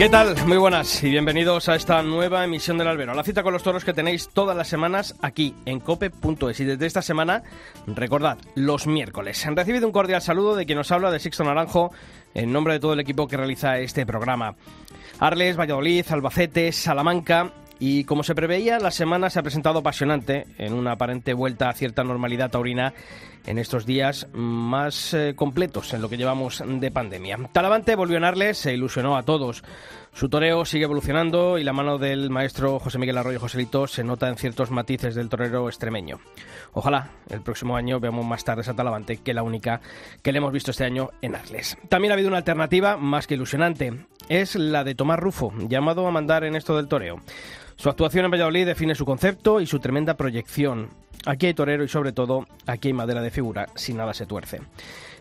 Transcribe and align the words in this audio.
¿Qué 0.00 0.08
tal? 0.08 0.34
Muy 0.46 0.56
buenas 0.56 1.04
y 1.04 1.10
bienvenidos 1.10 1.68
a 1.68 1.74
esta 1.74 2.02
nueva 2.02 2.42
emisión 2.42 2.78
del 2.78 2.88
Albero. 2.88 3.12
La 3.12 3.22
cita 3.22 3.42
con 3.42 3.52
los 3.52 3.62
toros 3.62 3.84
que 3.84 3.92
tenéis 3.92 4.30
todas 4.30 4.56
las 4.56 4.66
semanas 4.66 5.14
aquí 5.20 5.54
en 5.66 5.78
cope.es. 5.78 6.58
Y 6.58 6.64
desde 6.64 6.86
esta 6.86 7.02
semana, 7.02 7.42
recordad, 7.86 8.38
los 8.54 8.86
miércoles. 8.86 9.44
Han 9.44 9.56
recibido 9.56 9.86
un 9.86 9.92
cordial 9.92 10.22
saludo 10.22 10.56
de 10.56 10.64
quien 10.64 10.78
nos 10.78 10.90
habla 10.90 11.10
de 11.10 11.18
Sixto 11.18 11.44
Naranjo 11.44 11.92
en 12.32 12.50
nombre 12.50 12.72
de 12.72 12.80
todo 12.80 12.94
el 12.94 13.00
equipo 13.00 13.28
que 13.28 13.36
realiza 13.36 13.78
este 13.78 14.06
programa. 14.06 14.54
Arles, 15.18 15.58
Valladolid, 15.58 16.06
Albacete, 16.08 16.72
Salamanca 16.72 17.52
y 17.80 18.04
como 18.04 18.22
se 18.22 18.34
preveía, 18.34 18.78
la 18.78 18.90
semana 18.90 19.30
se 19.30 19.38
ha 19.38 19.42
presentado 19.42 19.78
apasionante 19.78 20.44
en 20.58 20.74
una 20.74 20.92
aparente 20.92 21.32
vuelta 21.32 21.70
a 21.70 21.72
cierta 21.72 22.04
normalidad 22.04 22.50
taurina 22.50 22.92
en 23.46 23.58
estos 23.58 23.86
días 23.86 24.28
más 24.34 25.14
eh, 25.14 25.32
completos 25.34 25.94
en 25.94 26.02
lo 26.02 26.10
que 26.10 26.18
llevamos 26.18 26.62
de 26.64 26.90
pandemia. 26.90 27.38
Talavante 27.52 27.96
volvió 27.96 28.22
a 28.22 28.28
Arles, 28.28 28.58
se 28.58 28.74
ilusionó 28.74 29.16
a 29.16 29.22
todos. 29.22 29.64
Su 30.12 30.28
toreo 30.28 30.64
sigue 30.64 30.84
evolucionando 30.84 31.56
y 31.56 31.64
la 31.64 31.72
mano 31.72 31.96
del 31.96 32.30
maestro 32.30 32.80
José 32.80 32.98
Miguel 32.98 33.16
Arroyo 33.16 33.40
Joselito 33.40 33.86
se 33.86 34.04
nota 34.04 34.28
en 34.28 34.36
ciertos 34.36 34.70
matices 34.70 35.14
del 35.14 35.28
torero 35.30 35.68
extremeño. 35.68 36.20
Ojalá 36.72 37.12
el 37.30 37.40
próximo 37.40 37.76
año 37.76 37.98
veamos 37.98 38.26
más 38.26 38.44
tarde 38.44 38.62
a 38.68 38.74
Talavante 38.74 39.18
que 39.18 39.32
la 39.32 39.42
única 39.42 39.80
que 40.22 40.32
le 40.32 40.38
hemos 40.38 40.52
visto 40.52 40.72
este 40.72 40.84
año 40.84 41.10
en 41.22 41.34
Arles. 41.34 41.78
También 41.88 42.12
ha 42.12 42.14
habido 42.14 42.28
una 42.28 42.38
alternativa 42.38 42.96
más 42.98 43.26
que 43.26 43.34
ilusionante. 43.34 44.04
Es 44.28 44.54
la 44.54 44.84
de 44.84 44.94
Tomás 44.94 45.18
Rufo, 45.18 45.52
llamado 45.68 46.06
a 46.06 46.10
mandar 46.10 46.44
en 46.44 46.56
esto 46.56 46.76
del 46.76 46.88
toreo. 46.88 47.20
Su 47.80 47.88
actuación 47.88 48.26
en 48.26 48.30
Valladolid 48.30 48.66
define 48.66 48.94
su 48.94 49.06
concepto 49.06 49.58
y 49.58 49.64
su 49.64 49.78
tremenda 49.78 50.12
proyección. 50.12 50.90
Aquí 51.24 51.46
hay 51.46 51.54
torero 51.54 51.82
y 51.82 51.88
sobre 51.88 52.12
todo 52.12 52.46
aquí 52.66 52.88
hay 52.88 52.92
madera 52.92 53.22
de 53.22 53.30
figura, 53.30 53.70
si 53.74 53.94
nada 53.94 54.12
se 54.12 54.26
tuerce. 54.26 54.60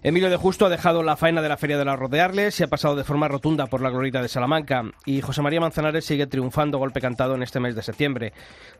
Emilio 0.01 0.29
de 0.29 0.37
Justo 0.37 0.65
ha 0.65 0.69
dejado 0.69 1.03
la 1.03 1.17
faena 1.17 1.41
de 1.41 1.49
la 1.49 1.57
Feria 1.57 1.77
de 1.77 1.83
la 1.83 1.97
Rodearles, 1.97 2.55
se 2.55 2.63
ha 2.63 2.67
pasado 2.67 2.95
de 2.95 3.03
forma 3.03 3.27
rotunda 3.27 3.67
por 3.67 3.81
la 3.81 3.89
glorita 3.89 4.21
de 4.21 4.29
Salamanca 4.29 4.83
y 5.05 5.19
José 5.19 5.41
María 5.41 5.59
Manzanares 5.59 6.05
sigue 6.05 6.25
triunfando 6.25 6.77
golpe 6.77 7.01
cantado 7.01 7.35
en 7.35 7.43
este 7.43 7.59
mes 7.59 7.75
de 7.75 7.83
septiembre. 7.83 8.31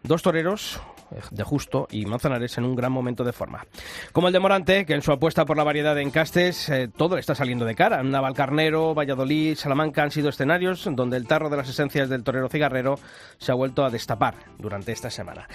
Dos 0.02 0.22
toreros, 0.22 0.80
eh, 1.12 1.20
de 1.32 1.44
Justo 1.44 1.90
y 1.92 2.06
Manzanares, 2.06 2.58
en 2.58 2.64
un 2.64 2.74
gran 2.74 2.94
momento 2.94 3.26
de 3.26 3.34
forma. 3.34 3.66
Como 4.14 4.28
el 4.28 4.34
de 4.34 4.40
Morante, 4.40 4.86
que 4.86 4.94
en 4.94 5.02
su 5.02 5.12
apuesta 5.12 5.44
por 5.44 5.58
la 5.58 5.66
variedad 5.66 5.94
de 5.94 6.04
encastes 6.04 6.70
eh, 6.70 6.88
todo 6.88 7.16
le 7.16 7.22
está 7.22 7.36
saliendo 7.36 7.66
de 7.66 7.76
cara. 7.76 8.02
Navalcarnero, 8.02 8.96
Valladolid, 8.96 9.56
Salamanca 9.56 10.04
han 10.04 10.12
sido 10.12 10.30
escenarios 10.30 10.88
donde 10.90 11.18
el 11.18 11.28
tarro 11.28 11.50
de 11.50 11.58
las 11.58 11.68
esencias 11.68 12.08
del 12.08 12.24
torero 12.24 12.48
cigarrero 12.48 12.98
se 13.40 13.52
ha 13.52 13.56
vuelto 13.56 13.84
a 13.84 13.90
destapar 13.90 14.36
durante 14.58 14.94
esta 14.94 15.10
semana. 15.10 15.50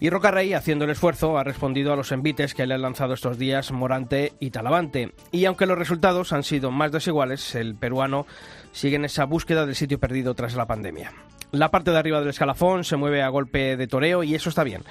Y 0.00 0.08
Rocarrey, 0.08 0.54
haciendo 0.54 0.86
el 0.86 0.92
esfuerzo, 0.92 1.36
ha 1.36 1.44
respondido 1.44 1.92
a 1.92 1.96
los 1.96 2.10
envites 2.10 2.54
que 2.54 2.66
le 2.66 2.72
han 2.72 2.80
lanzado 2.80 3.12
estos 3.12 3.36
días 3.36 3.70
Morante 3.70 4.32
y 4.40 4.50
Talavante. 4.50 5.12
Y 5.30 5.44
aunque 5.44 5.66
los 5.66 5.78
resultados 5.78 6.32
han 6.32 6.42
sido 6.42 6.70
más 6.70 6.90
desiguales, 6.90 7.54
el 7.54 7.74
peruano 7.74 8.26
sigue 8.72 8.96
en 8.96 9.04
esa 9.04 9.26
búsqueda 9.26 9.66
del 9.66 9.74
sitio 9.74 10.00
perdido 10.00 10.34
tras 10.34 10.54
la 10.54 10.66
pandemia. 10.66 11.12
La 11.52 11.70
parte 11.70 11.90
de 11.90 11.98
arriba 11.98 12.20
del 12.20 12.28
escalafón 12.30 12.84
se 12.84 12.96
mueve 12.96 13.22
a 13.22 13.28
golpe 13.28 13.76
de 13.76 13.86
toreo 13.86 14.22
y 14.22 14.34
eso 14.34 14.48
está 14.48 14.64
bien. 14.64 14.82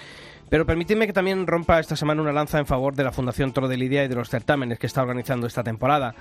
Pero 0.50 0.66
permitidme 0.66 1.06
que 1.06 1.14
también 1.14 1.46
rompa 1.46 1.80
esta 1.80 1.96
semana 1.96 2.22
una 2.22 2.34
lanza 2.34 2.58
en 2.58 2.66
favor 2.66 2.96
de 2.96 3.04
la 3.04 3.12
Fundación 3.12 3.54
Toro 3.54 3.68
de 3.68 3.78
Lidia 3.78 4.04
y 4.04 4.08
de 4.08 4.16
los 4.16 4.30
certámenes 4.30 4.80
que 4.80 4.88
está 4.88 5.02
organizando 5.02 5.46
esta 5.46 5.64
temporada 5.64 6.16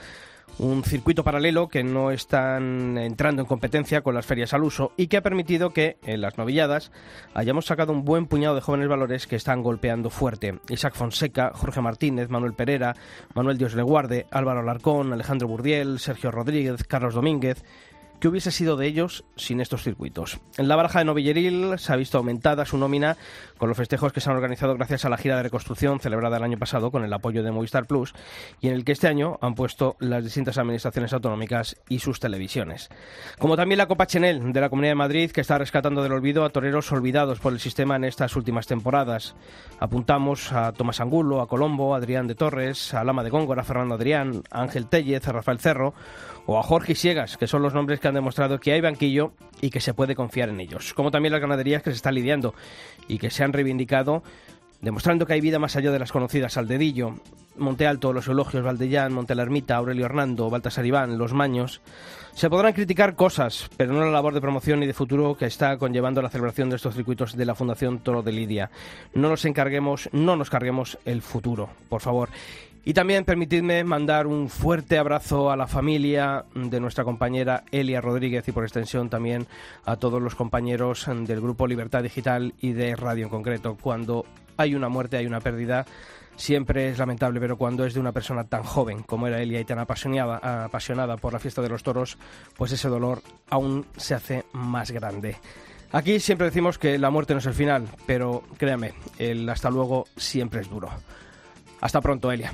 un 0.59 0.83
circuito 0.83 1.23
paralelo 1.23 1.69
que 1.69 1.85
no 1.85 2.11
están 2.11 2.99
entrando 2.99 3.43
en 3.43 3.47
competencia 3.47 4.01
con 4.01 4.15
las 4.15 4.27
ferias 4.27 4.55
al 4.55 4.65
uso 4.65 4.93
y 4.97 5.07
que 5.07 5.17
ha 5.17 5.23
permitido 5.23 5.71
que 5.71 5.99
en 6.05 6.21
las 6.21 6.37
novilladas 6.37 6.91
hayamos 7.35 7.67
sacado 7.67 7.93
un 7.93 8.05
buen 8.05 8.27
puñado 8.27 8.55
de 8.55 8.61
jóvenes 8.61 8.89
valores 8.89 9.27
que 9.27 9.37
están 9.37 9.63
golpeando 9.63 10.11
fuerte. 10.11 10.59
Isaac 10.69 10.95
Fonseca, 10.95 11.53
Jorge 11.55 11.81
Martínez, 11.81 12.29
Manuel 12.29 12.55
Pereira, 12.55 12.97
Manuel 13.35 13.59
Dios 13.59 13.75
Leguarde, 13.75 14.27
Álvaro 14.31 14.61
Alarcón, 14.61 15.13
Alejandro 15.13 15.47
Burdiel, 15.47 16.01
Sergio 16.01 16.31
Rodríguez, 16.31 16.83
Carlos 16.85 17.15
Domínguez, 17.15 17.65
¿Qué 18.21 18.27
hubiese 18.27 18.51
sido 18.51 18.77
de 18.77 18.89
ellos 18.89 19.25
sin 19.37 19.61
estos 19.61 19.85
circuitos? 19.85 20.41
En 20.57 20.67
la 20.67 20.75
baraja 20.75 20.99
de 20.99 21.05
Novilleril 21.05 21.79
se 21.79 21.93
ha 21.93 21.97
visto 21.97 22.19
aumentada 22.19 22.65
su 22.65 22.77
nómina 22.77 23.17
con 23.59 23.69
los 23.69 23.79
festejos 23.79 24.13
que 24.13 24.21
se 24.21 24.29
han 24.29 24.35
organizado 24.35 24.75
gracias 24.75 25.05
a 25.05 25.09
la 25.09 25.19
gira 25.19 25.37
de 25.37 25.45
reconstrucción 25.45 26.01
celebrada 26.01 26.39
el 26.39 26.43
año 26.43 26.59
pasado 26.59 26.91
con 26.91 27.05
el 27.05 27.13
apoyo 27.13 27.45
de 27.45 27.53
Movistar 27.53 27.87
Plus 27.87 28.15
y 28.61 28.67
en 28.67 28.75
el 28.75 28.85
que 28.85 28.91
este 28.91 29.07
año 29.07 29.39
han 29.41 29.55
puesto 29.55 29.95
las 30.01 30.25
distintas 30.25 30.59
administraciones 30.59 31.13
autonómicas 31.13 31.77
y 31.89 32.01
sus 32.01 32.19
televisiones. 32.19 32.89
Como 33.39 33.57
también 33.57 33.79
la 33.79 33.87
Copa 33.87 34.09
Chenel 34.09 34.53
de 34.53 34.61
la 34.61 34.69
Comunidad 34.69 34.93
de 34.93 34.97
Madrid 34.97 35.31
que 35.31 35.41
está 35.41 35.57
rescatando 35.57 36.03
del 36.03 36.11
olvido 36.11 36.45
a 36.45 36.51
toreros 36.51 36.91
olvidados 36.91 37.39
por 37.39 37.53
el 37.53 37.61
sistema 37.61 37.95
en 37.95 38.03
estas 38.03 38.35
últimas 38.35 38.67
temporadas. 38.67 39.37
Apuntamos 39.79 40.53
a 40.53 40.73
Tomás 40.73 41.01
Angulo, 41.01 41.41
a 41.41 41.47
Colombo, 41.47 41.95
a 41.95 41.99
Adrián 41.99 42.27
de 42.27 42.35
Torres, 42.35 42.95
a 42.95 43.05
Lama 43.05 43.23
de 43.23 43.31
Góngora, 43.31 43.63
a 43.63 43.65
Fernando 43.65 43.95
Adrián, 43.95 44.43
a 44.51 44.63
Ángel 44.63 44.89
Tellez, 44.89 45.29
a 45.29 45.33
Rafael 45.33 45.61
Cerro 45.61 45.95
o 46.51 46.59
a 46.59 46.63
Jorge 46.63 46.95
Siegas, 46.95 47.37
que 47.37 47.47
son 47.47 47.61
los 47.61 47.75
nombres 47.75 48.01
que 48.01 48.09
han 48.09 48.15
demostrado 48.15 48.59
que 48.59 48.73
hay 48.73 48.81
banquillo 48.81 49.33
y 49.61 49.69
que 49.69 49.81
se 49.81 49.93
puede 49.93 50.17
confiar 50.17 50.49
en 50.49 50.61
ellos. 50.61 50.95
Como 50.95 51.11
también 51.11 51.33
las 51.33 51.43
ganaderías 51.43 51.83
que 51.83 51.91
se 51.91 51.97
están 51.97 52.15
lidiando 52.15 52.55
y 53.07 53.19
que 53.19 53.29
se 53.29 53.45
han 53.45 53.53
reivindicado 53.53 54.23
demostrando 54.81 55.27
que 55.27 55.35
hay 55.35 55.43
vida 55.43 55.59
más 55.59 55.77
allá 55.77 55.91
de 55.91 55.99
las 55.99 56.11
conocidas 56.11 56.57
al 56.57 56.67
dedillo. 56.67 57.17
Monte 57.59 57.87
Alto, 57.87 58.13
Los 58.13 58.29
Elogios, 58.29 58.65
Valdellán, 58.65 59.13
Monte 59.13 59.35
la 59.35 59.43
Ermita, 59.43 59.77
Aurelio 59.77 60.07
Hernando, 60.07 60.49
Baltasar 60.49 60.87
Iván, 60.87 61.19
Los 61.19 61.35
Maños. 61.35 61.83
Se 62.33 62.49
podrán 62.49 62.73
criticar 62.73 63.17
cosas, 63.17 63.69
pero 63.77 63.93
no 63.93 64.01
la 64.01 64.13
labor 64.13 64.33
de 64.33 64.41
promoción 64.41 64.83
y 64.83 64.87
de 64.87 64.95
futuro 64.95 65.37
que 65.37 65.47
está 65.47 65.77
conllevando 65.77 66.23
la 66.23 66.31
celebración 66.31 66.71
de 66.71 66.77
estos 66.77 66.95
circuitos 66.95 67.37
de 67.37 67.45
la 67.45 67.57
Fundación 67.57 67.99
Toro 67.99 68.23
de 68.23 68.33
Lidia. 68.33 68.71
No 69.13 69.29
nos 69.29 69.45
encarguemos, 69.45 70.09
no 70.13 70.37
nos 70.37 70.49
carguemos 70.49 70.99
el 71.05 71.21
futuro, 71.21 71.69
por 71.89 72.01
favor. 72.01 72.29
Y 72.85 72.95
también 72.95 73.25
permitidme 73.25 73.85
mandar 73.85 74.27
un 74.27 74.49
fuerte 74.49 74.99
abrazo 74.99 75.51
a 75.51 75.57
la 75.57 75.67
familia 75.67 76.47
de 76.55 76.81
nuestra 76.81 77.05
compañera 77.05 77.65
Elia 77.71 78.01
Rodríguez 78.01 78.49
y 78.49 78.53
por 78.53 78.65
extensión 78.65 79.11
también 79.11 79.47
a 79.85 79.97
todos 79.97 80.23
los 80.23 80.35
compañeros 80.35 81.07
del 81.07 81.41
grupo 81.41 81.67
Libertad 81.67 82.03
Digital 82.03 82.55
y 82.61 82.73
de 82.73 82.97
Radio 82.97 83.25
en 83.25 83.31
concreto. 83.31 83.77
Cuando 83.81 84.25
hay 84.57 84.75
una 84.75 84.89
muerte, 84.89 85.19
hay 85.19 85.27
una 85.27 85.41
pérdida, 85.41 85.85
siempre 86.37 86.89
es 86.89 86.99
lamentable, 86.99 87.41
pero 87.41 87.59
cuando 87.59 87.85
es 87.85 87.93
de 87.93 88.01
una 88.01 88.13
persona 88.13 88.45
tan 88.45 88.63
joven 88.63 89.03
como 89.03 89.27
era 89.27 89.43
Elia 89.43 89.61
y 89.61 89.65
tan 89.65 89.81
apasionada, 89.81 91.17
por 91.17 91.33
la 91.33 91.39
fiesta 91.39 91.61
de 91.61 91.69
los 91.69 91.83
toros, 91.83 92.17
pues 92.57 92.73
ese 92.73 92.89
dolor 92.89 93.23
aún 93.51 93.85
se 93.97 94.15
hace 94.15 94.45
más 94.53 94.91
grande. 94.93 95.37
Aquí 95.93 96.21
siempre 96.21 96.47
decimos 96.47 96.79
que 96.79 96.99
la 96.99 97.11
muerte 97.11 97.35
no 97.35 97.41
es 97.41 97.47
el 97.47 97.55
final, 97.55 97.89
pero 98.07 98.45
créame, 98.57 98.95
el 99.19 99.49
hasta 99.49 99.69
luego 99.69 100.07
siempre 100.17 100.61
es 100.61 100.71
duro. 100.71 100.91
Hasta 101.81 102.01
pronto, 102.01 102.31
Elia. 102.33 102.53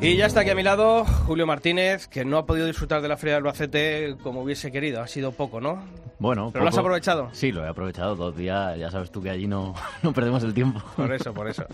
Y 0.00 0.16
ya 0.16 0.26
está 0.26 0.40
aquí 0.40 0.50
a 0.50 0.54
mi 0.54 0.62
lado 0.62 1.04
Julio 1.26 1.44
Martínez, 1.44 2.06
que 2.06 2.24
no 2.24 2.38
ha 2.38 2.46
podido 2.46 2.66
disfrutar 2.68 3.02
de 3.02 3.08
la 3.08 3.16
Feria 3.16 3.34
del 3.34 3.44
Albacete 3.44 4.16
como 4.22 4.42
hubiese 4.42 4.70
querido. 4.70 5.02
Ha 5.02 5.08
sido 5.08 5.32
poco, 5.32 5.60
¿no? 5.60 5.82
Bueno, 6.20 6.50
¿Pero 6.52 6.64
lo 6.64 6.70
has 6.70 6.78
aprovechado? 6.78 7.30
Sí, 7.32 7.50
lo 7.50 7.64
he 7.64 7.68
aprovechado 7.68 8.14
dos 8.14 8.36
días. 8.36 8.78
Ya 8.78 8.92
sabes 8.92 9.10
tú 9.10 9.20
que 9.20 9.30
allí 9.30 9.48
no, 9.48 9.74
no 10.04 10.12
perdemos 10.12 10.44
el 10.44 10.54
tiempo. 10.54 10.80
Por 10.94 11.12
eso, 11.12 11.34
por 11.34 11.48
eso. 11.48 11.64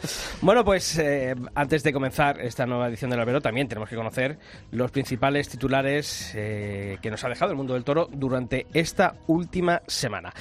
Bueno, 0.41 0.65
pues 0.65 0.99
eh, 0.99 1.35
antes 1.55 1.83
de 1.83 1.93
comenzar 1.93 2.41
esta 2.41 2.65
nueva 2.65 2.89
edición 2.89 3.11
del 3.11 3.21
Albero, 3.21 3.43
también 3.43 3.69
tenemos 3.69 3.91
que 3.91 3.97
conocer 3.97 4.39
los 4.71 4.91
principales 4.91 5.51
titulares 5.51 6.33
eh, 6.35 6.97
que 7.03 7.11
nos 7.11 7.23
ha 7.25 7.29
dejado 7.29 7.51
el 7.51 7.59
mundo 7.59 7.75
del 7.75 7.85
toro 7.85 8.09
durante 8.11 8.67
esta 8.73 9.17
última 9.27 9.83
semana. 9.87 10.33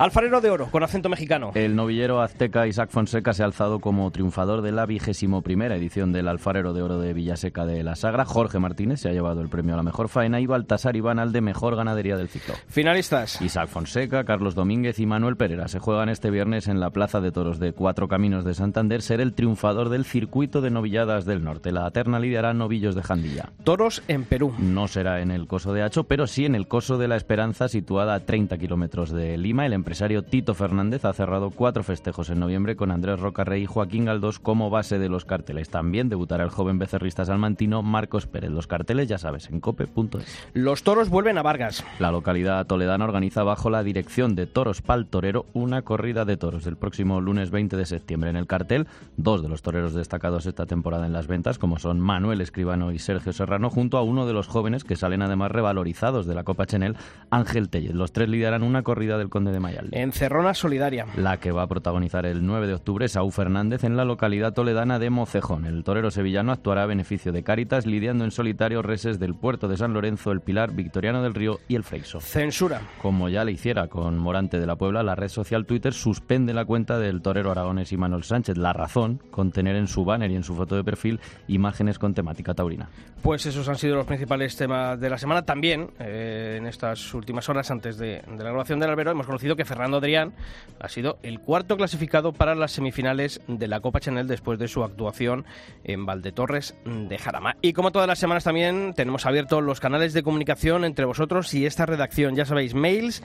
Alfarero 0.00 0.40
de 0.40 0.48
Oro, 0.48 0.70
con 0.70 0.82
acento 0.82 1.10
mexicano. 1.10 1.50
El 1.54 1.76
novillero 1.76 2.22
azteca 2.22 2.66
Isaac 2.66 2.88
Fonseca 2.88 3.34
se 3.34 3.42
ha 3.42 3.44
alzado 3.44 3.80
como 3.80 4.10
triunfador 4.10 4.62
de 4.62 4.72
la 4.72 4.86
vigésimo 4.86 5.42
primera 5.42 5.76
edición 5.76 6.10
del 6.10 6.28
Alfarero 6.28 6.72
de 6.72 6.80
Oro 6.80 6.98
de 6.98 7.12
Villaseca 7.12 7.66
de 7.66 7.84
la 7.84 7.96
Sagra. 7.96 8.24
Jorge 8.24 8.58
Martínez 8.58 9.00
se 9.00 9.10
ha 9.10 9.12
llevado 9.12 9.42
el 9.42 9.50
premio 9.50 9.74
a 9.74 9.76
la 9.76 9.82
mejor 9.82 10.08
faena 10.08 10.40
y 10.40 10.46
Baltasar 10.46 10.96
Iván 10.96 11.18
al 11.18 11.32
de 11.32 11.42
mejor 11.42 11.76
ganadería 11.76 12.16
del 12.16 12.30
ciclo. 12.30 12.54
Finalistas. 12.66 13.42
Isaac 13.42 13.68
Fonseca, 13.68 14.24
Carlos 14.24 14.54
Domínguez 14.54 14.98
y 15.00 15.04
Manuel 15.04 15.36
Pereira 15.36 15.68
se 15.68 15.80
juegan 15.80 16.08
este 16.08 16.30
viernes 16.30 16.68
en 16.68 16.80
la 16.80 16.88
Plaza 16.88 17.20
de 17.20 17.30
Toros 17.30 17.58
de 17.58 17.74
Cuatro 17.74 18.08
Caminos 18.08 18.46
de 18.46 18.54
Santander 18.54 19.02
ser 19.02 19.20
el 19.20 19.34
triunfador 19.34 19.90
del 19.90 20.06
circuito 20.06 20.62
de 20.62 20.70
novilladas 20.70 21.26
del 21.26 21.44
norte. 21.44 21.72
La 21.72 21.90
terna 21.90 22.18
lidiará 22.18 22.54
novillos 22.54 22.94
de 22.94 23.02
Jandilla. 23.02 23.50
Toros 23.64 24.02
en 24.08 24.24
Perú. 24.24 24.54
No 24.56 24.88
será 24.88 25.20
en 25.20 25.30
el 25.30 25.46
Coso 25.46 25.74
de 25.74 25.82
Hacho, 25.82 26.04
pero 26.04 26.26
sí 26.26 26.46
en 26.46 26.54
el 26.54 26.68
Coso 26.68 26.96
de 26.96 27.06
la 27.06 27.16
Esperanza, 27.16 27.68
situada 27.68 28.14
a 28.14 28.20
30 28.20 28.56
kilómetros 28.56 29.10
de 29.10 29.36
Lima. 29.36 29.66
El 29.66 29.74
empresario 29.90 30.22
Tito 30.22 30.54
Fernández 30.54 31.04
ha 31.04 31.12
cerrado 31.12 31.50
cuatro 31.50 31.82
festejos 31.82 32.30
en 32.30 32.38
noviembre 32.38 32.76
con 32.76 32.92
Andrés 32.92 33.18
Rocarrey 33.18 33.64
y 33.64 33.66
Joaquín 33.66 34.04
Galdós 34.04 34.38
como 34.38 34.70
base 34.70 35.00
de 35.00 35.08
los 35.08 35.24
carteles. 35.24 35.68
También 35.68 36.08
debutará 36.08 36.44
el 36.44 36.50
joven 36.50 36.78
becerrista 36.78 37.24
salmantino 37.24 37.82
Marcos 37.82 38.28
Pérez. 38.28 38.52
Los 38.52 38.68
carteles, 38.68 39.08
ya 39.08 39.18
sabes, 39.18 39.50
en 39.50 39.58
cope.es. 39.58 40.48
Los 40.52 40.84
toros 40.84 41.08
vuelven 41.08 41.38
a 41.38 41.42
Vargas. 41.42 41.84
La 41.98 42.12
localidad 42.12 42.64
toledana 42.68 43.04
organiza 43.04 43.42
bajo 43.42 43.68
la 43.68 43.82
dirección 43.82 44.36
de 44.36 44.46
Toros 44.46 44.80
Pal 44.80 45.06
Torero 45.06 45.46
una 45.54 45.82
corrida 45.82 46.24
de 46.24 46.36
toros 46.36 46.62
del 46.62 46.76
próximo 46.76 47.20
lunes 47.20 47.50
20 47.50 47.76
de 47.76 47.84
septiembre. 47.84 48.30
En 48.30 48.36
el 48.36 48.46
cartel, 48.46 48.86
dos 49.16 49.42
de 49.42 49.48
los 49.48 49.60
toreros 49.60 49.92
destacados 49.92 50.46
esta 50.46 50.66
temporada 50.66 51.04
en 51.04 51.12
las 51.12 51.26
ventas, 51.26 51.58
como 51.58 51.80
son 51.80 51.98
Manuel 51.98 52.42
Escribano 52.42 52.92
y 52.92 53.00
Sergio 53.00 53.32
Serrano, 53.32 53.70
junto 53.70 53.98
a 53.98 54.02
uno 54.02 54.24
de 54.24 54.34
los 54.34 54.46
jóvenes 54.46 54.84
que 54.84 54.94
salen 54.94 55.22
además 55.22 55.50
revalorizados 55.50 56.26
de 56.26 56.36
la 56.36 56.44
Copa 56.44 56.66
Chenel, 56.66 56.96
Ángel 57.30 57.70
Tellez. 57.70 57.96
Los 57.96 58.12
tres 58.12 58.28
lideran 58.28 58.62
una 58.62 58.84
corrida 58.84 59.18
del 59.18 59.30
Conde 59.30 59.50
de 59.50 59.58
Mayal. 59.58 59.79
En 59.92 60.12
Cerrona 60.12 60.54
Solidaria. 60.54 61.06
La 61.16 61.38
que 61.38 61.52
va 61.52 61.62
a 61.62 61.66
protagonizar 61.66 62.26
el 62.26 62.44
9 62.44 62.66
de 62.66 62.74
octubre 62.74 63.08
Saúl 63.08 63.32
Fernández 63.32 63.84
en 63.84 63.96
la 63.96 64.04
localidad 64.04 64.52
toledana 64.52 64.98
de 64.98 65.10
Mocejón. 65.10 65.64
El 65.66 65.84
torero 65.84 66.10
sevillano 66.10 66.52
actuará 66.52 66.84
a 66.84 66.86
beneficio 66.86 67.32
de 67.32 67.42
Cáritas, 67.42 67.86
lidiando 67.86 68.24
en 68.24 68.30
solitario 68.30 68.82
reses 68.82 69.18
del 69.18 69.34
puerto 69.34 69.68
de 69.68 69.76
San 69.76 69.92
Lorenzo, 69.92 70.32
el 70.32 70.40
Pilar, 70.40 70.72
Victoriano 70.72 71.22
del 71.22 71.34
Río 71.34 71.58
y 71.68 71.76
el 71.76 71.84
Freixo. 71.84 72.20
Censura. 72.20 72.82
Como 73.00 73.28
ya 73.28 73.44
le 73.44 73.52
hiciera 73.52 73.88
con 73.88 74.18
Morante 74.18 74.58
de 74.58 74.66
la 74.66 74.76
Puebla, 74.76 75.02
la 75.02 75.14
red 75.14 75.28
social 75.28 75.66
Twitter 75.66 75.92
suspende 75.92 76.54
la 76.54 76.64
cuenta 76.64 76.98
del 76.98 77.22
torero 77.22 77.50
aragonés 77.50 77.92
y 77.92 77.96
Manuel 77.96 78.24
Sánchez. 78.24 78.56
La 78.56 78.72
razón, 78.72 79.22
con 79.30 79.52
tener 79.52 79.76
en 79.76 79.86
su 79.86 80.04
banner 80.04 80.30
y 80.30 80.36
en 80.36 80.42
su 80.42 80.54
foto 80.54 80.76
de 80.76 80.84
perfil 80.84 81.20
imágenes 81.48 81.98
con 81.98 82.14
temática 82.14 82.54
taurina. 82.54 82.88
Pues 83.22 83.44
esos 83.46 83.68
han 83.68 83.76
sido 83.76 83.96
los 83.96 84.06
principales 84.06 84.56
temas 84.56 84.98
de 84.98 85.10
la 85.10 85.18
semana. 85.18 85.42
También, 85.42 85.90
eh, 85.98 86.56
en 86.58 86.66
estas 86.66 87.12
últimas 87.14 87.48
horas 87.48 87.70
antes 87.70 87.98
de, 87.98 88.22
de, 88.26 88.44
la 88.44 88.50
grabación 88.50 88.80
del 88.80 88.90
albero, 88.90 89.10
hemos 89.10 89.26
conocido 89.26 89.56
que 89.56 89.64
Fernando 89.70 89.98
Adrián 89.98 90.32
ha 90.80 90.88
sido 90.88 91.18
el 91.22 91.38
cuarto 91.38 91.76
clasificado 91.76 92.32
para 92.32 92.56
las 92.56 92.72
semifinales 92.72 93.40
de 93.46 93.68
la 93.68 93.80
Copa 93.80 94.00
Chanel 94.00 94.26
después 94.26 94.58
de 94.58 94.66
su 94.66 94.82
actuación 94.82 95.44
en 95.84 96.06
Valdetorres 96.06 96.74
de 96.84 97.18
Jarama. 97.18 97.56
Y 97.62 97.72
como 97.72 97.92
todas 97.92 98.08
las 98.08 98.18
semanas 98.18 98.44
también 98.44 98.94
tenemos 98.96 99.26
abiertos 99.26 99.62
los 99.62 99.78
canales 99.78 100.12
de 100.12 100.24
comunicación 100.24 100.84
entre 100.84 101.04
vosotros 101.04 101.54
y 101.54 101.66
esta 101.66 101.86
redacción. 101.86 102.34
Ya 102.34 102.46
sabéis, 102.46 102.74
mails 102.74 103.22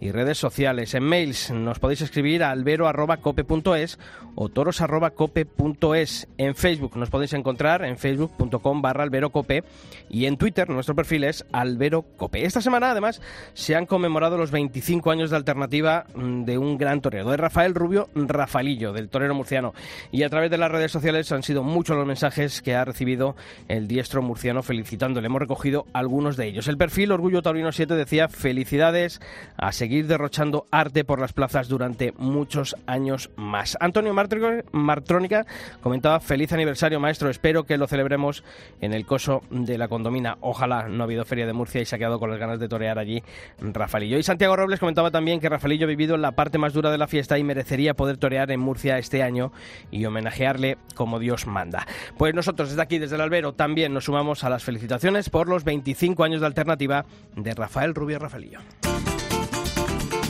y 0.00 0.10
redes 0.10 0.38
sociales. 0.38 0.94
En 0.94 1.04
mails 1.04 1.50
nos 1.50 1.78
podéis 1.78 2.00
escribir 2.00 2.42
a 2.42 2.50
albero.cope.es 2.50 3.98
o 4.34 4.48
toros.cope.es. 4.48 6.28
En 6.38 6.54
Facebook 6.54 6.96
nos 6.96 7.10
podéis 7.10 7.34
encontrar 7.34 7.84
en 7.84 7.98
facebook.com 7.98 8.82
barra 8.82 9.04
alberocope 9.04 9.62
y 10.10 10.26
en 10.26 10.38
Twitter 10.38 10.68
nuestro 10.70 10.94
perfil 10.94 11.24
es 11.24 11.44
alberocope. 11.52 12.44
Esta 12.44 12.60
semana 12.60 12.90
además 12.90 13.20
se 13.52 13.76
han 13.76 13.86
conmemorado 13.86 14.36
los 14.36 14.50
25 14.50 15.10
años 15.10 15.30
de 15.30 15.36
alternativa 15.36 15.73
mm, 15.82 16.44
de 16.44 16.58
un 16.58 16.78
gran 16.78 17.00
torero, 17.00 17.30
de 17.30 17.36
Rafael 17.36 17.74
Rubio 17.74 18.08
Rafaelillo, 18.14 18.92
del 18.92 19.08
torero 19.08 19.34
murciano. 19.34 19.74
Y 20.12 20.22
a 20.22 20.28
través 20.28 20.50
de 20.50 20.58
las 20.58 20.70
redes 20.70 20.92
sociales 20.92 21.30
han 21.32 21.42
sido 21.42 21.62
muchos 21.62 21.96
los 21.96 22.06
mensajes 22.06 22.62
que 22.62 22.74
ha 22.74 22.84
recibido 22.84 23.36
el 23.68 23.88
diestro 23.88 24.22
murciano 24.22 24.62
felicitándole. 24.62 25.26
Hemos 25.26 25.40
recogido 25.40 25.86
algunos 25.92 26.36
de 26.36 26.46
ellos. 26.46 26.68
El 26.68 26.78
perfil 26.78 27.12
Orgullo 27.12 27.42
Taurino 27.42 27.72
7 27.72 27.94
decía 27.94 28.28
felicidades 28.28 29.20
a 29.56 29.72
seguir 29.72 30.06
derrochando 30.06 30.66
arte 30.70 31.04
por 31.04 31.20
las 31.20 31.32
plazas 31.32 31.68
durante 31.68 32.12
muchos 32.16 32.76
años 32.86 33.30
más. 33.36 33.76
Antonio 33.80 34.14
Martrónica 34.14 35.46
comentaba 35.80 36.20
feliz 36.20 36.52
aniversario 36.52 37.00
maestro, 37.00 37.30
espero 37.30 37.64
que 37.64 37.78
lo 37.78 37.86
celebremos 37.86 38.44
en 38.80 38.92
el 38.92 39.06
coso 39.06 39.42
de 39.50 39.78
la 39.78 39.88
condomina. 39.88 40.36
Ojalá 40.40 40.88
no 40.88 41.02
ha 41.02 41.06
habido 41.06 41.24
feria 41.24 41.46
de 41.46 41.52
Murcia 41.52 41.80
y 41.80 41.84
se 41.84 41.96
ha 41.96 41.98
quedado 41.98 42.18
con 42.18 42.30
las 42.30 42.38
ganas 42.38 42.60
de 42.60 42.68
torear 42.68 42.98
allí 42.98 43.22
Rafaelillo. 43.60 44.18
Y 44.18 44.22
Santiago 44.22 44.56
Robles 44.56 44.80
comentaba 44.80 45.10
también 45.10 45.40
que 45.40 45.48
Rafaelillo 45.64 45.86
ha 45.86 45.88
vivido 45.88 46.14
en 46.14 46.20
la 46.20 46.32
parte 46.32 46.58
más 46.58 46.74
dura 46.74 46.90
de 46.90 46.98
la 46.98 47.06
fiesta 47.06 47.38
y 47.38 47.42
merecería 47.42 47.94
poder 47.94 48.18
torear 48.18 48.50
en 48.50 48.60
Murcia 48.60 48.98
este 48.98 49.22
año 49.22 49.50
y 49.90 50.04
homenajearle 50.04 50.76
como 50.94 51.18
Dios 51.18 51.46
manda. 51.46 51.86
Pues 52.18 52.34
nosotros 52.34 52.68
desde 52.68 52.82
aquí, 52.82 52.98
desde 52.98 53.14
el 53.14 53.22
albero, 53.22 53.54
también 53.54 53.94
nos 53.94 54.04
sumamos 54.04 54.44
a 54.44 54.50
las 54.50 54.62
felicitaciones 54.62 55.30
por 55.30 55.48
los 55.48 55.64
25 55.64 56.22
años 56.22 56.42
de 56.42 56.48
alternativa 56.48 57.06
de 57.34 57.54
Rafael 57.54 57.94
Rubio 57.94 58.18
Rafaelillo. 58.18 58.58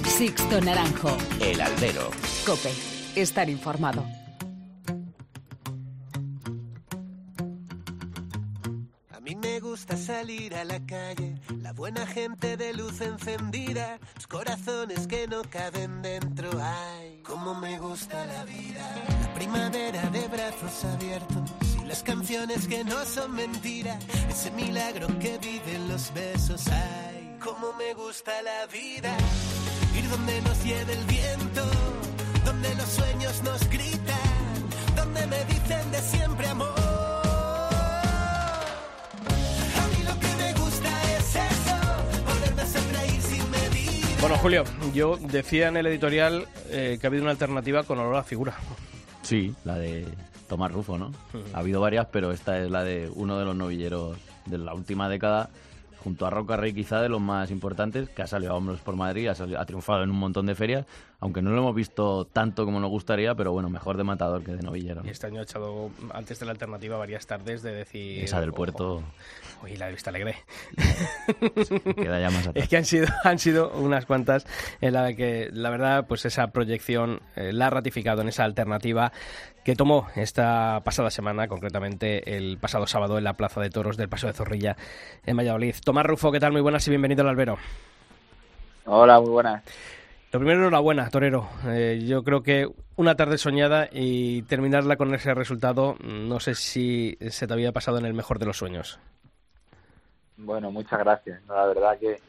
Sixto 0.05 0.61
Naranjo. 0.61 1.17
El 1.41 1.61
albero. 1.61 2.11
Cope. 2.47 2.71
Estar 3.17 3.51
informado. 3.51 4.24
Me 9.55 9.61
gusta 9.61 9.97
salir 9.97 10.53
a 10.57 10.65
la 10.65 10.85
calle, 10.85 11.37
la 11.63 11.73
buena 11.73 12.05
gente 12.09 12.57
de 12.57 12.73
luz 12.75 13.01
encendida, 13.01 14.01
los 14.17 14.27
corazones 14.27 15.07
que 15.07 15.29
no 15.29 15.43
caben 15.49 16.03
dentro. 16.03 16.51
Ay, 16.61 17.21
cómo 17.23 17.55
me 17.55 17.79
gusta 17.79 18.27
la 18.27 18.45
vida. 18.45 18.85
La 19.23 19.35
primavera 19.35 20.03
de 20.11 20.27
brazos 20.27 20.85
abiertos 20.85 21.53
y 21.81 21.85
las 21.85 22.03
canciones 22.03 22.67
que 22.67 22.83
no 22.83 23.05
son 23.05 23.33
mentira, 23.37 23.97
ese 24.29 24.51
milagro 24.51 25.07
que 25.21 25.39
viven 25.39 25.89
los 25.89 26.13
besos. 26.13 26.67
Ay, 26.67 27.37
cómo 27.39 27.75
me 27.75 27.95
gusta 27.95 28.33
la 28.43 28.67
vida. 28.67 29.17
Ir 29.97 30.11
donde 30.11 30.43
nos 30.43 30.65
lleve 30.65 30.95
el 30.95 31.05
viento, 31.05 31.63
Bueno, 44.25 44.39
Julio, 44.39 44.65
yo 44.95 45.19
decía 45.19 45.69
en 45.69 45.77
el 45.77 45.85
editorial 45.87 46.47
eh, 46.71 46.97
que 46.99 47.07
ha 47.07 47.09
habido 47.09 47.25
una 47.25 47.33
alternativa 47.33 47.83
con 47.83 47.99
olor 47.99 48.17
a 48.17 48.23
figura. 48.23 48.55
Sí, 49.21 49.55
la 49.65 49.77
de 49.77 50.07
Tomás 50.49 50.73
Rufo, 50.73 50.97
¿no? 50.97 51.13
Ha 51.53 51.59
habido 51.59 51.79
varias, 51.83 52.07
pero 52.11 52.33
esta 52.33 52.59
es 52.59 52.71
la 52.71 52.83
de 52.85 53.11
uno 53.15 53.39
de 53.39 53.45
los 53.45 53.55
novilleros 53.55 54.17
de 54.47 54.57
la 54.57 54.73
última 54.73 55.11
década 55.11 55.51
junto 56.03 56.27
a 56.27 56.31
Roca 56.31 56.57
Rey 56.57 56.73
quizá 56.73 57.03
de 57.03 57.09
los 57.11 57.21
más 57.21 57.51
importantes, 57.51 58.09
que 58.11 58.23
ha 58.23 58.27
salido 58.27 58.53
a 58.53 58.57
hombros 58.57 58.81
por 58.81 58.95
Madrid, 58.97 59.27
ha, 59.29 59.35
salido- 59.35 59.59
ha 59.61 59.65
triunfado 59.67 60.03
en 60.03 60.11
un 60.11 60.17
montón 60.19 60.45
de 60.47 60.55
ferias, 60.55 60.85
aunque 61.21 61.41
no 61.43 61.51
lo 61.51 61.59
hemos 61.59 61.75
visto 61.75 62.27
tanto 62.27 62.65
como 62.67 62.79
nos 62.81 62.91
gustaría, 62.91 63.35
pero 63.35 63.53
bueno, 63.53 63.69
mejor 63.71 63.97
de 63.99 64.05
matador 64.05 64.43
que 64.43 64.53
de 64.53 64.63
novillero. 64.63 65.01
¿no? 65.03 65.07
Y 65.07 65.11
este 65.11 65.27
año 65.27 65.41
ha 65.41 65.45
echado, 65.45 65.91
antes 66.13 66.39
de 66.39 66.45
la 66.47 66.53
alternativa, 66.53 66.97
varias 66.99 67.27
tardes 67.27 67.63
de 67.63 67.73
decir... 67.73 68.25
Esa 68.25 68.41
del 68.41 68.51
"Ojo, 68.51 68.57
puerto 68.57 69.03
Uy, 69.65 69.77
la 69.79 69.87
de 69.87 69.93
Vista 69.93 70.11
Alegre. 70.11 70.37
queda 71.97 72.21
ya 72.21 72.31
más 72.31 72.41
Es 72.43 72.49
atrás. 72.49 72.69
que 72.69 72.77
han 72.77 72.85
sido, 72.85 73.07
han 73.25 73.39
sido 73.39 73.71
unas 73.71 74.05
cuantas 74.05 74.47
en 74.83 74.93
la 74.93 75.15
que, 75.15 75.49
la 75.53 75.71
verdad, 75.71 76.07
pues 76.07 76.27
esa 76.27 76.49
proyección 76.49 77.21
eh, 77.35 77.51
la 77.53 77.69
ha 77.69 77.71
ratificado 77.71 78.21
en 78.21 78.29
esa 78.29 78.45
alternativa 78.45 79.11
que 79.65 79.75
tomó 79.75 80.09
esta 80.17 80.83
pasada 80.85 81.11
semana, 81.11 81.49
concretamente 81.49 82.37
el 82.37 82.59
pasado 82.59 82.87
sábado 82.87 83.17
en 83.17 83.25
la 83.25 83.33
Plaza 83.39 83.63
de 83.63 83.71
Toros 83.71 83.97
del 83.97 84.11
Paso 84.11 84.27
de 84.27 84.35
Zorrilla 84.35 84.77
en 85.25 85.37
Valladolid. 85.39 85.75
Tomás 85.83 86.05
Rufo, 86.05 86.31
¿qué 86.31 86.41
tal? 86.41 86.53
Muy 86.53 86.61
buenas 86.61 86.87
y 86.87 86.91
bienvenido 86.91 87.23
al 87.23 87.31
albero. 87.31 87.57
Hola, 88.85 89.19
muy 89.19 89.31
buenas. 89.31 89.63
Lo 90.33 90.41
primero, 90.41 90.59
enhorabuena, 90.61 91.09
Torero. 91.09 91.49
Eh, 91.69 92.05
yo 92.07 92.23
creo 92.25 92.43
que 92.43 92.69
una 92.97 93.15
tarde 93.15 93.39
soñada 93.39 93.89
y 93.91 94.43
terminarla 94.43 94.97
con 94.97 95.15
ese 95.15 95.33
resultado, 95.33 95.97
no 96.03 96.41
sé 96.41 96.55
si 96.57 97.17
se 97.31 97.47
te 97.47 97.53
había 97.55 97.73
pasado 97.73 97.99
en 97.99 98.05
el 98.05 98.13
mejor 98.15 98.39
de 98.39 98.47
los 98.47 98.59
sueños. 98.59 98.99
Bueno, 100.37 100.71
muchas 100.71 100.99
gracias. 100.99 101.41
La 101.47 101.67
verdad 101.67 101.99
que, 101.99 102.21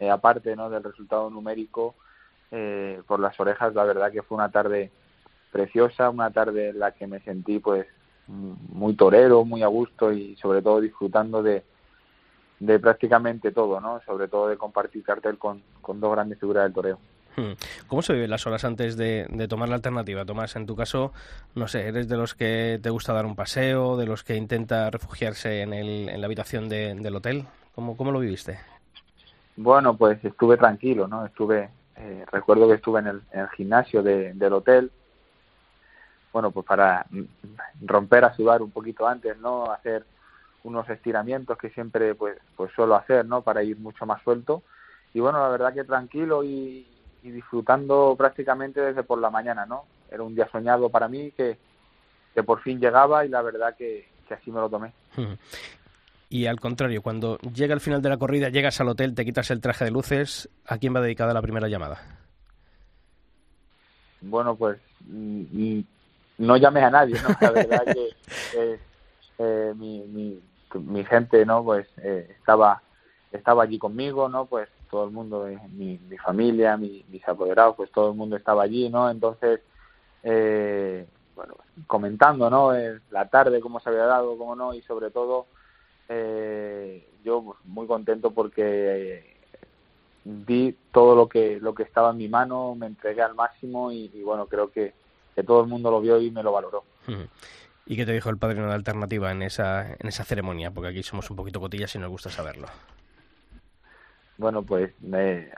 eh, 0.00 0.10
aparte 0.10 0.56
¿no? 0.56 0.68
del 0.68 0.82
resultado 0.82 1.30
numérico, 1.30 1.94
eh, 2.50 3.02
por 3.06 3.20
las 3.20 3.38
orejas, 3.40 3.74
la 3.74 3.84
verdad 3.84 4.12
que 4.12 4.22
fue 4.22 4.36
una 4.36 4.50
tarde 4.50 4.90
preciosa, 5.52 6.10
una 6.10 6.30
tarde 6.30 6.70
en 6.70 6.78
la 6.78 6.92
que 6.92 7.06
me 7.06 7.20
sentí 7.20 7.58
pues 7.58 7.86
muy 8.28 8.94
torero, 8.94 9.44
muy 9.44 9.62
a 9.62 9.68
gusto 9.68 10.12
y 10.12 10.36
sobre 10.36 10.60
todo 10.60 10.80
disfrutando 10.80 11.42
de, 11.42 11.64
de 12.58 12.78
prácticamente 12.78 13.52
todo, 13.52 13.80
¿no? 13.80 14.00
Sobre 14.04 14.28
todo 14.28 14.48
de 14.48 14.56
compartir 14.56 15.04
cartel 15.04 15.38
con, 15.38 15.62
con 15.80 16.00
dos 16.00 16.12
grandes 16.12 16.38
figuras 16.40 16.64
del 16.64 16.72
toreo. 16.72 16.98
Hmm. 17.36 17.52
¿Cómo 17.86 18.00
se 18.00 18.14
viven 18.14 18.30
las 18.30 18.46
horas 18.46 18.64
antes 18.64 18.96
de, 18.96 19.46
tomar 19.48 19.68
la 19.68 19.74
alternativa? 19.74 20.24
Tomás, 20.24 20.56
en 20.56 20.64
tu 20.64 20.74
caso, 20.74 21.12
no 21.54 21.68
sé, 21.68 21.86
¿eres 21.86 22.08
de 22.08 22.16
los 22.16 22.34
que 22.34 22.80
te 22.82 22.88
gusta 22.88 23.12
dar 23.12 23.26
un 23.26 23.36
paseo, 23.36 23.98
de 23.98 24.06
los 24.06 24.24
que 24.24 24.36
intenta 24.36 24.90
refugiarse 24.90 25.60
en, 25.60 25.74
el, 25.74 26.08
en 26.08 26.20
la 26.20 26.26
habitación 26.26 26.70
de- 26.70 26.94
del 26.94 27.16
hotel? 27.16 27.44
¿Cómo, 27.74 27.94
¿Cómo 27.94 28.10
lo 28.10 28.20
viviste? 28.20 28.58
Bueno, 29.56 29.94
pues 29.96 30.24
estuve 30.24 30.56
tranquilo, 30.56 31.08
¿no? 31.08 31.26
Estuve, 31.26 31.68
eh, 31.96 32.24
recuerdo 32.32 32.68
que 32.68 32.74
estuve 32.74 33.00
en 33.00 33.06
el, 33.08 33.22
en 33.32 33.40
el 33.40 33.48
gimnasio 33.50 34.02
de- 34.02 34.32
del 34.32 34.52
hotel, 34.54 34.90
bueno, 36.32 36.50
pues 36.50 36.66
para 36.66 37.06
romper 37.82 38.24
a 38.24 38.34
sudar 38.34 38.62
un 38.62 38.70
poquito 38.70 39.06
antes, 39.06 39.38
¿no? 39.38 39.70
Hacer 39.70 40.04
unos 40.64 40.88
estiramientos 40.88 41.56
que 41.58 41.70
siempre 41.70 42.14
pues, 42.14 42.38
pues 42.56 42.72
suelo 42.72 42.94
hacer, 42.94 43.26
¿no? 43.26 43.42
Para 43.42 43.62
ir 43.62 43.78
mucho 43.78 44.06
más 44.06 44.22
suelto. 44.22 44.62
Y 45.14 45.20
bueno, 45.20 45.38
la 45.38 45.48
verdad 45.48 45.72
que 45.72 45.84
tranquilo 45.84 46.42
y, 46.44 46.86
y 47.22 47.30
disfrutando 47.30 48.14
prácticamente 48.16 48.80
desde 48.80 49.02
por 49.02 49.20
la 49.20 49.30
mañana, 49.30 49.66
¿no? 49.66 49.84
Era 50.10 50.22
un 50.22 50.34
día 50.34 50.48
soñado 50.50 50.88
para 50.88 51.08
mí 51.08 51.32
que, 51.32 51.58
que 52.34 52.42
por 52.42 52.60
fin 52.60 52.80
llegaba 52.80 53.24
y 53.24 53.28
la 53.28 53.42
verdad 53.42 53.74
que, 53.76 54.08
que 54.28 54.34
así 54.34 54.50
me 54.50 54.60
lo 54.60 54.68
tomé. 54.68 54.92
Y 56.28 56.46
al 56.46 56.58
contrario, 56.58 57.02
cuando 57.02 57.38
llega 57.38 57.72
el 57.72 57.80
final 57.80 58.02
de 58.02 58.08
la 58.08 58.16
corrida, 58.16 58.48
llegas 58.48 58.80
al 58.80 58.88
hotel, 58.88 59.14
te 59.14 59.24
quitas 59.24 59.48
el 59.52 59.60
traje 59.60 59.84
de 59.84 59.92
luces, 59.92 60.50
¿a 60.66 60.76
quién 60.76 60.92
va 60.92 61.00
dedicada 61.00 61.32
la 61.32 61.40
primera 61.40 61.68
llamada? 61.68 61.98
bueno, 64.20 64.56
pues 64.56 64.78
mm, 65.06 65.80
no 66.38 66.56
llamé 66.56 66.82
a 66.82 66.90
nadie, 66.90 67.16
¿no? 67.22 67.28
La 67.40 67.50
verdad 67.50 67.84
que 67.84 68.10
eh, 69.38 69.72
mi, 69.76 70.00
mi, 70.06 70.40
mi, 70.74 71.04
gente, 71.04 71.44
¿no? 71.46 71.64
Pues 71.64 71.86
eh, 71.98 72.34
estaba 72.38 72.82
estaba 73.32 73.64
allí 73.64 73.78
conmigo, 73.78 74.28
¿no? 74.28 74.46
Pues 74.46 74.68
todo 74.90 75.04
el 75.04 75.10
mundo, 75.10 75.48
mi, 75.70 75.98
mi 75.98 76.18
familia, 76.18 76.76
mis 76.76 77.28
apoderados, 77.28 77.76
pues 77.76 77.90
todo 77.90 78.10
el 78.10 78.16
mundo 78.16 78.36
estaba 78.36 78.62
allí, 78.62 78.88
¿no? 78.88 79.10
Entonces, 79.10 79.60
eh, 80.22 81.06
bueno, 81.34 81.54
comentando, 81.86 82.50
¿no? 82.50 82.72
la 83.10 83.28
tarde, 83.28 83.60
cómo 83.60 83.78
se 83.80 83.90
había 83.90 84.06
dado, 84.06 84.36
cómo 84.36 84.56
no, 84.56 84.74
y 84.74 84.82
sobre 84.82 85.10
todo, 85.10 85.46
eh, 86.08 87.06
yo 87.24 87.42
pues, 87.42 87.58
muy 87.64 87.86
contento 87.86 88.32
porque 88.32 89.36
di 90.24 90.76
todo 90.92 91.14
lo 91.14 91.28
que 91.28 91.60
lo 91.60 91.74
que 91.74 91.84
estaba 91.84 92.10
en 92.10 92.16
mi 92.16 92.28
mano, 92.28 92.74
me 92.74 92.86
entregué 92.86 93.22
al 93.22 93.34
máximo 93.34 93.92
y, 93.92 94.08
bueno, 94.24 94.46
creo 94.46 94.72
que, 94.72 94.94
que, 95.34 95.44
todo 95.44 95.60
el 95.60 95.68
mundo 95.68 95.90
lo 95.90 96.00
vio 96.00 96.20
y 96.20 96.30
me 96.30 96.42
lo 96.42 96.52
valoró. 96.52 96.82
¿Y 97.86 97.94
qué 97.94 98.04
te 98.04 98.12
dijo 98.12 98.30
el 98.30 98.38
padrino 98.38 98.66
de 98.66 98.74
alternativa 98.74 99.30
en 99.30 99.42
esa, 99.42 99.92
en 99.92 100.08
esa 100.08 100.24
ceremonia? 100.24 100.72
Porque 100.72 100.90
aquí 100.90 101.02
somos 101.04 101.30
un 101.30 101.36
poquito 101.36 101.60
cotillas 101.60 101.94
y 101.94 101.98
nos 101.98 102.10
gusta 102.10 102.30
saberlo. 102.30 102.66
Bueno, 104.38 104.62
pues 104.62 104.92
me, 105.00 105.50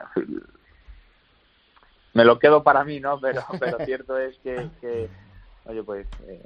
me 2.13 2.25
lo 2.25 2.39
quedo 2.39 2.63
para 2.63 2.83
mí, 2.83 2.99
¿no? 2.99 3.19
Pero, 3.19 3.43
pero 3.59 3.77
cierto 3.85 4.17
es 4.17 4.37
que, 4.39 4.69
que 4.79 5.09
oye, 5.65 5.83
pues 5.83 6.07
eh, 6.27 6.45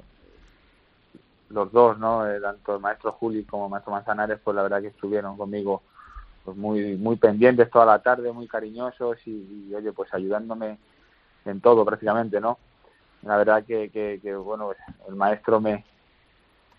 los 1.50 1.72
dos, 1.72 1.98
¿no? 1.98 2.28
Eh, 2.28 2.40
tanto 2.40 2.76
el 2.76 2.80
maestro 2.80 3.12
Juli 3.12 3.44
como 3.44 3.66
el 3.66 3.70
maestro 3.70 3.92
Manzanares, 3.92 4.40
pues 4.42 4.54
la 4.54 4.62
verdad 4.62 4.82
que 4.82 4.88
estuvieron 4.88 5.36
conmigo 5.36 5.82
pues 6.44 6.56
muy 6.58 6.96
muy 6.96 7.16
pendientes 7.16 7.70
toda 7.70 7.86
la 7.86 8.00
tarde, 8.00 8.30
muy 8.30 8.46
cariñosos 8.46 9.16
y, 9.26 9.72
oye, 9.74 9.92
pues 9.92 10.12
ayudándome 10.12 10.78
en 11.46 11.60
todo 11.60 11.84
prácticamente, 11.84 12.40
¿no? 12.40 12.58
La 13.22 13.38
verdad 13.38 13.64
que, 13.64 13.90
que, 13.90 14.34
bueno, 14.36 14.66
pues, 14.66 14.78
el 15.08 15.14
maestro 15.14 15.58
me, 15.58 15.84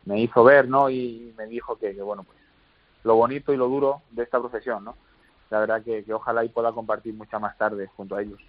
me 0.06 0.20
hizo 0.22 0.44
ver, 0.44 0.68
¿no? 0.68 0.92
Y 0.92 1.34
me 1.36 1.48
dijo 1.48 1.78
que, 1.78 1.96
que, 1.96 2.02
bueno, 2.04 2.24
pues 2.24 2.38
lo 3.04 3.16
bonito 3.16 3.54
y 3.54 3.58
lo 3.58 3.68
duro 3.68 4.02
de 4.12 4.24
esta 4.24 4.40
profesión, 4.40 4.84
¿no? 4.84 4.96
La 5.56 5.62
verdad 5.62 5.82
que, 5.82 6.04
ojalá 6.14 6.44
y 6.44 6.50
pueda 6.50 6.74
compartir 6.74 7.14
mucha 7.14 7.40
más 7.40 7.58
tarde 7.58 7.88
junto 7.96 8.18
a 8.18 8.22
ellos. 8.22 8.42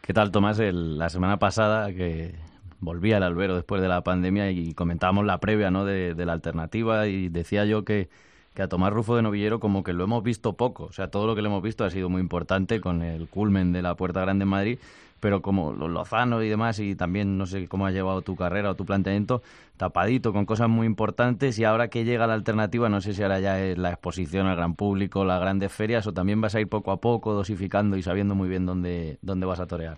¿Qué 0.00 0.14
tal, 0.14 0.30
Tomás? 0.30 0.60
la 0.60 1.08
semana 1.08 1.40
pasada 1.40 1.92
que 1.92 2.36
volví 2.78 3.12
al 3.12 3.24
albero 3.24 3.56
después 3.56 3.82
de 3.82 3.88
la 3.88 4.04
pandemia 4.04 4.52
y 4.52 4.72
comentábamos 4.72 5.24
la 5.24 5.40
previa 5.40 5.72
¿no? 5.72 5.84
de, 5.84 6.14
la 6.14 6.32
alternativa 6.32 7.08
y 7.08 7.28
decía 7.28 7.64
yo 7.64 7.84
que, 7.84 8.08
que, 8.54 8.62
a 8.62 8.68
Tomás 8.68 8.92
Rufo 8.92 9.16
de 9.16 9.22
Novillero 9.22 9.58
como 9.58 9.82
que 9.82 9.94
lo 9.94 10.04
hemos 10.04 10.22
visto 10.22 10.52
poco. 10.52 10.84
O 10.84 10.92
sea, 10.92 11.10
todo 11.10 11.26
lo 11.26 11.34
que 11.34 11.42
le 11.42 11.48
hemos 11.48 11.60
visto 11.60 11.84
ha 11.84 11.90
sido 11.90 12.08
muy 12.08 12.20
importante 12.20 12.80
con 12.80 13.02
el 13.02 13.26
culmen 13.26 13.72
de 13.72 13.82
la 13.82 13.96
Puerta 13.96 14.20
Grande 14.20 14.44
en 14.44 14.50
Madrid, 14.50 14.78
pero 15.24 15.40
como 15.40 15.72
los 15.72 15.88
Lozano 15.88 16.42
y 16.42 16.50
demás, 16.50 16.78
y 16.80 16.94
también 16.94 17.38
no 17.38 17.46
sé 17.46 17.66
cómo 17.66 17.86
has 17.86 17.94
llevado 17.94 18.20
tu 18.20 18.36
carrera 18.36 18.72
o 18.72 18.74
tu 18.74 18.84
planteamiento, 18.84 19.40
tapadito, 19.78 20.34
con 20.34 20.44
cosas 20.44 20.68
muy 20.68 20.86
importantes, 20.86 21.58
y 21.58 21.64
ahora 21.64 21.88
que 21.88 22.04
llega 22.04 22.26
la 22.26 22.34
alternativa, 22.34 22.90
no 22.90 23.00
sé 23.00 23.14
si 23.14 23.22
ahora 23.22 23.40
ya 23.40 23.58
es 23.58 23.78
la 23.78 23.88
exposición 23.88 24.46
al 24.46 24.56
gran 24.56 24.74
público, 24.74 25.24
las 25.24 25.40
grandes 25.40 25.72
ferias, 25.72 26.06
o 26.06 26.12
también 26.12 26.42
vas 26.42 26.54
a 26.54 26.60
ir 26.60 26.68
poco 26.68 26.92
a 26.92 26.98
poco, 26.98 27.32
dosificando 27.32 27.96
y 27.96 28.02
sabiendo 28.02 28.34
muy 28.34 28.50
bien 28.50 28.66
dónde, 28.66 29.16
dónde 29.22 29.46
vas 29.46 29.60
a 29.60 29.66
torear. 29.66 29.96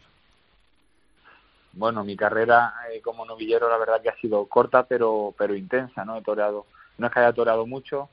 Bueno, 1.73 2.05
mi 2.05 2.17
carrera 2.17 2.75
eh, 2.93 3.01
como 3.01 3.27
novillero 3.27 3.69
la 3.69 3.79
verdad 3.79 4.01
que 4.01 4.11
ha 4.11 4.17
sido 4.21 4.47
corta, 4.47 4.85
pero, 4.85 5.35
pero 5.37 5.57
intensa, 5.57 6.05
¿no? 6.05 6.19
He 6.19 6.23
toreado, 6.23 6.67
no 6.99 7.09
es 7.09 7.13
que 7.13 7.19
haya 7.19 7.33
toreado 7.33 7.67
mucho, 7.67 8.11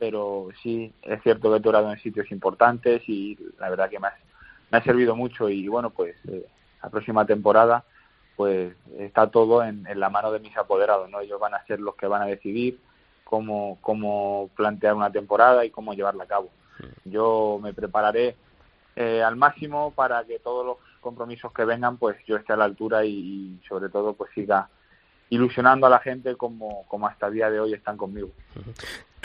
pero 0.00 0.48
sí 0.64 0.92
es 1.02 1.22
cierto 1.22 1.48
que 1.48 1.58
he 1.58 1.62
toreado 1.62 1.92
en 1.92 2.00
sitios 2.00 2.28
importantes 2.32 3.08
y 3.08 3.38
la 3.60 3.70
verdad 3.70 3.88
que 3.88 4.00
me 4.00 4.08
ha, 4.08 4.82
servido 4.82 5.14
mucho 5.14 5.48
y 5.48 5.68
bueno, 5.68 5.90
pues 5.90 6.16
eh, 6.26 6.44
la 6.82 6.90
próxima 6.90 7.24
temporada 7.26 7.84
pues 8.36 8.74
está 8.98 9.30
todo 9.30 9.64
en, 9.64 9.86
la 9.94 10.10
mano 10.10 10.30
de 10.30 10.40
mis 10.40 10.56
apoderados, 10.56 11.10
¿no? 11.10 11.20
Ellos 11.20 11.40
van 11.40 11.54
a 11.54 11.64
ser 11.64 11.80
los 11.80 11.96
que 11.96 12.06
van 12.06 12.22
a 12.22 12.26
decidir 12.26 12.78
cómo, 13.24 13.78
cómo 13.80 14.50
plantear 14.54 14.94
una 14.94 15.10
temporada 15.10 15.64
y 15.64 15.70
cómo 15.70 15.94
llevarla 15.94 16.24
a 16.24 16.28
cabo. 16.28 16.50
Yo 17.04 17.58
me 17.62 17.72
prepararé 17.72 18.36
eh, 18.94 19.22
al 19.22 19.36
máximo 19.36 19.92
para 19.92 20.22
que 20.24 20.38
todos 20.38 20.66
los 20.66 20.76
compromisos 21.00 21.52
que 21.52 21.64
vengan 21.64 21.96
pues 21.96 22.16
yo 22.26 22.36
esté 22.36 22.52
a 22.52 22.56
la 22.56 22.64
altura 22.64 23.04
y, 23.04 23.58
sobre 23.68 23.88
todo 23.88 24.12
pues 24.12 24.30
siga 24.34 24.68
ilusionando 25.30 25.86
a 25.86 25.90
la 25.90 25.98
gente 25.98 26.36
como, 26.36 26.84
como 26.88 27.06
hasta 27.06 27.28
el 27.28 27.34
día 27.34 27.50
de 27.50 27.58
hoy 27.58 27.72
están 27.72 27.96
conmigo. 27.96 28.30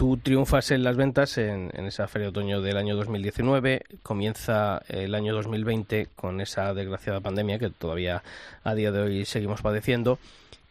Tú 0.02 0.18
triunfas 0.18 0.72
en 0.72 0.84
las 0.84 0.98
ventas 0.98 1.38
en, 1.38 1.70
esa 1.86 2.08
feria 2.08 2.26
de 2.26 2.30
otoño 2.30 2.60
del 2.60 2.78
año 2.78 2.96
2019, 2.96 3.84
comienza 4.02 4.82
el 4.88 5.14
año 5.14 5.32
2020 5.36 6.08
con 6.16 6.42
esa 6.42 6.74
desgraciada 6.74 7.20
pandemia 7.20 7.60
que 7.60 7.70
todavía 7.70 8.24
a 8.64 8.74
día 8.74 8.92
de 8.92 9.00
hoy 9.00 9.26
seguimos 9.26 9.62
padeciendo. 9.62 10.18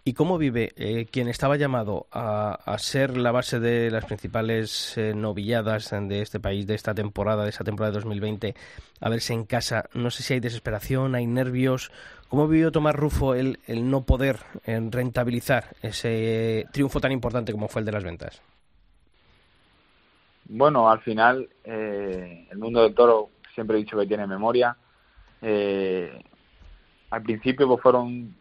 ¿Y 0.03 0.15
cómo 0.15 0.37
vive 0.37 0.73
eh, 0.75 1.07
quien 1.13 1.29
estaba 1.29 1.55
llamado 1.55 2.09
a, 2.11 2.77
ser 2.79 3.17
la 3.17 3.31
base 3.31 3.61
de 3.61 3.93
las 3.93 4.05
principales 4.05 4.99
eh, 4.99 5.15
novilladas 5.15 5.91
de 5.93 6.23
este 6.23 6.41
país, 6.41 6.67
de 6.67 6.75
esta 6.75 6.93
temporada, 6.93 7.45
de 7.45 7.51
esa 7.51 7.63
temporada 7.63 7.93
de 7.93 7.99
2020, 8.01 8.57
a 8.99 9.09
verse 9.11 9.33
en 9.33 9.45
casa? 9.45 9.85
No 9.95 10.11
sé 10.11 10.25
si 10.25 10.35
hay 10.35 10.41
desesperación, 10.41 11.15
hay 11.15 11.29
nervios. 11.29 11.93
¿Cómo 12.29 12.49
vivió 12.49 12.73
Tomás 12.73 12.97
Rufo 12.97 13.37
el, 13.37 13.61
no 13.69 14.03
poder 14.03 14.41
eh, 14.67 14.81
rentabilizar 14.91 15.77
ese 15.83 16.67
triunfo 16.73 17.01
tan 17.01 17.13
importante 17.13 17.53
como 17.53 17.69
fue 17.69 17.83
el 17.83 17.87
de 17.87 17.93
las 17.93 18.03
ventas? 18.03 18.43
Bueno, 20.47 20.91
al 20.91 21.01
final 21.01 21.49
eh, 21.65 22.49
el 22.51 22.59
mundo 22.59 22.83
del 22.83 22.95
toro 22.95 23.31
siempre 23.55 23.77
he 23.77 23.81
dicho 23.81 23.99
que 23.99 24.07
tiene 24.07 24.27
memoria. 24.27 24.77
Eh, 25.43 26.23
al 27.11 27.23
principio 27.23 27.67
pues 27.69 27.81
fueron 27.83 28.35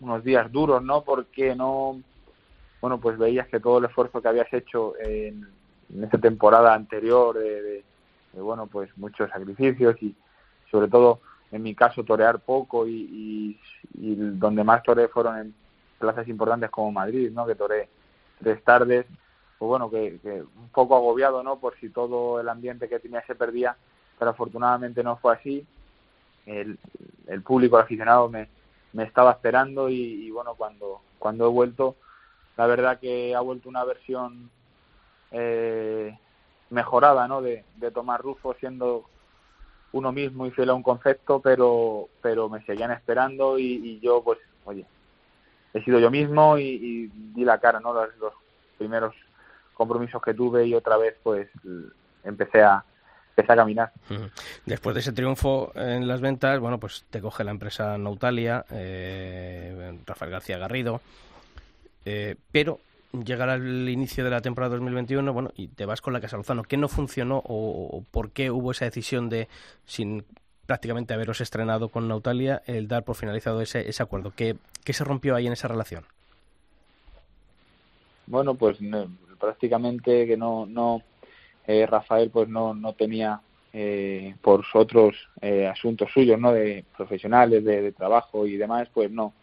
unos 0.00 0.24
días 0.24 0.50
duros, 0.50 0.82
¿no? 0.82 1.02
Porque 1.02 1.54
no, 1.54 2.00
bueno, 2.80 2.98
pues 3.00 3.18
veías 3.18 3.48
que 3.48 3.60
todo 3.60 3.78
el 3.78 3.86
esfuerzo 3.86 4.22
que 4.22 4.28
habías 4.28 4.52
hecho 4.52 4.94
en, 4.98 5.48
en 5.94 6.04
esta 6.04 6.18
temporada 6.18 6.74
anterior, 6.74 7.36
de, 7.36 7.84
bueno, 8.34 8.66
pues 8.66 8.90
muchos 8.96 9.30
sacrificios 9.30 9.96
y 10.02 10.14
sobre 10.70 10.88
todo 10.88 11.20
en 11.50 11.62
mi 11.62 11.74
caso 11.74 12.04
torear 12.04 12.40
poco 12.40 12.86
y, 12.86 13.58
y, 13.94 14.14
donde 14.14 14.62
más 14.64 14.82
toreé 14.82 15.08
fueron 15.08 15.38
en 15.38 15.54
plazas 15.98 16.28
importantes 16.28 16.70
como 16.70 16.92
Madrid, 16.92 17.30
¿no? 17.32 17.46
Que 17.46 17.54
toreé 17.54 17.88
tres 18.38 18.62
tardes 18.62 19.06
pues 19.58 19.68
bueno, 19.68 19.90
que, 19.90 20.18
un 20.24 20.68
poco 20.70 20.96
agobiado, 20.96 21.42
¿no? 21.42 21.58
Por 21.58 21.78
si 21.80 21.90
todo 21.90 22.40
el 22.40 22.48
ambiente 22.48 22.88
que 22.88 23.00
tenía 23.00 23.24
se 23.26 23.34
perdía, 23.34 23.76
pero 24.18 24.30
afortunadamente 24.30 25.02
no 25.02 25.16
fue 25.16 25.34
así. 25.34 25.66
El, 26.46 26.78
el 27.26 27.42
público, 27.42 27.76
el 27.76 27.84
aficionado 27.84 28.28
me, 28.28 28.48
me 28.92 29.04
estaba 29.04 29.32
esperando 29.32 29.88
y, 29.88 30.30
bueno, 30.30 30.54
cuando, 30.54 31.00
cuando 31.18 31.46
he 31.46 31.50
vuelto, 31.50 31.96
la 32.56 32.66
verdad 32.66 32.98
que 32.98 33.34
ha 33.34 33.40
vuelto 33.40 33.68
una 33.68 33.84
versión 33.84 34.50
eh, 35.30 36.16
mejorada, 36.70 37.28
¿no? 37.28 37.42
De, 37.42 37.64
de 37.76 37.90
Tomás 37.90 38.20
Rufo 38.20 38.54
siendo 38.54 39.04
uno 39.92 40.12
mismo 40.12 40.46
y 40.46 40.50
fiel 40.50 40.70
a 40.70 40.74
un 40.74 40.82
concepto, 40.82 41.40
pero, 41.40 42.08
pero 42.22 42.48
me 42.48 42.62
seguían 42.64 42.90
esperando 42.92 43.58
y, 43.58 44.00
yo, 44.00 44.22
pues, 44.22 44.38
oye, 44.64 44.86
he 45.74 45.82
sido 45.82 45.98
yo 45.98 46.10
mismo 46.10 46.58
y, 46.58 47.10
di 47.34 47.44
la 47.44 47.58
cara, 47.58 47.80
¿no? 47.80 47.92
Los, 47.92 48.16
los 48.18 48.32
primeros 48.78 49.14
compromisos 49.78 50.20
que 50.20 50.34
tuve 50.34 50.66
y 50.66 50.74
otra 50.74 50.98
vez 50.98 51.16
pues 51.22 51.48
empecé 52.24 52.62
a 52.62 52.84
empecé 53.30 53.52
a 53.52 53.56
caminar. 53.56 53.92
Después 54.66 54.94
de 54.94 55.00
ese 55.00 55.12
triunfo 55.12 55.72
en 55.76 56.08
las 56.08 56.20
ventas, 56.20 56.58
bueno, 56.58 56.78
pues 56.78 57.04
te 57.08 57.20
coge 57.20 57.44
la 57.44 57.52
empresa 57.52 57.96
Nautalia, 57.96 58.64
eh, 58.70 59.96
Rafael 60.04 60.32
García 60.32 60.58
Garrido, 60.58 61.00
eh, 62.04 62.34
pero 62.50 62.80
llegar 63.12 63.48
al 63.48 63.88
inicio 63.88 64.24
de 64.24 64.30
la 64.30 64.40
temporada 64.40 64.74
2021, 64.74 65.32
bueno, 65.32 65.52
y 65.56 65.68
te 65.68 65.86
vas 65.86 66.00
con 66.00 66.12
la 66.12 66.20
Casa 66.20 66.36
Lozano. 66.36 66.64
¿Qué 66.64 66.76
no 66.76 66.88
funcionó 66.88 67.40
o, 67.44 68.02
por 68.10 68.30
qué 68.30 68.50
hubo 68.50 68.72
esa 68.72 68.86
decisión 68.86 69.28
de, 69.28 69.48
sin 69.86 70.24
prácticamente 70.66 71.14
haberos 71.14 71.40
estrenado 71.40 71.90
con 71.90 72.08
Nautalia, 72.08 72.62
el 72.66 72.88
dar 72.88 73.04
por 73.04 73.14
finalizado 73.14 73.62
ese, 73.62 73.88
ese 73.88 74.02
acuerdo? 74.02 74.32
¿Qué, 74.34 74.56
¿Qué 74.84 74.92
se 74.92 75.04
rompió 75.04 75.36
ahí 75.36 75.46
en 75.46 75.52
esa 75.52 75.68
relación? 75.68 76.04
Bueno, 78.26 78.54
pues 78.56 78.78
prácticamente 79.38 80.26
que 80.26 80.36
no, 80.36 80.66
no 80.66 81.02
eh, 81.66 81.86
Rafael 81.86 82.30
pues 82.30 82.48
no, 82.48 82.74
no 82.74 82.94
tenía 82.94 83.40
eh, 83.72 84.34
por 84.40 84.64
otros 84.74 85.14
eh, 85.40 85.66
asuntos 85.66 86.10
suyos, 86.12 86.38
¿no? 86.38 86.52
De 86.52 86.84
profesionales, 86.96 87.64
de, 87.64 87.92
trabajo 87.92 88.46
y 88.46 88.56
demás, 88.56 88.88
pues 88.92 89.10
no, 89.10 89.34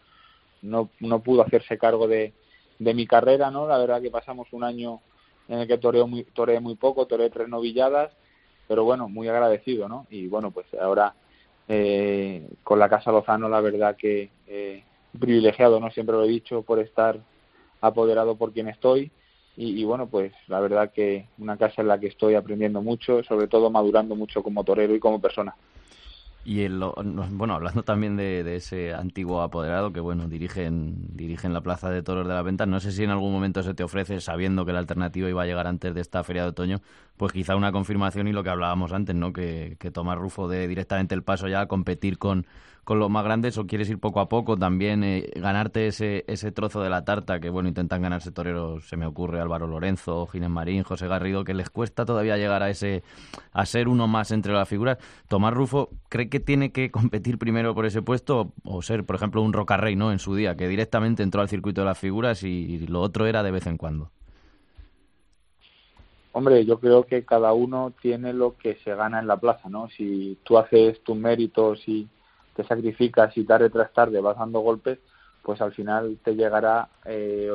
no, 0.62 0.90
no 1.00 1.20
pudo 1.20 1.42
hacerse 1.42 1.78
cargo 1.78 2.08
de, 2.08 2.32
de 2.78 2.94
mi 2.94 3.06
carrera, 3.06 3.50
¿no? 3.50 3.66
La 3.66 3.78
verdad 3.78 4.02
que 4.02 4.10
pasamos 4.10 4.48
un 4.52 4.64
año 4.64 5.00
en 5.48 5.60
el 5.60 5.68
que 5.68 5.78
toreé 5.78 6.04
muy, 6.04 6.24
toreé 6.24 6.60
muy 6.60 6.74
poco, 6.74 7.06
toreé 7.06 7.30
tres 7.30 7.48
novilladas, 7.48 8.12
pero 8.66 8.84
bueno, 8.84 9.08
muy 9.08 9.28
agradecido, 9.28 9.88
¿no? 9.88 10.06
Y 10.10 10.26
bueno, 10.26 10.50
pues 10.50 10.66
ahora 10.80 11.14
eh, 11.68 12.48
con 12.62 12.78
la 12.78 12.88
Casa 12.88 13.12
Lozano, 13.12 13.48
la 13.48 13.60
verdad 13.60 13.96
que 13.96 14.30
eh, 14.46 14.82
privilegiado, 15.18 15.80
¿no? 15.80 15.90
Siempre 15.90 16.16
lo 16.16 16.24
he 16.24 16.28
dicho, 16.28 16.62
por 16.62 16.80
estar 16.80 17.18
apoderado 17.80 18.36
por 18.36 18.52
quien 18.52 18.68
estoy 18.68 19.10
y, 19.58 19.84
bueno, 19.84 20.06
pues 20.06 20.32
la 20.48 20.60
verdad 20.60 20.92
que 20.92 21.28
una 21.38 21.56
casa 21.56 21.80
en 21.80 21.88
la 21.88 21.98
que 21.98 22.08
estoy 22.08 22.34
aprendiendo 22.34 22.82
mucho, 22.82 23.22
sobre 23.24 23.48
todo 23.48 23.70
madurando 23.70 24.14
mucho 24.14 24.42
como 24.42 24.62
torero 24.64 24.94
y 24.94 25.00
como 25.00 25.18
persona. 25.18 25.54
Y 26.44 26.60
el, 26.60 26.78
bueno, 26.78 27.54
hablando 27.54 27.82
también 27.82 28.16
de, 28.16 28.54
ese 28.54 28.94
antiguo 28.94 29.40
apoderado 29.40 29.92
que 29.92 29.98
bueno 29.98 30.28
dirige 30.28 30.66
en, 30.66 31.08
la 31.42 31.60
Plaza 31.60 31.90
de 31.90 32.02
Toros 32.02 32.28
de 32.28 32.34
la 32.34 32.42
Venta, 32.42 32.66
no 32.66 32.78
sé 32.78 32.92
si 32.92 33.02
en 33.02 33.10
algún 33.10 33.32
momento 33.32 33.64
se 33.64 33.74
te 33.74 33.82
ofrece, 33.82 34.20
sabiendo 34.20 34.64
que 34.64 34.72
la 34.72 34.78
alternativa 34.78 35.28
iba 35.28 35.42
a 35.42 35.46
llegar 35.46 35.66
antes 35.66 35.92
de 35.92 36.00
esta 36.00 36.22
feria 36.22 36.42
de 36.42 36.50
otoño, 36.50 36.82
pues 37.16 37.32
quizá 37.32 37.56
una 37.56 37.72
confirmación 37.72 38.28
y 38.28 38.32
lo 38.32 38.44
que 38.44 38.50
hablábamos 38.50 38.92
antes, 38.92 39.16
¿no? 39.16 39.32
Que, 39.32 39.76
que 39.80 39.90
Tomás 39.90 40.18
Rufo 40.18 40.46
dé 40.46 40.68
directamente 40.68 41.16
el 41.16 41.24
paso 41.24 41.48
ya 41.48 41.62
a 41.62 41.66
competir 41.66 42.16
con, 42.18 42.46
con 42.86 43.00
los 43.00 43.10
más 43.10 43.24
grandes 43.24 43.58
o 43.58 43.66
quieres 43.66 43.90
ir 43.90 43.98
poco 43.98 44.20
a 44.20 44.28
poco 44.28 44.56
también 44.56 45.02
eh, 45.02 45.28
ganarte 45.34 45.88
ese, 45.88 46.24
ese 46.28 46.52
trozo 46.52 46.80
de 46.80 46.88
la 46.88 47.04
tarta 47.04 47.40
que 47.40 47.50
bueno 47.50 47.68
intentan 47.68 48.00
ganarse 48.00 48.30
toreros 48.30 48.88
se 48.88 48.96
me 48.96 49.06
ocurre 49.06 49.40
Álvaro 49.40 49.66
Lorenzo 49.66 50.24
Ginés 50.28 50.50
Marín 50.50 50.84
José 50.84 51.08
Garrido 51.08 51.42
que 51.42 51.52
les 51.52 51.68
cuesta 51.68 52.04
todavía 52.04 52.36
llegar 52.36 52.62
a 52.62 52.70
ese 52.70 53.02
a 53.52 53.66
ser 53.66 53.88
uno 53.88 54.06
más 54.06 54.30
entre 54.30 54.52
las 54.52 54.68
figuras. 54.68 54.98
Tomás 55.26 55.52
Rufo 55.52 55.90
cree 56.08 56.28
que 56.28 56.38
tiene 56.38 56.70
que 56.70 56.92
competir 56.92 57.38
primero 57.38 57.74
por 57.74 57.86
ese 57.86 58.02
puesto 58.02 58.52
o, 58.62 58.82
ser 58.82 59.04
por 59.04 59.16
ejemplo 59.16 59.42
un 59.42 59.52
Rocarrey 59.52 59.96
no 59.96 60.12
en 60.12 60.20
su 60.20 60.36
día 60.36 60.54
que 60.54 60.68
directamente 60.68 61.24
entró 61.24 61.40
al 61.40 61.48
circuito 61.48 61.80
de 61.80 61.86
las 61.86 61.98
figuras 61.98 62.44
y 62.44 62.86
lo 62.86 63.00
otro 63.00 63.26
era 63.26 63.42
de 63.42 63.50
vez 63.50 63.66
en 63.66 63.78
cuando 63.78 64.12
Hombre, 66.30 66.66
yo 66.66 66.78
creo 66.78 67.04
que 67.04 67.24
cada 67.24 67.54
uno 67.54 67.94
tiene 68.02 68.34
lo 68.34 68.58
que 68.58 68.74
se 68.84 68.94
gana 68.94 69.18
en 69.20 69.26
la 69.26 69.38
plaza, 69.38 69.70
¿no? 69.70 69.88
Si 69.88 70.36
tú 70.44 70.58
haces 70.58 71.02
tus 71.02 71.16
méritos 71.16 71.82
y 71.88 72.06
te 72.56 72.64
sacrificas 72.64 73.36
y 73.36 73.44
tarde 73.44 73.70
tras 73.70 73.92
tarde 73.92 74.20
vas 74.20 74.38
dando 74.38 74.60
golpes, 74.60 74.98
pues 75.42 75.60
al 75.60 75.72
final 75.72 76.18
te 76.24 76.34
llegará 76.34 76.88
eh, 77.04 77.50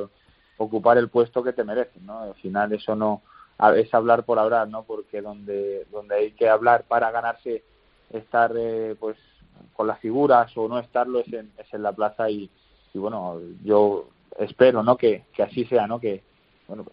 ocupar 0.58 0.98
el 0.98 1.10
puesto 1.10 1.44
que 1.44 1.54
te 1.54 1.64
mereces, 1.64 2.02
¿no? 2.04 2.20
Al 2.20 2.36
final 2.36 2.72
eso 2.72 2.96
no 2.96 3.22
es 3.76 3.94
hablar 3.94 4.24
por 4.24 4.40
hablar, 4.40 4.68
¿no? 4.68 4.84
Porque 4.84 5.22
donde 5.22 5.86
donde 5.92 6.16
hay 6.16 6.32
que 6.32 6.48
hablar 6.48 6.86
para 6.88 7.12
ganarse 7.12 7.64
estar 8.12 8.54
eh, 8.56 8.96
pues 9.00 9.18
con 9.74 9.88
las 9.88 10.00
figuras 10.00 10.56
o 10.56 10.68
no 10.68 10.80
estarlo 10.80 11.20
es 11.20 11.34
en, 11.34 11.52
es 11.58 11.74
en 11.74 11.84
la 11.84 11.92
plaza 11.92 12.30
y, 12.30 12.50
y 12.94 12.98
bueno, 12.98 13.40
yo 13.64 14.08
espero, 14.40 14.84
¿no? 14.84 14.98
Que, 14.98 15.26
que 15.34 15.44
así 15.44 15.66
sea, 15.66 15.88
¿no? 15.88 16.00
Que 16.00 16.24
bueno, 16.68 16.86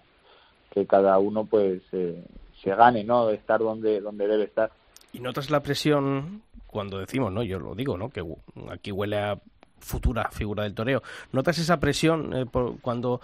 que 0.71 0.87
cada 0.87 1.19
uno 1.19 1.45
pues 1.45 1.83
eh, 1.93 2.25
se 2.63 2.75
gane, 2.75 3.05
¿no? 3.05 3.31
Estar 3.31 3.61
donde 3.61 4.01
donde 4.01 4.27
debe 4.27 4.45
estar. 4.45 4.71
¿Y 5.13 5.21
notas 5.21 5.51
la 5.51 5.61
presión 5.61 6.43
cuando 6.69 6.99
decimos, 6.99 7.33
¿no? 7.33 7.43
Yo 7.43 7.59
lo 7.59 7.75
digo, 7.75 7.97
¿no? 7.97 8.11
Que 8.11 8.25
aquí 8.71 8.93
huele 8.93 9.19
a 9.19 9.41
futura 9.81 10.31
figura 10.31 10.63
del 10.63 10.75
toreo. 10.75 11.03
¿Notas 11.33 11.59
esa 11.59 11.81
presión 11.81 12.35
eh, 12.35 12.47
por 12.47 12.81
cuando, 12.81 13.21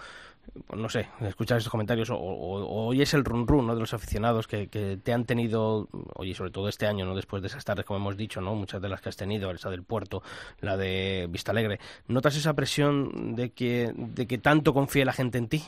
no 0.73 0.89
sé, 0.89 1.07
escuchas 1.21 1.59
esos 1.59 1.71
comentarios 1.71 2.09
o, 2.11 2.17
oyes 2.17 3.13
el 3.13 3.25
run 3.25 3.47
run 3.47 3.67
¿no? 3.67 3.75
de 3.75 3.81
los 3.81 3.93
aficionados 3.93 4.47
que, 4.47 4.67
te 4.67 5.13
han 5.13 5.25
tenido, 5.25 5.87
oye, 6.15 6.33
sobre 6.33 6.51
todo 6.51 6.67
este 6.67 6.87
año, 6.87 7.05
¿no? 7.05 7.15
Después 7.15 7.41
de 7.41 7.47
esas 7.47 7.65
tardes, 7.65 7.85
como 7.85 7.99
hemos 7.99 8.17
dicho, 8.17 8.41
¿no? 8.41 8.55
Muchas 8.55 8.81
de 8.81 8.89
las 8.89 9.01
que 9.01 9.09
has 9.09 9.17
tenido, 9.17 9.51
esa 9.51 9.69
del 9.69 9.83
puerto, 9.83 10.23
la 10.61 10.77
de 10.77 11.27
Vista 11.29 11.51
Alegre. 11.51 11.79
¿Notas 12.07 12.35
esa 12.35 12.53
presión 12.53 13.35
de 13.35 13.51
que, 13.51 13.93
de 13.95 14.27
que 14.27 14.37
tanto 14.37 14.73
confíe 14.73 15.05
la 15.05 15.13
gente 15.13 15.37
en 15.37 15.47
ti? 15.47 15.63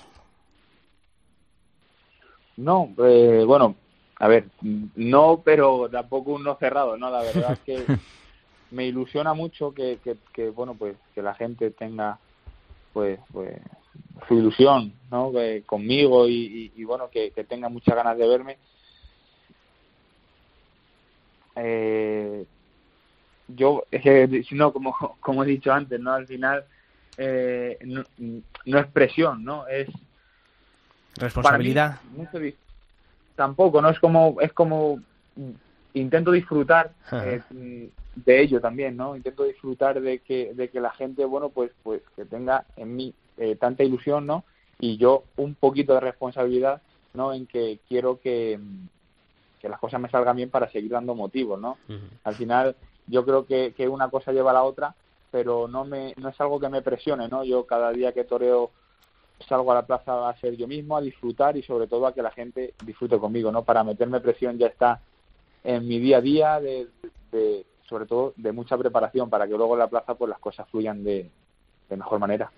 No, 2.58 2.92
eh, 2.98 3.44
bueno, 3.46 3.76
a 4.20 4.28
ver, 4.28 4.48
no, 4.62 5.42
pero 5.46 5.90
tampoco 5.90 6.32
un 6.32 6.44
no 6.44 6.56
cerrado, 6.56 6.98
¿no? 6.98 7.10
La 7.12 7.22
verdad 7.22 7.54
es 7.54 7.60
que 7.60 7.86
me 8.72 8.86
ilusiona 8.88 9.34
mucho 9.34 9.74
que, 9.74 10.00
que, 10.34 10.50
bueno, 10.50 10.74
pues 10.74 10.96
que 11.14 11.22
la 11.22 11.36
gente 11.36 11.70
tenga, 11.72 12.18
pues, 12.94 13.20
pues 13.32 13.60
su 14.28 14.36
ilusión, 14.36 14.94
¿no? 15.12 15.32
conmigo 15.66 16.28
y, 16.28 16.84
bueno, 16.84 17.10
que, 17.10 17.32
tenga 17.48 17.70
muchas 17.70 17.96
ganas 17.96 18.18
de 18.18 18.28
verme. 18.28 18.58
Eh, 21.56 22.46
yo, 23.48 23.84
no, 24.52 24.74
como, 24.74 24.96
como 25.20 25.44
he 25.44 25.48
dicho 25.48 25.72
antes, 25.72 26.00
¿no? 26.00 26.14
Al 26.14 26.28
final 26.28 26.66
eh, 27.18 27.78
no, 27.84 28.80
es 28.80 28.88
presión, 28.88 29.44
¿no? 29.44 29.68
Es 29.68 29.88
responsabilidad 31.16 32.00
tampoco, 33.38 33.82
¿no? 33.82 33.90
Es 33.90 34.00
como, 34.00 34.36
es 34.42 34.52
como 34.52 35.00
intento 35.94 36.32
disfrutar 36.32 36.92
eh, 37.14 37.42
de 38.16 38.42
ello 38.42 38.60
también, 38.60 38.98
¿no? 38.98 39.16
Intento 39.16 39.44
disfrutar 39.44 40.02
de 40.02 40.20
que, 40.20 40.54
de 40.54 40.70
que 40.70 40.82
la 40.82 40.92
gente, 40.92 41.24
bueno, 41.24 41.50
pues, 41.50 41.72
pues 41.84 42.02
que 42.16 42.26
tenga 42.26 42.66
en 42.76 42.96
mí 42.96 43.14
eh, 43.38 43.56
tanta 43.56 43.84
ilusión, 43.84 44.26
¿no? 44.26 44.44
Y 44.80 44.98
yo 44.98 45.24
un 45.38 45.56
poquito 45.56 45.94
de 45.94 46.02
responsabilidad, 46.02 46.82
¿no? 47.14 47.32
En 47.32 47.46
que 47.46 47.80
quiero 47.88 48.20
que, 48.20 48.60
que 49.62 49.70
las 49.70 49.80
cosas 49.80 50.02
me 50.02 50.10
salgan 50.10 50.36
bien 50.36 50.50
para 50.50 50.70
seguir 50.70 50.92
dando 50.92 51.16
motivos, 51.16 51.62
¿no? 51.62 51.78
Al 52.24 52.36
final, 52.36 52.76
yo 53.06 53.24
creo 53.24 53.46
que, 53.46 53.74
que 53.78 53.88
una 53.88 54.10
cosa 54.10 54.34
lleva 54.34 54.52
a 54.52 54.56
la 54.56 54.64
otra, 54.64 54.96
pero 55.32 55.68
no 55.68 55.86
me, 55.86 56.14
no 56.18 56.30
es 56.30 56.42
algo 56.42 56.60
que 56.60 56.70
me 56.70 56.82
presione, 56.82 57.28
¿no? 57.28 57.44
Yo 57.44 57.66
cada 57.66 57.92
día 57.92 58.14
que 58.14 58.24
toreo 58.24 58.72
salgo 59.48 59.72
a 59.72 59.76
la 59.76 59.86
plaza 59.86 60.30
a 60.30 60.36
ser 60.38 60.56
yo 60.56 60.68
mismo, 60.68 60.98
a 60.98 61.02
disfrutar 61.02 61.58
y 61.58 61.64
sobre 61.64 61.88
todo 61.88 62.08
a 62.08 62.14
que 62.14 62.22
la 62.22 62.32
gente 62.32 62.74
disfrute 62.86 63.18
conmigo, 63.18 63.52
¿no? 63.52 63.64
Para 63.64 63.84
meterme 63.84 64.20
presión 64.20 64.58
ya 64.58 64.68
está 64.68 65.02
en 65.64 65.88
mi 65.88 66.00
día 66.00 66.18
a 66.18 66.22
día, 66.22 66.60
de, 66.60 66.88
de, 67.32 67.66
sobre 67.88 68.06
todo 68.06 68.34
de 68.38 68.52
mucha 68.52 68.78
preparación 68.78 69.30
para 69.30 69.48
que 69.48 69.58
luego 69.58 69.74
en 69.74 69.80
la 69.80 69.90
plaza 69.90 70.16
pues 70.16 70.30
las 70.30 70.40
cosas 70.40 70.68
fluyan 70.70 71.04
de, 71.04 71.30
de 71.90 71.98
mejor 71.98 72.20
manera. 72.20 72.52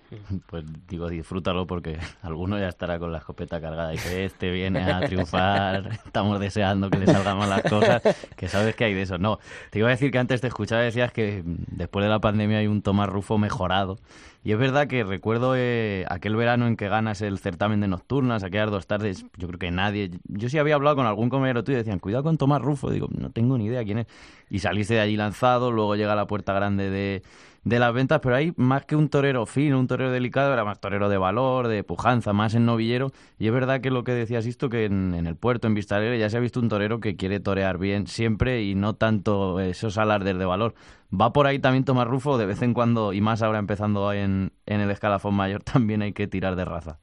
Pues 0.46 0.64
digo, 0.88 1.08
disfrútalo 1.08 1.66
porque 1.66 1.98
alguno 2.22 2.58
ya 2.58 2.68
estará 2.68 2.98
con 2.98 3.12
la 3.12 3.18
escopeta 3.18 3.60
cargada 3.60 3.94
y 3.94 3.98
que 3.98 4.24
este 4.24 4.50
viene 4.50 4.82
a 4.82 5.00
triunfar, 5.00 5.86
estamos 6.04 6.40
deseando 6.40 6.90
que 6.90 6.98
le 6.98 7.06
salgan 7.06 7.38
mal 7.38 7.50
las 7.50 7.62
cosas, 7.62 8.02
que 8.36 8.48
sabes 8.48 8.74
que 8.74 8.84
hay 8.84 8.94
de 8.94 9.02
eso. 9.02 9.18
No, 9.18 9.38
te 9.70 9.78
iba 9.78 9.88
a 9.88 9.92
decir 9.92 10.10
que 10.10 10.18
antes 10.18 10.40
te 10.40 10.48
escuchaba 10.48 10.82
decías 10.82 11.12
que 11.12 11.42
después 11.44 12.04
de 12.04 12.08
la 12.08 12.20
pandemia 12.20 12.58
hay 12.58 12.66
un 12.66 12.82
Tomás 12.82 13.08
Rufo 13.08 13.38
mejorado. 13.38 13.98
Y 14.42 14.52
es 14.52 14.58
verdad 14.58 14.86
que 14.86 15.04
recuerdo 15.04 15.54
eh, 15.54 16.06
aquel 16.08 16.34
verano 16.34 16.66
en 16.66 16.76
que 16.76 16.88
ganas 16.88 17.20
el 17.20 17.38
certamen 17.38 17.80
de 17.80 17.88
nocturnas, 17.88 18.42
aquellas 18.42 18.70
dos 18.70 18.86
tardes, 18.86 19.26
yo 19.36 19.48
creo 19.48 19.58
que 19.58 19.70
nadie, 19.70 20.12
yo 20.24 20.48
sí 20.48 20.56
había 20.56 20.76
hablado 20.76 20.96
con 20.96 21.06
algún 21.06 21.28
compañero 21.28 21.62
tuyo 21.62 21.76
y 21.76 21.82
decían, 21.82 21.98
cuidado 21.98 22.24
con 22.24 22.38
Tomás 22.38 22.62
Rufo, 22.62 22.90
digo, 22.90 23.06
no 23.10 23.30
tengo 23.30 23.58
ni 23.58 23.66
idea 23.66 23.84
quién 23.84 23.98
es. 23.98 24.06
Y 24.48 24.60
saliste 24.60 24.94
de 24.94 25.00
allí 25.00 25.16
lanzado, 25.16 25.70
luego 25.70 25.94
llega 25.94 26.14
a 26.14 26.16
la 26.16 26.26
puerta 26.26 26.54
grande 26.54 26.88
de 26.88 27.22
de 27.64 27.78
las 27.78 27.92
ventas, 27.92 28.20
pero 28.22 28.36
hay 28.36 28.52
más 28.56 28.86
que 28.86 28.96
un 28.96 29.08
torero 29.08 29.44
fino, 29.46 29.78
un 29.78 29.86
torero 29.86 30.10
delicado, 30.10 30.52
era 30.52 30.64
más 30.64 30.80
torero 30.80 31.08
de 31.08 31.18
valor, 31.18 31.68
de 31.68 31.84
pujanza, 31.84 32.32
más 32.32 32.54
en 32.54 32.64
novillero. 32.64 33.12
Y 33.38 33.46
es 33.46 33.52
verdad 33.52 33.80
que 33.80 33.90
lo 33.90 34.02
que 34.04 34.12
decías 34.12 34.46
esto, 34.46 34.70
que 34.70 34.86
en, 34.86 35.14
el 35.14 35.36
puerto, 35.36 35.66
en 35.66 35.74
Vista 35.74 36.02
ya 36.16 36.30
se 36.30 36.36
ha 36.36 36.40
visto 36.40 36.60
un 36.60 36.68
torero 36.68 37.00
que 37.00 37.16
quiere 37.16 37.40
torear 37.40 37.78
bien 37.78 38.06
siempre 38.06 38.62
y 38.62 38.74
no 38.74 38.94
tanto 38.94 39.60
esos 39.60 39.98
alardes 39.98 40.38
de 40.38 40.44
valor. 40.44 40.74
¿Va 41.12 41.32
por 41.32 41.46
ahí 41.46 41.58
también 41.58 41.84
Tomás 41.84 42.06
Rufo? 42.06 42.38
De 42.38 42.46
vez 42.46 42.62
en 42.62 42.72
cuando, 42.72 43.12
y 43.12 43.20
más 43.20 43.42
ahora 43.42 43.58
empezando 43.58 44.12
en, 44.12 44.52
en 44.66 44.80
el 44.80 44.90
escalafón 44.90 45.34
mayor, 45.34 45.62
también 45.64 46.02
hay 46.02 46.12
que 46.12 46.26
tirar 46.26 46.56
de 46.56 46.64
raza. 46.64 46.98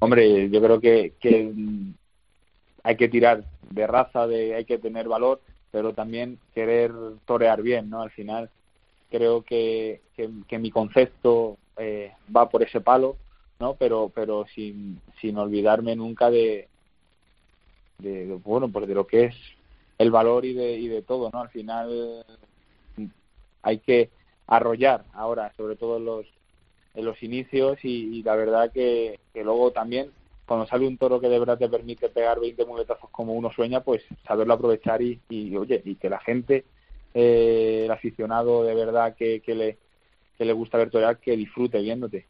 Hombre, 0.00 0.48
yo 0.48 0.62
creo 0.62 0.80
que, 0.80 1.12
que 1.20 1.52
hay 2.82 2.96
que 2.96 3.08
tirar 3.08 3.44
de 3.70 3.86
raza, 3.86 4.26
de, 4.26 4.54
hay 4.54 4.64
que 4.64 4.78
tener 4.78 5.08
valor, 5.08 5.42
pero 5.70 5.92
también 5.92 6.38
querer 6.54 6.92
torear 7.26 7.62
bien, 7.62 7.90
¿no? 7.90 8.00
Al 8.00 8.10
final 8.10 8.50
creo 9.10 9.42
que, 9.42 10.00
que, 10.14 10.58
mi 10.58 10.70
concepto 10.70 11.58
eh, 11.76 12.12
va 12.34 12.48
por 12.48 12.62
ese 12.62 12.80
palo, 12.80 13.16
¿no? 13.58 13.74
Pero, 13.74 14.10
pero 14.14 14.46
sin, 14.54 15.00
sin 15.20 15.36
olvidarme 15.36 15.96
nunca 15.96 16.30
de, 16.30 16.68
de, 17.98 18.38
bueno, 18.44 18.68
pues 18.70 18.86
de 18.86 18.94
lo 18.94 19.06
que 19.06 19.24
es 19.24 19.34
el 19.98 20.10
valor 20.10 20.44
y 20.44 20.54
de, 20.54 20.78
y 20.78 20.88
de 20.88 21.02
todo, 21.02 21.30
¿no? 21.32 21.40
Al 21.40 21.50
final 21.50 22.24
hay 23.62 23.78
que 23.78 24.10
arrollar 24.46 25.04
ahora, 25.12 25.52
sobre 25.56 25.76
todo 25.76 25.98
en 25.98 26.04
los, 26.04 26.26
en 26.94 27.04
los 27.04 27.22
inicios 27.22 27.78
y, 27.84 28.22
la 28.22 28.34
verdad 28.34 28.72
que, 28.72 29.20
que, 29.32 29.44
luego 29.44 29.70
también 29.72 30.10
cuando 30.46 30.66
sale 30.66 30.86
un 30.86 30.98
toro 30.98 31.20
que 31.20 31.28
de 31.28 31.38
verdad 31.38 31.58
te 31.58 31.68
permite 31.68 32.08
pegar 32.08 32.40
20 32.40 32.64
muletazos 32.64 33.08
como 33.10 33.34
uno 33.34 33.52
sueña, 33.52 33.82
pues 33.82 34.02
saberlo 34.26 34.54
aprovechar 34.54 35.00
y, 35.00 35.20
y 35.28 35.56
oye, 35.56 35.80
y 35.84 35.94
que 35.94 36.10
la 36.10 36.18
gente 36.18 36.64
eh, 37.14 37.82
el 37.84 37.90
aficionado 37.90 38.64
de 38.64 38.74
verdad 38.74 39.14
que, 39.14 39.40
que, 39.40 39.54
le, 39.54 39.78
que 40.36 40.44
le 40.44 40.52
gusta 40.52 40.78
ver 40.78 40.90
torear, 40.90 41.18
que 41.18 41.36
disfrute 41.36 41.80
viéndote. 41.80 42.26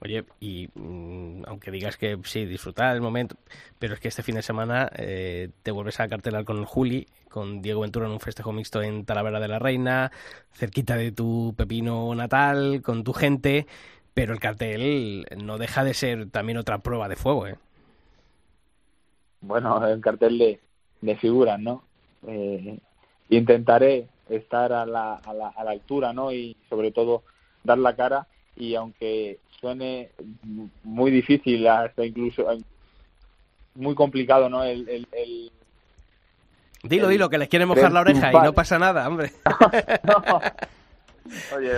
Oye, 0.00 0.24
y 0.40 0.68
mm, 0.74 1.42
aunque 1.46 1.70
digas 1.70 1.96
que 1.96 2.18
sí, 2.24 2.44
disfrutar 2.44 2.94
el 2.94 3.02
momento, 3.02 3.36
pero 3.78 3.94
es 3.94 4.00
que 4.00 4.08
este 4.08 4.22
fin 4.22 4.36
de 4.36 4.42
semana 4.42 4.90
eh, 4.96 5.50
te 5.62 5.72
vuelves 5.72 5.98
a 6.00 6.08
cartelar 6.08 6.44
con 6.44 6.58
el 6.58 6.64
Juli, 6.64 7.08
con 7.28 7.60
Diego 7.60 7.80
Ventura 7.80 8.06
en 8.06 8.12
un 8.12 8.20
festejo 8.20 8.52
mixto 8.52 8.82
en 8.82 9.04
Talavera 9.04 9.40
de 9.40 9.48
la 9.48 9.58
Reina, 9.58 10.12
cerquita 10.52 10.96
de 10.96 11.12
tu 11.12 11.54
pepino 11.56 12.14
natal, 12.14 12.82
con 12.82 13.02
tu 13.04 13.12
gente, 13.12 13.66
pero 14.14 14.32
el 14.32 14.40
cartel 14.40 15.26
no 15.42 15.58
deja 15.58 15.84
de 15.84 15.94
ser 15.94 16.30
también 16.30 16.58
otra 16.58 16.78
prueba 16.78 17.08
de 17.08 17.16
fuego, 17.16 17.46
¿eh? 17.46 17.56
Bueno, 19.40 19.84
el 19.86 20.00
cartel 20.00 20.38
de, 20.38 20.60
de 21.00 21.16
figuras, 21.16 21.58
¿no? 21.58 21.82
Eh, 22.28 22.78
intentaré 23.36 24.06
estar 24.28 24.72
a 24.72 24.86
la, 24.86 25.14
a 25.16 25.32
la, 25.32 25.48
a 25.48 25.64
la 25.64 25.70
altura, 25.70 26.12
¿no? 26.12 26.32
Y 26.32 26.56
sobre 26.68 26.90
todo 26.90 27.22
dar 27.64 27.78
la 27.78 27.94
cara 27.94 28.26
y 28.56 28.74
aunque 28.74 29.38
suene 29.60 30.10
muy 30.82 31.10
difícil, 31.10 31.66
hasta 31.66 32.04
incluso 32.04 32.46
muy 33.74 33.94
complicado, 33.94 34.48
¿no? 34.48 34.64
El, 34.64 35.06
el, 35.12 35.52
Dilo, 36.84 37.06
dilo, 37.06 37.30
que 37.30 37.38
les 37.38 37.48
quiere 37.48 37.64
mojar 37.64 37.92
la 37.92 38.00
oreja 38.00 38.32
y 38.32 38.34
no 38.34 38.52
pasa 38.52 38.76
nada, 38.76 39.06
hombre. 39.06 39.32
Oye, 41.56 41.72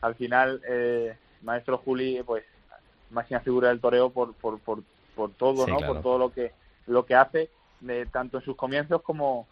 al 0.00 0.14
final, 0.14 0.62
eh, 0.66 1.14
maestro 1.42 1.76
Juli, 1.78 2.22
pues 2.24 2.44
máxima 3.10 3.40
figura 3.40 3.68
del 3.68 3.80
toreo 3.80 4.08
por, 4.08 4.32
por, 4.34 4.58
por, 4.60 4.82
por 5.14 5.32
todo, 5.32 5.66
¿no? 5.66 5.78
Por 5.80 6.00
todo 6.00 6.18
lo 6.18 6.32
que 6.32 6.52
lo 6.86 7.04
que 7.06 7.14
hace, 7.14 7.50
de, 7.80 8.06
tanto 8.06 8.38
en 8.38 8.44
sus 8.44 8.56
comienzos 8.56 9.02
como, 9.02 9.46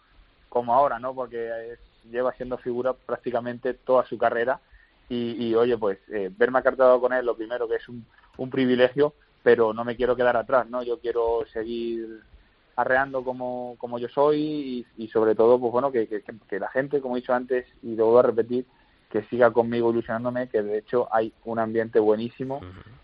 como 0.53 0.75
ahora, 0.75 0.99
¿no? 0.99 1.15
Porque 1.15 1.75
lleva 2.11 2.31
siendo 2.33 2.59
figura 2.59 2.93
prácticamente 2.93 3.73
toda 3.73 4.05
su 4.05 4.19
carrera 4.19 4.59
y, 5.09 5.53
oye, 5.55 5.77
pues 5.77 5.97
eh, 6.09 6.31
verme 6.35 6.59
acartado 6.59 6.99
con 7.01 7.11
él, 7.13 7.25
lo 7.25 7.35
primero 7.35 7.67
que 7.67 7.75
es 7.75 7.89
un, 7.89 8.05
un 8.37 8.49
privilegio, 8.49 9.13
pero 9.43 9.73
no 9.73 9.83
me 9.83 9.95
quiero 9.95 10.15
quedar 10.15 10.37
atrás, 10.37 10.67
¿no? 10.69 10.83
Yo 10.83 10.99
quiero 10.99 11.43
seguir 11.51 12.21
arreando 12.75 13.23
como, 13.23 13.75
como 13.79 13.97
yo 13.97 14.07
soy 14.09 14.85
y, 14.95 15.07
sobre 15.07 15.33
todo, 15.33 15.59
pues 15.59 15.71
bueno, 15.71 15.91
que, 15.91 16.07
que, 16.07 16.59
la 16.59 16.69
gente, 16.69 17.01
como 17.01 17.15
he 17.15 17.21
dicho 17.21 17.33
antes, 17.33 17.65
y 17.81 17.95
debo 17.95 18.17
a 18.19 18.23
repetir, 18.23 18.65
que 19.09 19.23
siga 19.23 19.51
conmigo 19.51 19.91
ilusionándome, 19.91 20.49
que 20.49 20.61
de 20.61 20.79
hecho 20.79 21.07
hay 21.11 21.33
un 21.45 21.59
ambiente 21.59 21.99
buenísimo 21.99 22.61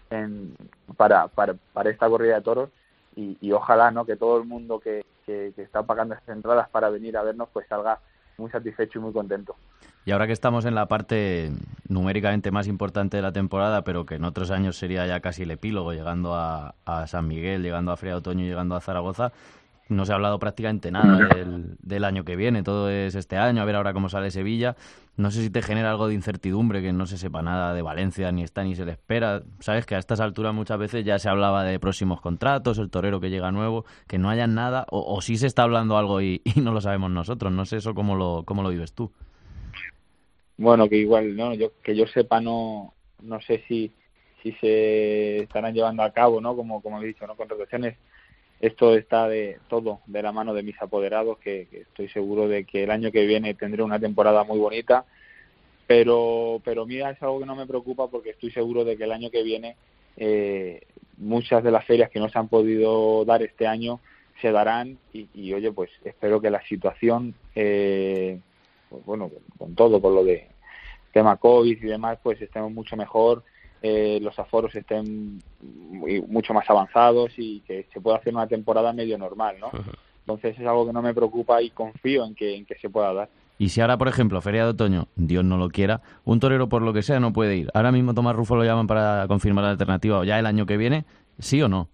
en, 0.09 0.55
para, 0.97 1.27
para, 1.27 1.55
para 1.73 1.89
esta 1.89 2.09
corrida 2.09 2.35
de 2.35 2.41
toros 2.41 2.69
y, 3.15 3.37
y, 3.41 3.51
ojalá 3.51 3.91
no 3.91 4.05
que 4.05 4.15
todo 4.15 4.37
el 4.37 4.45
mundo 4.45 4.79
que, 4.79 5.03
que, 5.53 5.61
está 5.61 5.83
pagando 5.83 6.15
estas 6.15 6.35
entradas 6.35 6.69
para 6.69 6.89
venir 6.89 7.17
a 7.17 7.23
vernos 7.23 7.49
pues 7.53 7.67
salga 7.67 7.99
muy 8.37 8.49
satisfecho 8.49 8.99
y 8.99 9.01
muy 9.01 9.13
contento. 9.13 9.55
Y 10.05 10.11
ahora 10.11 10.25
que 10.25 10.33
estamos 10.33 10.65
en 10.65 10.73
la 10.73 10.87
parte 10.87 11.51
numéricamente 11.87 12.51
más 12.51 12.67
importante 12.67 13.17
de 13.17 13.23
la 13.23 13.33
temporada, 13.33 13.83
pero 13.83 14.05
que 14.05 14.15
en 14.15 14.23
otros 14.23 14.49
años 14.49 14.77
sería 14.77 15.05
ya 15.05 15.19
casi 15.19 15.43
el 15.43 15.51
epílogo, 15.51 15.93
llegando 15.93 16.35
a, 16.35 16.73
a 16.85 17.05
San 17.07 17.27
Miguel, 17.27 17.61
llegando 17.61 17.91
a 17.91 17.97
Fría 17.97 18.15
Otoño, 18.15 18.45
llegando 18.45 18.75
a 18.75 18.81
Zaragoza, 18.81 19.33
no 19.89 20.05
se 20.05 20.11
ha 20.11 20.15
hablado 20.15 20.39
prácticamente 20.39 20.91
nada 20.91 21.27
del, 21.35 21.75
del, 21.81 22.03
año 22.03 22.23
que 22.23 22.35
viene, 22.35 22.63
todo 22.63 22.89
es 22.89 23.15
este 23.15 23.37
año, 23.37 23.61
a 23.61 23.65
ver 23.65 23.75
ahora 23.75 23.91
cómo 23.91 24.07
sale 24.07 24.31
Sevilla. 24.31 24.75
No 25.17 25.31
sé 25.31 25.41
si 25.41 25.49
te 25.49 25.61
genera 25.61 25.89
algo 25.89 26.07
de 26.07 26.13
incertidumbre, 26.13 26.81
que 26.81 26.93
no 26.93 27.05
se 27.05 27.17
sepa 27.17 27.41
nada 27.41 27.73
de 27.73 27.81
Valencia, 27.81 28.31
ni 28.31 28.43
está 28.43 28.63
ni 28.63 28.75
se 28.75 28.85
le 28.85 28.93
espera. 28.93 29.41
Sabes 29.59 29.85
que 29.85 29.95
a 29.95 29.97
estas 29.97 30.21
alturas 30.21 30.53
muchas 30.53 30.77
veces 30.77 31.03
ya 31.03 31.19
se 31.19 31.27
hablaba 31.27 31.63
de 31.63 31.79
próximos 31.79 32.21
contratos, 32.21 32.77
el 32.77 32.89
torero 32.89 33.19
que 33.19 33.29
llega 33.29 33.51
nuevo, 33.51 33.83
que 34.07 34.17
no 34.17 34.29
haya 34.29 34.47
nada, 34.47 34.85
o, 34.91 35.13
o 35.13 35.21
sí 35.21 35.37
se 35.37 35.47
está 35.47 35.63
hablando 35.63 35.97
algo 35.97 36.21
y, 36.21 36.41
y, 36.55 36.61
no 36.61 36.71
lo 36.71 36.79
sabemos 36.79 37.11
nosotros. 37.11 37.51
No 37.51 37.65
sé 37.65 37.77
eso 37.77 37.93
cómo 37.93 38.15
lo, 38.15 38.43
cómo 38.45 38.63
lo 38.63 38.69
vives 38.69 38.93
tú. 38.93 39.11
Bueno, 40.57 40.87
que 40.87 40.97
igual, 40.97 41.35
no, 41.35 41.53
yo 41.53 41.71
que 41.81 41.95
yo 41.95 42.05
sepa 42.05 42.39
no, 42.39 42.93
no 43.21 43.41
sé 43.41 43.63
si, 43.67 43.91
si 44.43 44.51
se 44.53 45.39
estarán 45.39 45.73
llevando 45.73 46.03
a 46.03 46.11
cabo, 46.11 46.39
¿no? 46.41 46.55
Como, 46.55 46.81
como 46.81 47.01
he 47.01 47.07
dicho, 47.07 47.25
¿no? 47.25 47.35
Contrataciones 47.35 47.97
esto 48.59 48.95
está 48.95 49.27
de 49.27 49.57
todo 49.69 50.01
de 50.05 50.21
la 50.21 50.31
mano 50.31 50.53
de 50.53 50.63
mis 50.63 50.81
apoderados, 50.81 51.37
que, 51.39 51.67
estoy 51.71 52.09
seguro 52.09 52.47
de 52.47 52.65
que 52.65 52.83
el 52.83 52.91
año 52.91 53.11
que 53.11 53.25
viene 53.25 53.53
tendré 53.53 53.83
una 53.83 53.99
temporada 53.99 54.43
muy 54.43 54.59
bonita, 54.59 55.05
pero, 55.87 56.61
pero 56.63 56.85
mira, 56.85 57.11
es 57.11 57.21
algo 57.23 57.39
que 57.39 57.45
no 57.45 57.55
me 57.55 57.65
preocupa 57.65 58.07
porque 58.07 58.31
estoy 58.31 58.51
seguro 58.51 58.83
de 58.83 58.97
que 58.97 59.05
el 59.05 59.11
año 59.11 59.31
que 59.31 59.43
viene 59.43 59.75
eh, 60.17 60.81
muchas 61.17 61.63
de 61.63 61.71
las 61.71 61.85
ferias 61.85 62.09
que 62.09 62.19
no 62.19 62.29
se 62.29 62.37
han 62.37 62.47
podido 62.47 63.23
dar 63.25 63.41
este 63.41 63.65
año 63.65 63.99
se 64.41 64.51
darán 64.51 64.97
y, 65.13 65.53
oye, 65.53 65.71
pues 65.71 65.89
espero 66.03 66.39
que 66.39 66.49
la 66.49 66.61
situación, 66.63 67.35
eh, 67.55 68.39
pues 68.89 69.03
bueno, 69.05 69.31
con 69.57 69.75
todo, 69.75 70.01
con 70.01 70.15
lo 70.15 70.23
de 70.23 70.47
tema 71.11 71.37
COVID 71.37 71.77
y 71.77 71.87
demás, 71.87 72.19
pues 72.21 72.41
estemos 72.41 72.71
mucho 72.71 72.95
mejor 72.95 73.43
eh, 73.81 74.19
los 74.21 74.37
aforos 74.37 74.75
estén 74.75 75.41
mucho 76.27 76.53
más 76.53 76.69
avanzados 76.69 77.31
y 77.37 77.61
que 77.61 77.87
se 77.93 78.01
pueda 78.01 78.17
hacer 78.17 78.33
una 78.33 78.47
temporada 78.47 78.93
medio 78.93 79.17
normal, 79.17 79.57
¿no? 79.59 79.71
Entonces 80.21 80.59
es 80.59 80.67
algo 80.67 80.85
que 80.87 80.93
no 80.93 81.01
me 81.01 81.13
preocupa 81.13 81.61
y 81.61 81.69
confío 81.71 82.25
en 82.25 82.35
que, 82.35 82.55
en 82.55 82.65
que 82.65 82.75
se 82.75 82.89
pueda 82.89 83.13
dar. 83.13 83.29
Y 83.57 83.69
si 83.69 83.81
ahora, 83.81 83.97
por 83.97 84.07
ejemplo, 84.07 84.39
Feria 84.41 84.63
de 84.63 84.69
Otoño, 84.69 85.07
Dios 85.15 85.43
no 85.43 85.57
lo 85.57 85.69
quiera, 85.69 86.01
un 86.23 86.39
torero 86.39 86.69
por 86.69 86.81
lo 86.81 86.93
que 86.93 87.01
sea 87.03 87.19
no 87.19 87.33
puede 87.33 87.57
ir. 87.57 87.69
Ahora 87.73 87.91
mismo 87.91 88.13
Tomás 88.13 88.35
Rufo 88.35 88.55
lo 88.55 88.63
llaman 88.63 88.87
para 88.87 89.25
confirmar 89.27 89.65
la 89.65 89.71
alternativa, 89.71 90.19
o 90.19 90.23
ya 90.23 90.39
el 90.39 90.45
año 90.45 90.65
que 90.65 90.77
viene, 90.77 91.05
¿sí 91.39 91.61
o 91.61 91.67
no? 91.67 91.89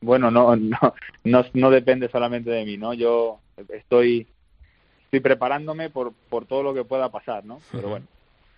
Bueno, 0.00 0.30
no, 0.30 0.56
no, 0.56 0.94
no, 1.24 1.44
no 1.54 1.70
depende 1.70 2.08
solamente 2.08 2.50
de 2.50 2.64
mí, 2.64 2.76
¿no? 2.76 2.92
Yo 2.92 3.38
estoy, 3.68 4.26
estoy 5.04 5.20
preparándome 5.20 5.90
por, 5.90 6.12
por 6.28 6.44
todo 6.46 6.64
lo 6.64 6.74
que 6.74 6.84
pueda 6.84 7.10
pasar, 7.10 7.44
¿no? 7.44 7.60
Pero 7.70 7.88
bueno, 7.88 8.06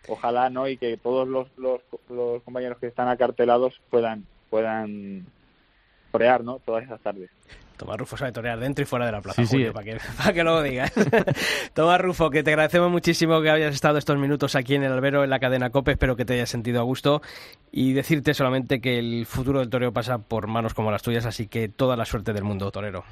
ojalá 0.08 0.50
no 0.50 0.68
y 0.68 0.76
que 0.76 0.96
todos 0.96 1.26
los, 1.26 1.48
los, 1.56 1.80
compañeros 2.42 2.78
que 2.78 2.86
están 2.86 3.08
acartelados 3.08 3.80
puedan 3.90 4.24
puedan 4.50 5.26
torear 6.12 6.44
no 6.44 6.60
todas 6.64 6.84
esas 6.84 7.00
tardes 7.00 7.30
Tomás 7.76 7.98
Rufo 7.98 8.16
sabe 8.16 8.32
torear 8.32 8.58
dentro 8.58 8.82
y 8.82 8.86
fuera 8.86 9.06
de 9.06 9.12
la 9.12 9.20
plaza, 9.20 9.42
para, 9.72 9.84
que, 9.84 9.98
para 10.16 10.32
que 10.32 10.44
lo 10.44 10.62
digas. 10.62 10.92
Tomás 11.74 12.00
Rufo, 12.00 12.30
que 12.30 12.42
te 12.42 12.50
agradecemos 12.50 12.90
muchísimo 12.90 13.42
que 13.42 13.50
hayas 13.50 13.74
estado 13.74 13.98
estos 13.98 14.16
minutos 14.16 14.54
aquí 14.54 14.76
en 14.76 14.84
el 14.84 14.92
albero, 14.92 15.24
en 15.24 15.30
la 15.30 15.40
cadena 15.40 15.70
COPE, 15.70 15.92
espero 15.92 16.14
que 16.14 16.24
te 16.24 16.34
hayas 16.34 16.48
sentido 16.48 16.80
a 16.80 16.84
gusto 16.84 17.20
y 17.72 17.92
decirte 17.92 18.32
solamente 18.32 18.80
que 18.80 18.98
el 18.98 19.26
futuro 19.26 19.58
del 19.58 19.70
toreo 19.70 19.92
pasa 19.92 20.18
por 20.18 20.46
manos 20.46 20.72
como 20.72 20.90
las 20.90 21.02
tuyas, 21.02 21.26
así 21.26 21.48
que 21.48 21.68
toda 21.68 21.96
la 21.96 22.04
suerte 22.04 22.32
del 22.32 22.44
mundo, 22.44 22.70
torero. 22.70 23.04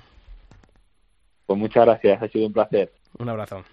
Pues 1.47 1.59
muchas 1.59 1.85
gracias, 1.85 2.23
ha 2.23 2.29
sido 2.29 2.47
un 2.47 2.53
placer. 2.53 2.93
Un 3.19 3.29
abrazo. 3.29 3.65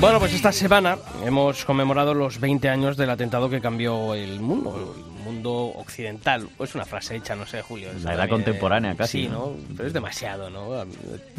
Bueno, 0.00 0.18
pues 0.18 0.32
esta 0.32 0.50
semana 0.50 0.98
hemos 1.24 1.64
conmemorado 1.64 2.14
los 2.14 2.40
20 2.40 2.68
años 2.68 2.96
del 2.96 3.10
atentado 3.10 3.48
que 3.48 3.60
cambió 3.60 4.14
el 4.14 4.40
mundo, 4.40 4.96
el 4.96 5.22
mundo 5.22 5.52
occidental. 5.76 6.48
Es 6.58 6.74
una 6.74 6.84
frase 6.86 7.16
hecha, 7.16 7.36
no 7.36 7.46
sé, 7.46 7.62
Julio. 7.62 7.90
La 8.02 8.14
edad 8.14 8.28
contemporánea 8.28 8.96
casi. 8.96 9.24
Sí, 9.24 9.28
¿no? 9.28 9.52
Pero 9.76 9.86
es 9.86 9.92
demasiado, 9.92 10.50
¿no? 10.50 10.84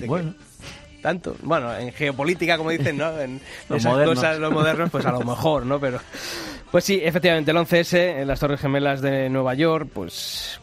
bueno 0.06 0.36
tanto. 1.02 1.36
Bueno, 1.42 1.76
en 1.76 1.92
geopolítica, 1.92 2.58
como 2.58 2.70
dicen, 2.70 2.98
¿no? 2.98 3.20
En 3.20 3.42
esas 3.70 4.06
cosas, 4.06 4.40
los 4.40 4.54
modernos, 4.54 4.90
pues 4.90 5.06
a 5.06 5.12
lo 5.12 5.22
mejor, 5.22 5.66
¿no? 5.66 5.80
Pero, 5.80 6.00
pues 6.72 6.84
sí, 6.84 7.02
efectivamente, 7.04 7.52
el 7.52 7.58
11S 7.58 8.22
en 8.22 8.28
las 8.28 8.40
Torres 8.40 8.62
Gemelas 8.62 9.02
de 9.02 9.30
Nueva 9.30 9.54
York, 9.56 9.90
pues 9.94 10.61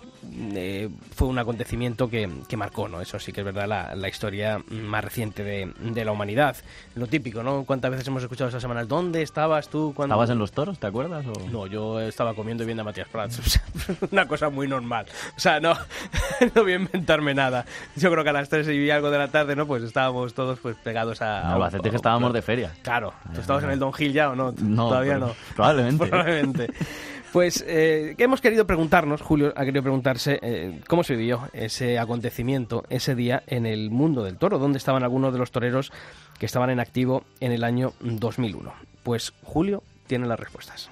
eh, 0.54 0.88
fue 1.14 1.28
un 1.28 1.38
acontecimiento 1.38 2.08
que, 2.08 2.28
que, 2.48 2.56
marcó, 2.56 2.88
¿no? 2.88 3.00
Eso 3.00 3.18
sí 3.18 3.32
que 3.32 3.40
es 3.40 3.44
verdad, 3.44 3.66
la, 3.66 3.94
la 3.94 4.08
historia 4.08 4.60
más 4.70 5.04
reciente 5.04 5.44
de, 5.44 5.72
de, 5.80 6.04
la 6.04 6.12
humanidad. 6.12 6.56
Lo 6.94 7.06
típico, 7.06 7.42
¿no? 7.42 7.64
¿Cuántas 7.64 7.90
veces 7.90 8.06
hemos 8.08 8.22
escuchado 8.22 8.48
estas 8.48 8.62
semanas? 8.62 8.88
¿Dónde 8.88 9.22
estabas 9.22 9.68
tú? 9.68 9.92
cuando 9.94 10.14
¿Estabas 10.14 10.30
en 10.30 10.38
los 10.38 10.52
toros, 10.52 10.78
te 10.78 10.86
acuerdas? 10.86 11.26
O... 11.26 11.48
No, 11.50 11.66
yo 11.66 12.00
estaba 12.00 12.34
comiendo 12.34 12.62
y 12.62 12.66
viendo 12.66 12.82
a 12.82 12.84
Matías 12.84 13.08
Prats. 13.08 13.60
una 14.10 14.26
cosa 14.26 14.48
muy 14.50 14.68
normal. 14.68 15.06
O 15.36 15.40
sea, 15.40 15.60
no, 15.60 15.74
no 16.54 16.62
voy 16.62 16.72
a 16.72 16.76
inventarme 16.76 17.34
nada. 17.34 17.64
Yo 17.96 18.10
creo 18.10 18.24
que 18.24 18.30
a 18.30 18.34
las 18.34 18.48
3 18.48 18.68
y 18.68 18.90
algo 18.90 19.10
de 19.10 19.18
la 19.18 19.28
tarde, 19.28 19.56
¿no? 19.56 19.66
Pues 19.66 19.82
estábamos 19.82 20.34
todos 20.34 20.58
pues 20.60 20.76
pegados 20.76 21.22
a... 21.22 21.56
No, 21.58 21.82
que 21.90 21.96
estábamos 21.96 22.32
de 22.32 22.42
feria. 22.42 22.72
Claro. 22.82 23.12
¿Tú 23.34 23.40
estabas 23.40 23.64
en 23.64 23.70
el 23.70 23.78
Don 23.78 23.92
Gil 23.92 24.12
ya 24.12 24.30
o 24.30 24.36
no? 24.36 24.52
No. 24.52 24.88
Todavía 24.88 25.18
no. 25.18 25.34
Probablemente. 25.54 26.06
Probablemente. 26.08 26.68
Pues 27.32 27.62
eh, 27.66 28.14
hemos 28.16 28.40
querido 28.40 28.66
preguntarnos, 28.66 29.20
Julio 29.20 29.52
ha 29.54 29.64
querido 29.64 29.82
preguntarse 29.82 30.38
eh, 30.40 30.80
cómo 30.88 31.04
se 31.04 31.14
vivió 31.14 31.48
ese 31.52 31.98
acontecimiento, 31.98 32.84
ese 32.88 33.14
día 33.14 33.42
en 33.46 33.66
el 33.66 33.90
mundo 33.90 34.24
del 34.24 34.38
toro, 34.38 34.58
dónde 34.58 34.78
estaban 34.78 35.02
algunos 35.02 35.34
de 35.34 35.38
los 35.38 35.50
toreros 35.50 35.92
que 36.38 36.46
estaban 36.46 36.70
en 36.70 36.80
activo 36.80 37.24
en 37.40 37.52
el 37.52 37.64
año 37.64 37.92
2001. 38.00 38.72
Pues 39.02 39.34
Julio 39.42 39.82
tiene 40.06 40.26
las 40.26 40.40
respuestas. 40.40 40.90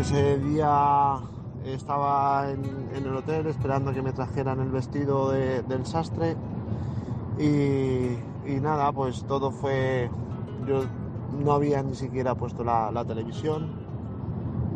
Ese 0.00 0.38
día 0.38 1.18
estaba 1.66 2.50
en, 2.50 2.64
el 2.94 3.14
hotel 3.14 3.46
esperando 3.48 3.92
que 3.92 4.00
me 4.00 4.14
trajeran 4.14 4.58
el 4.60 4.70
vestido 4.70 5.30
del 5.30 5.84
sastre 5.84 6.36
y, 7.38 8.16
nada, 8.62 8.90
pues 8.92 9.24
todo 9.24 9.50
fue... 9.50 10.10
Yo 10.66 10.84
no 11.44 11.52
había 11.52 11.82
ni 11.82 11.94
siquiera 11.94 12.34
puesto 12.34 12.64
la, 12.64 13.04
televisión. 13.06 13.72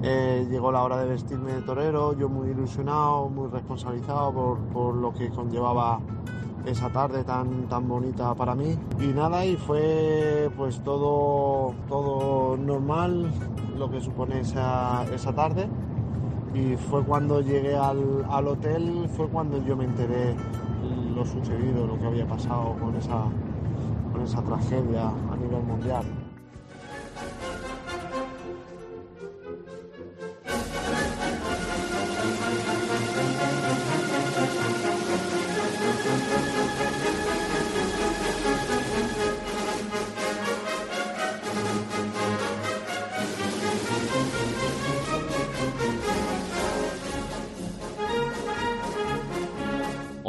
Eh, 0.03 0.47
llegó 0.51 0.71
la 0.71 0.83
hora 0.83 0.99
de 0.99 1.09
vestirme 1.09 1.55
de 1.55 1.63
torero, 1.63 2.15
yo 2.19 2.29
muy 2.29 2.51
ilusionado, 2.51 3.31
muy 3.31 3.49
responsabilizado 3.49 4.31
por, 4.31 4.59
por 4.75 4.95
lo 4.95 5.15
que 5.15 5.31
conllevaba 5.31 6.01
esa 6.67 6.91
tarde 6.91 7.25
tan, 7.25 7.69
tan 7.69 7.89
bonita 7.89 8.35
para 8.35 8.55
mí. 8.55 8.77
Y 9.01 9.07
nada, 9.09 9.45
y 9.45 9.57
fue 9.57 10.51
pues 10.57 10.81
todo, 10.81 11.75
todo 11.89 12.57
normal 12.57 13.31
lo 13.77 13.91
que 13.91 14.01
supone 14.01 14.41
esa, 14.41 15.05
esa 15.13 15.33
tarde. 15.33 15.69
Y 16.55 16.77
fue 16.77 17.05
cuando 17.05 17.41
llegué 17.41 17.77
al, 17.77 18.25
al 18.31 18.49
hotel, 18.49 19.09
fue 19.17 19.29
cuando 19.29 19.65
yo 19.65 19.77
me 19.77 19.85
enteré 19.85 20.37
lo 21.15 21.25
sucedido, 21.25 21.87
lo 21.87 21.99
que 21.99 22.07
había 22.07 22.27
pasado 22.27 22.77
con 22.81 22.95
esa, 22.97 23.25
con 24.13 24.23
esa 24.23 24.43
tragedia 24.43 25.09
a 25.09 25.37
nivel 25.37 25.63
mundial. 25.63 26.24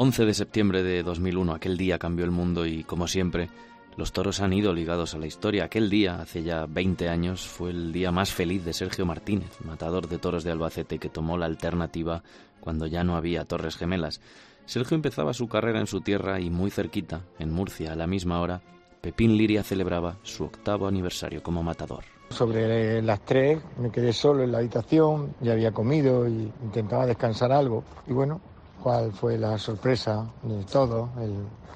11 0.06 0.26
de 0.26 0.34
septiembre 0.36 0.84
de 0.84 1.02
2001, 1.02 1.56
aquel 1.56 1.78
día 1.78 1.98
cambió 1.98 2.26
el 2.26 2.32
mundo 2.32 2.68
y, 2.68 2.84
como 2.84 3.08
siempre, 3.08 3.50
los 3.98 4.12
toros 4.12 4.40
han 4.40 4.54
ido 4.54 4.72
ligados 4.72 5.16
a 5.16 5.18
la 5.18 5.26
historia. 5.26 5.64
Aquel 5.64 5.90
día, 5.90 6.22
hace 6.22 6.44
ya 6.44 6.68
20 6.68 7.10
años, 7.10 7.48
fue 7.48 7.72
el 7.72 7.92
día 7.92 8.12
más 8.12 8.32
feliz 8.32 8.64
de 8.64 8.74
Sergio 8.74 9.08
Martínez, 9.08 9.60
matador 9.62 10.08
de 10.08 10.20
toros 10.20 10.44
de 10.44 10.52
Albacete, 10.52 11.00
que 11.00 11.10
tomó 11.10 11.40
la 11.40 11.48
alternativa 11.48 12.22
cuando 12.60 12.86
ya 12.86 13.04
no 13.04 13.16
había 13.16 13.46
torres 13.46 13.78
gemelas. 13.78 14.22
Sergio 14.68 14.94
empezaba 14.94 15.34
su 15.34 15.48
carrera 15.48 15.80
en 15.80 15.88
su 15.88 16.02
tierra 16.02 16.40
y 16.40 16.52
muy 16.52 16.70
cerquita, 16.70 17.22
en 17.40 17.52
Murcia, 17.52 17.94
a 17.94 17.96
la 17.96 18.06
misma 18.06 18.40
hora, 18.42 18.62
Pepín 19.02 19.36
Liria 19.36 19.64
celebraba 19.64 20.18
su 20.22 20.44
octavo 20.44 20.86
aniversario 20.86 21.42
como 21.42 21.64
matador. 21.64 22.04
Sobre 22.30 23.02
las 23.02 23.22
tres 23.22 23.60
me 23.80 23.90
quedé 23.90 24.14
solo 24.14 24.44
en 24.44 24.52
la 24.52 24.60
habitación, 24.60 25.34
ya 25.42 25.54
había 25.54 25.72
comido 25.72 26.28
y 26.28 26.52
intentaba 26.64 27.08
descansar 27.08 27.52
algo. 27.52 27.84
Y 28.06 28.14
bueno, 28.14 28.40
cuál 28.86 29.12
fue 29.14 29.36
la 29.36 29.58
sorpresa 29.58 30.28
de 30.44 30.64
todo, 30.66 31.10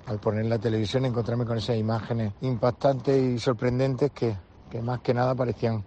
al 0.06 0.20
poner 0.20 0.46
la 0.46 0.60
televisión 0.60 1.06
encontrarme 1.06 1.44
con 1.44 1.58
esas 1.58 1.76
imágenes 1.76 2.34
impactantes 2.42 3.20
y 3.20 3.40
sorprendentes 3.40 4.12
que, 4.12 4.38
más 4.84 5.00
que 5.00 5.12
nada 5.12 5.34
parecían 5.34 5.84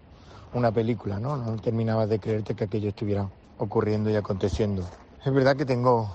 una 0.52 0.72
película, 0.72 1.20
¿no? 1.20 1.36
No 1.36 1.54
terminabas 1.60 2.08
de 2.08 2.18
creerte 2.18 2.56
que 2.56 2.64
aquello 2.64 2.88
estuviera 2.88 3.28
ocurriendo 3.58 4.10
y 4.10 4.16
aconteciendo. 4.16 4.84
Es 5.24 5.32
verdad 5.32 5.54
que 5.54 5.64
tengo 5.64 6.10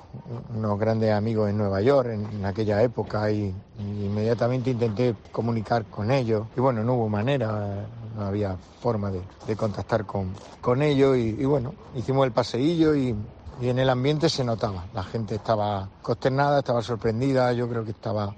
unos 0.53 0.77
grandes 0.77 1.13
amigos 1.13 1.49
en 1.49 1.57
Nueva 1.57 1.79
York 1.79 2.09
en, 2.09 2.45
aquella 2.45 2.83
época 2.83 3.31
y, 3.31 3.55
inmediatamente 3.79 4.71
intenté 4.71 5.15
comunicar 5.31 5.85
con 5.85 6.11
ellos. 6.11 6.47
Y 6.57 6.59
bueno, 6.59 6.83
no 6.83 6.95
hubo 6.95 7.07
manera, 7.07 7.87
no 8.13 8.23
había 8.23 8.57
forma 8.81 9.09
de, 9.09 9.55
contactar 9.55 10.05
con, 10.05 10.33
con 10.59 10.81
ellos. 10.81 11.15
Y, 11.15 11.29
y, 11.39 11.45
bueno, 11.45 11.73
hicimos 11.95 12.25
el 12.25 12.33
paseillo 12.33 12.93
y, 12.93 13.15
y 13.59 13.69
en 13.69 13.79
el 13.79 13.89
ambiente 13.89 14.29
se 14.29 14.43
notaba. 14.43 14.85
La 14.93 15.03
gente 15.03 15.35
estaba 15.35 15.89
consternada, 16.01 16.59
estaba 16.59 16.81
sorprendida, 16.81 17.51
yo 17.53 17.67
creo 17.67 17.83
que 17.83 17.91
estaba 17.91 18.35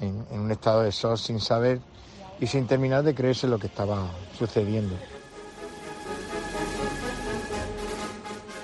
en, 0.00 0.24
un 0.30 0.50
estado 0.50 0.82
de 0.82 0.90
shock 0.90 1.16
sin 1.16 1.40
saber 1.40 1.80
y 2.40 2.46
sin 2.46 2.66
terminar 2.66 3.02
de 3.02 3.14
creerse 3.14 3.46
lo 3.46 3.58
que 3.58 3.66
estaba 3.66 4.10
sucediendo. 4.38 4.94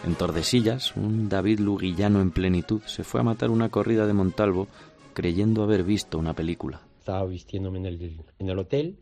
En 0.05 0.15
Tordesillas, 0.15 0.97
un 0.97 1.29
David 1.29 1.61
Luguillano 1.61 2.21
en 2.21 2.31
plenitud 2.31 2.81
se 2.87 3.05
fue 3.05 3.21
a 3.21 3.25
matar 3.25 3.51
una 3.51 3.69
corrida 3.69 4.07
de 4.07 4.15
Montalvo 4.15 4.69
creyendo 5.13 5.63
haber 5.63 5.85
visto 5.85 6.19
una 6.19 6.33
película. 6.35 6.81
Estaba 7.01 7.25
vistiéndome 7.25 7.79
en 7.79 7.87
el, 7.87 8.25
en 8.39 8.49
el 8.49 8.59
hotel 8.59 8.99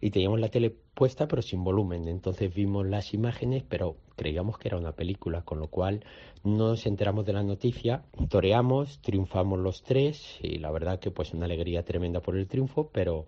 y 0.00 0.10
teníamos 0.10 0.40
la 0.40 0.48
tele 0.48 0.74
puesta 0.94 1.28
pero 1.28 1.42
sin 1.42 1.64
volumen. 1.64 2.08
Entonces 2.08 2.54
vimos 2.54 2.86
las 2.86 3.14
imágenes, 3.14 3.64
pero 3.68 3.96
creíamos 4.16 4.58
que 4.58 4.68
era 4.68 4.76
una 4.76 4.92
película, 4.92 5.42
con 5.42 5.58
lo 5.58 5.68
cual 5.68 6.04
nos 6.44 6.86
enteramos 6.86 7.24
de 7.24 7.32
la 7.32 7.42
noticia, 7.42 8.02
toreamos, 8.28 9.00
triunfamos 9.00 9.58
los 9.58 9.82
tres 9.82 10.38
y 10.42 10.58
la 10.58 10.70
verdad 10.70 11.00
que 11.00 11.10
pues 11.10 11.32
una 11.34 11.46
alegría 11.46 11.84
tremenda 11.84 12.20
por 12.20 12.36
el 12.36 12.46
triunfo, 12.46 12.90
pero 12.92 13.26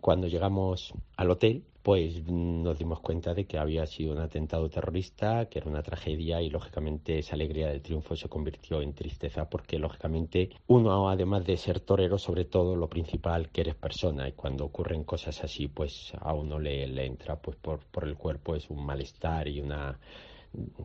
cuando 0.00 0.26
llegamos 0.26 0.94
al 1.16 1.30
hotel 1.30 1.64
pues 1.82 2.26
nos 2.26 2.78
dimos 2.78 3.00
cuenta 3.00 3.32
de 3.32 3.46
que 3.46 3.58
había 3.58 3.86
sido 3.86 4.12
un 4.12 4.18
atentado 4.18 4.68
terrorista, 4.68 5.46
que 5.46 5.60
era 5.60 5.70
una 5.70 5.82
tragedia 5.82 6.42
y 6.42 6.50
lógicamente 6.50 7.18
esa 7.18 7.34
alegría 7.34 7.68
del 7.68 7.80
triunfo 7.80 8.16
se 8.16 8.28
convirtió 8.28 8.82
en 8.82 8.92
tristeza 8.92 9.48
porque 9.48 9.78
lógicamente 9.78 10.50
uno 10.66 11.08
además 11.08 11.46
de 11.46 11.56
ser 11.56 11.80
torero 11.80 12.18
sobre 12.18 12.44
todo 12.44 12.76
lo 12.76 12.88
principal 12.88 13.48
que 13.48 13.62
eres 13.62 13.76
persona. 13.76 14.28
Y 14.28 14.32
cuando 14.32 14.66
ocurren 14.66 15.04
cosas 15.04 15.42
así 15.42 15.68
pues 15.68 16.12
a 16.20 16.34
uno 16.34 16.58
le, 16.58 16.86
le 16.86 17.06
entra 17.06 17.36
pues 17.36 17.56
por, 17.56 17.80
por 17.86 18.04
el 18.04 18.16
cuerpo 18.16 18.54
es 18.56 18.68
un 18.68 18.84
malestar 18.84 19.48
y 19.48 19.60
una 19.60 19.98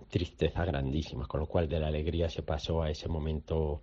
tristeza 0.10 0.64
grandísima, 0.66 1.28
con 1.28 1.40
lo 1.40 1.48
cual 1.48 1.68
de 1.68 1.80
la 1.80 1.88
alegría 1.88 2.30
se 2.30 2.44
pasó 2.44 2.82
a 2.82 2.90
ese 2.90 3.08
momento 3.08 3.82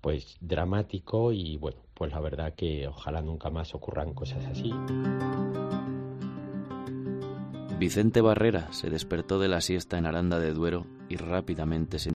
pues 0.00 0.36
dramático 0.40 1.32
y 1.32 1.56
bueno, 1.56 1.78
pues 1.94 2.12
la 2.12 2.20
verdad 2.20 2.54
que 2.54 2.88
ojalá 2.88 3.22
nunca 3.22 3.50
más 3.50 3.74
ocurran 3.74 4.14
cosas 4.14 4.44
así. 4.46 4.72
Vicente 7.78 8.20
Barrera 8.20 8.72
se 8.72 8.90
despertó 8.90 9.38
de 9.38 9.48
la 9.48 9.60
siesta 9.60 9.98
en 9.98 10.06
Aranda 10.06 10.38
de 10.38 10.52
Duero 10.52 10.86
y 11.08 11.16
rápidamente 11.16 11.98
se 11.98 12.10
dio 12.10 12.14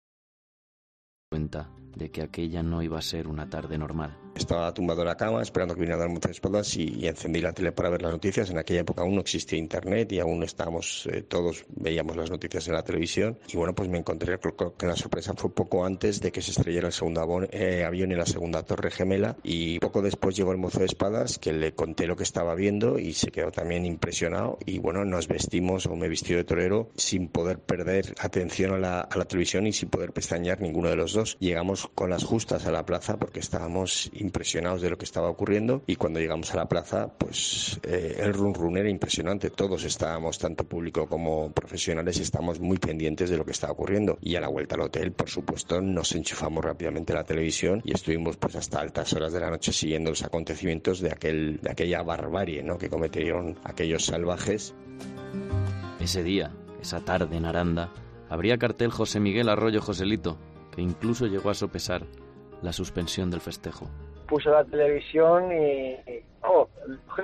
cuenta 1.31 1.71
de 1.97 2.11
que 2.11 2.23
aquella 2.23 2.63
no 2.63 2.83
iba 2.83 2.99
a 2.99 3.03
ser 3.03 3.29
una 3.29 3.49
tarde 3.49 3.79
normal. 3.79 4.22
Estaba 4.35 4.73
tumbado 4.73 5.03
en 5.03 5.09
la 5.09 5.17
cama 5.17 5.43
esperando 5.43 5.75
que 5.75 5.81
viniera 5.81 5.97
a 5.97 6.01
dar 6.01 6.09
muchas 6.09 6.33
espaldas 6.33 6.77
y, 6.77 7.07
encendí 7.07 7.41
la 7.41 7.53
tele 7.53 7.73
para 7.73 7.91
ver 7.91 8.03
las 8.03 8.13
noticias. 8.13 8.51
En 8.51 8.59
aquella 8.59 8.81
época 8.81 9.03
aún 9.03 9.15
no 9.15 9.21
existía 9.21 9.59
internet 9.59 10.11
y 10.13 10.21
aún 10.21 10.43
estábamos, 10.43 11.07
eh, 11.13 11.23
todos 11.23 11.65
veíamos 11.69 12.17
las 12.17 12.31
noticias 12.31 12.67
en 12.69 12.75
la 12.75 12.83
televisión. 12.83 13.39
Y 13.49 13.57
bueno, 13.57 13.75
pues 13.75 13.89
me 13.89 13.99
encontré 13.99 14.39
que 14.79 14.87
la 14.87 14.97
sorpresa 14.97 15.35
fue 15.37 15.55
poco 15.55 15.85
antes 15.85 16.21
de 16.21 16.33
que 16.33 16.41
se 16.41 16.53
estrellara 16.53 16.87
el 16.87 16.93
segundo 16.93 17.23
eh, 17.51 17.85
avión 17.85 18.13
en 18.13 18.19
la 18.19 18.27
segunda 18.27 18.63
torre 18.63 18.91
gemela. 18.91 19.37
Y 19.43 19.79
poco 19.79 20.03
después 20.03 20.35
llegó 20.37 20.53
el 20.53 20.59
mozo 20.59 20.81
de 20.81 20.87
espadas 20.87 21.39
que 21.39 21.53
le 21.53 21.75
conté 21.75 22.07
lo 22.07 22.17
que 22.17 22.23
estaba 22.23 22.55
viendo 22.55 22.99
y 22.99 23.13
se 23.13 23.31
quedó 23.31 23.51
también 23.51 23.85
impresionado. 23.85 24.59
Y 24.65 24.79
bueno, 24.79 25.05
nos 25.05 25.29
vestimos 25.29 25.87
o 25.87 25.95
me 25.95 26.09
vistió 26.09 26.37
de 26.37 26.45
torero 26.45 26.91
sin 26.97 27.29
poder 27.29 27.59
perder 27.59 28.15
atención 28.19 28.73
a 28.73 28.79
la, 28.79 29.01
a 29.01 29.19
la 29.19 29.25
televisión 29.27 29.67
y 29.67 29.73
sin 29.73 29.91
poder 29.91 30.13
pestañear 30.13 30.61
ninguno 30.61 30.89
de 30.89 30.97
los 30.97 31.13
dos. 31.13 31.37
Llegamos 31.39 31.89
con 31.95 32.11
las 32.11 32.25
justas 32.25 32.67
a 32.67 32.73
la 32.73 32.87
plaza 32.87 33.19
porque 33.19 33.41
estábamos 33.41 34.11
impresionados 34.23 34.81
de 34.81 34.91
lo 34.91 34.97
que 34.97 35.05
estaba 35.05 35.29
ocurriendo 35.29 35.83
y 35.87 35.97
cuando 35.97 36.21
llegamos 36.21 36.53
a 36.53 36.57
la 36.57 36.69
plaza, 36.69 37.09
pues 37.19 37.81
eh, 37.83 38.17
el 38.21 38.33
run 38.33 38.55
run 38.55 38.79
era 38.79 38.89
impresionante. 38.89 39.51
Todos 39.51 39.85
estábamos, 39.85 40.39
tanto 40.39 40.65
público 40.65 41.07
como 41.07 41.53
profesionales, 41.53 42.19
estamos 42.19 42.61
muy 42.61 42.79
pendientes 42.79 43.31
de 43.31 43.37
lo 43.37 43.45
que 43.45 43.53
estaba 43.53 43.73
ocurriendo. 43.73 44.19
Y 44.21 44.37
a 44.37 44.41
la 44.41 44.49
vuelta 44.49 44.75
al 44.77 44.83
hotel, 44.83 45.13
por 45.13 45.29
supuesto, 45.29 45.81
nos 45.81 46.13
enchufamos 46.13 46.65
rápidamente 46.65 47.13
la 47.13 47.25
televisión 47.25 47.83
y 47.85 47.93
estuvimos 47.93 48.37
pues 48.37 48.57
hasta 48.57 48.81
altas 48.81 49.13
horas 49.13 49.33
de 49.33 49.41
la 49.41 49.51
noche 49.51 49.73
siguiendo 49.73 50.11
los 50.11 50.23
acontecimientos 50.23 51.01
de, 51.01 51.11
aquel, 51.11 51.59
de 51.61 51.71
aquella 51.71 52.03
barbarie 52.03 52.63
¿no? 52.63 52.79
que 52.79 52.89
cometieron 52.89 53.59
aquellos 53.65 54.05
salvajes. 54.05 54.75
Ese 56.01 56.23
día, 56.23 56.53
esa 56.81 57.01
tarde 57.01 57.37
en 57.37 57.45
Aranda, 57.45 57.93
habría 58.29 58.59
cartel 58.59 58.91
José 58.91 59.21
Miguel 59.21 59.49
Arroyo 59.49 59.81
Joselito, 59.81 60.39
que 60.75 60.83
incluso 60.83 61.27
llegó 61.27 61.51
a 61.51 61.55
sopesar 61.55 62.07
la 62.63 62.73
suspensión 62.73 63.31
del 63.31 63.41
festejo. 63.41 63.91
Puse 64.29 64.49
la 64.49 64.65
televisión 64.65 65.53
y, 65.53 65.97
oh, 66.43 66.69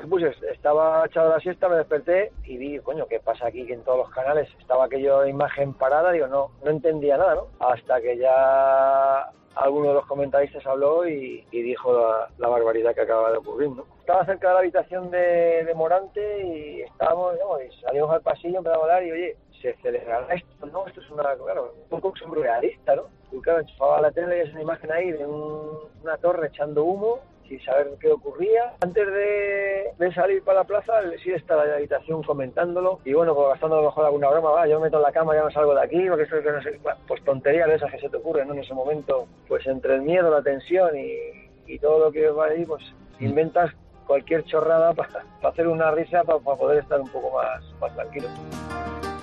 puse, 0.09 0.35
estaba 0.53 1.07
echado 1.07 1.31
la 1.31 1.41
siesta, 1.41 1.69
me 1.69 1.77
desperté 1.77 2.33
y 2.45 2.57
vi, 2.57 2.79
coño, 2.81 3.07
¿qué 3.07 3.21
pasa 3.21 3.47
aquí? 3.47 3.67
Que 3.67 3.75
en 3.75 3.85
todos 3.85 3.99
los 3.99 4.11
canales 4.11 4.49
estaba 4.59 4.85
aquella 4.85 5.27
imagen 5.27 5.75
parada, 5.75 6.13
digo, 6.13 6.27
no, 6.27 6.51
no 6.63 6.71
entendía 6.71 7.17
nada, 7.17 7.37
¿no? 7.37 7.47
Hasta 7.61 8.01
que 8.01 8.19
ya 8.19 9.31
alguno 9.59 9.89
de 9.89 9.95
los 9.95 10.07
comentaristas 10.07 10.65
habló 10.67 11.07
y, 11.07 11.45
dijo 11.51 11.93
la, 12.39 12.49
barbaridad 12.49 12.95
que 12.95 13.03
acaba 13.03 13.33
de 13.33 13.39
ocurrir, 13.39 13.71
¿no? 13.71 13.85
Estaba 14.01 14.25
cerca 14.25 14.49
de 14.49 14.55
la 14.55 14.61
habitación 14.61 15.11
de, 15.11 15.73
Morante 15.75 16.47
y 16.47 16.81
estábamos, 16.83 17.35
y 17.37 17.81
salimos 17.83 18.11
al 18.11 18.23
pasillo, 18.23 18.59
empezamos 18.59 18.83
a 18.83 18.97
hablar 18.97 19.07
y, 19.07 19.13
oye, 19.13 19.37
se 19.61 19.75
celebrará 19.83 20.35
esto, 20.35 20.67
¿no? 20.67 20.87
Esto 20.87 21.01
es 21.01 21.11
una, 21.11 21.23
claro, 21.35 21.75
un 21.91 22.01
poco 22.01 22.17
surrealista, 22.17 22.97
¿no? 22.97 23.05
Y 23.33 23.41
claro, 23.41 23.61
enchufaba 23.61 24.01
la 24.01 24.11
tele 24.13 24.39
y 24.39 24.41
es 24.49 24.53
una 24.53 24.63
imagen 24.63 24.93
ahí 24.93 25.13
de 25.13 25.27
una 25.27 26.17
torre 26.21 26.49
echando 26.49 26.85
humo 26.85 27.21
sin 27.49 27.63
saber 27.65 27.89
qué 28.01 28.11
ocurría. 28.11 28.75
Antes 28.81 29.07
de, 29.07 30.13
salir 30.15 30.43
para 30.43 30.61
la 30.61 30.65
plaza, 30.65 30.93
sí 31.23 31.31
estaba 31.33 31.65
en 31.65 31.71
la 31.71 31.77
habitación 31.77 32.23
comentándolo 32.23 33.01
y 33.05 33.13
bueno, 33.13 33.35
pues 33.35 33.49
gastando 33.49 33.77
a 33.77 33.81
lo 33.81 33.87
mejor 33.87 34.07
alguna 34.07 34.31
broma, 34.31 34.51
va, 34.51 34.67
yo 34.67 34.79
me 34.79 34.87
meto 34.87 34.97
en 34.97 35.03
la 35.03 35.13
cama, 35.13 35.35
ya 35.35 35.43
no 35.43 35.51
salgo 35.51 35.75
de 35.75 35.83
aquí, 35.83 36.09
porque 36.09 36.25
esto 36.25 36.43
que 36.43 36.53
no 36.53 36.63
sé, 36.63 36.81
pues 37.07 37.25
tonterías 37.25 37.69
de 37.69 37.75
esas 37.77 37.91
que 37.91 38.01
se 38.01 38.09
te 38.09 38.17
ocurren 38.17 38.51
en 38.51 38.59
ese 38.59 38.75
momento, 38.75 39.27
pues 39.47 39.67
entre 39.67 39.97
el 39.97 40.03
miedo, 40.03 40.31
la 40.31 40.43
tensión 40.43 40.91
y, 40.97 41.79
todo 41.81 42.07
lo 42.07 42.11
que 42.11 42.29
va 42.31 42.47
ahí, 42.47 42.65
pues 42.65 42.83
inventas 43.21 43.71
cualquier 44.07 44.43
chorrada 44.45 44.93
para, 44.95 45.25
hacer 45.43 45.69
una 45.69 45.91
risa 45.91 46.25
para, 46.25 46.39
poder 46.39 46.79
estar 46.79 47.01
un 47.01 47.09
poco 47.09 47.37
más, 47.37 47.63
más 47.81 47.95
tranquilo. 47.95 48.29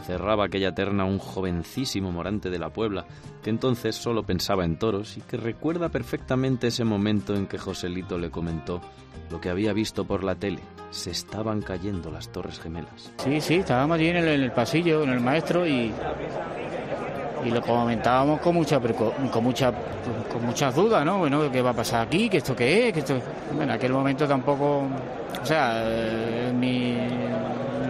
Cerraba 0.05 0.45
aquella 0.45 0.75
terna 0.75 1.03
un 1.03 1.17
jovencísimo 1.17 2.11
morante 2.11 2.51
de 2.51 2.59
la 2.59 2.69
Puebla, 2.69 3.05
que 3.41 3.49
entonces 3.49 3.95
solo 3.95 4.23
pensaba 4.23 4.63
en 4.63 4.77
toros 4.77 5.17
y 5.17 5.21
que 5.21 5.37
recuerda 5.37 5.89
perfectamente 5.89 6.67
ese 6.67 6.83
momento 6.83 7.35
en 7.35 7.47
que 7.47 7.57
Joselito 7.57 8.19
le 8.19 8.29
comentó 8.29 8.81
lo 9.31 9.41
que 9.41 9.49
había 9.49 9.73
visto 9.73 10.05
por 10.05 10.23
la 10.23 10.35
tele. 10.35 10.59
Se 10.91 11.09
estaban 11.09 11.61
cayendo 11.61 12.11
las 12.11 12.31
torres 12.31 12.59
gemelas. 12.59 13.11
Sí, 13.17 13.41
sí, 13.41 13.55
estábamos 13.55 13.95
allí 13.95 14.09
en 14.09 14.17
el, 14.17 14.51
pasillo, 14.51 15.03
en 15.03 15.09
el 15.09 15.21
maestro 15.21 15.65
y 15.65 15.91
y 17.43 17.51
lo 17.51 17.61
comentábamos 17.61 18.39
con 18.41 18.55
mucha 18.55 18.79
con 18.79 19.43
mucha 19.43 19.71
con 20.31 20.45
muchas 20.45 20.73
dudas, 20.75 21.05
¿no? 21.05 21.19
Bueno, 21.19 21.51
¿qué 21.51 21.61
va 21.61 21.71
a 21.71 21.75
pasar 21.75 22.07
aquí? 22.07 22.27
¿Qué 22.27 22.37
esto 22.37 22.55
qué 22.55 22.87
es? 22.87 22.93
¿Qué 22.93 22.99
esto? 22.99 23.19
en 23.59 23.69
aquel 23.69 23.91
momento 23.93 24.27
tampoco, 24.27 24.87
o 25.41 25.45
sea, 25.45 25.83
eh, 25.85 26.51
mi 26.55 26.97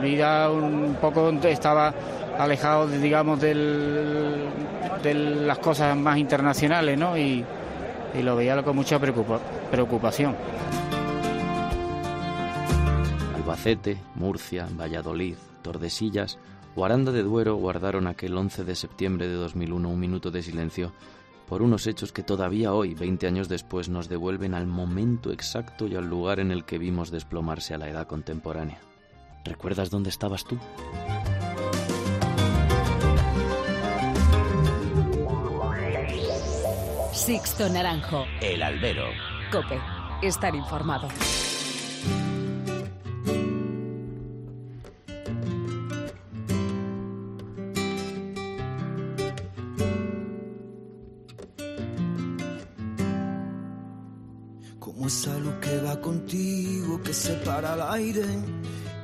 vida 0.06 0.50
un 0.50 0.98
poco 1.02 1.30
estaba 1.44 1.94
alejado, 2.38 2.88
digamos, 2.88 3.40
del, 3.42 4.48
de 5.04 5.14
las 5.14 5.60
cosas 5.60 5.98
más 5.98 6.18
internacionales, 6.18 6.98
¿no? 6.98 7.18
Y, 7.18 7.44
y 8.14 8.24
lo 8.24 8.36
veía 8.36 8.62
con 8.64 8.76
mucha 8.76 9.00
preocupación. 9.00 10.36
Albacete, 13.36 13.98
Murcia, 14.16 14.68
Valladolid, 14.72 15.36
Tordesillas 15.62 16.38
o 16.76 16.86
Aranda 16.86 17.12
de 17.12 17.24
Duero 17.24 17.56
guardaron 17.56 18.08
aquel 18.08 18.38
11 18.38 18.64
de 18.64 18.76
septiembre 18.76 19.28
de 19.28 19.36
2001 19.36 19.90
un 19.90 20.00
minuto 20.00 20.32
de 20.32 20.42
silencio 20.42 20.94
por 21.48 21.62
unos 21.62 21.86
hechos 21.88 22.12
que 22.12 22.24
todavía 22.24 22.74
hoy, 22.74 22.96
20 22.96 23.28
años 23.28 23.48
después, 23.48 23.88
nos 23.88 24.10
devuelven 24.10 24.56
al 24.56 24.66
momento 24.66 25.32
exacto 25.32 25.88
y 25.88 25.96
al 25.96 26.10
lugar 26.10 26.40
en 26.40 26.52
el 26.52 26.66
que 26.66 26.80
vimos 26.80 27.12
desplomarse 27.12 27.74
a 27.74 27.78
la 27.78 27.88
edad 27.88 28.08
contemporánea. 28.08 28.80
¿Recuerdas 29.46 29.92
dónde 29.92 30.10
estabas 30.10 30.44
tú? 30.44 30.58
Sixto 37.14 37.70
Naranjo. 37.70 38.26
El 38.42 38.62
albero. 38.62 39.06
Cope. 39.52 39.80
Estar 40.22 40.54
informado. 40.56 41.08
Como 54.80 55.08
esa 55.08 55.38
luz 55.38 55.56
que 55.62 55.82
va 55.82 56.00
contigo, 56.02 57.02
que 57.02 57.14
separa 57.14 57.74
el 57.74 57.82
aire, 57.82 58.26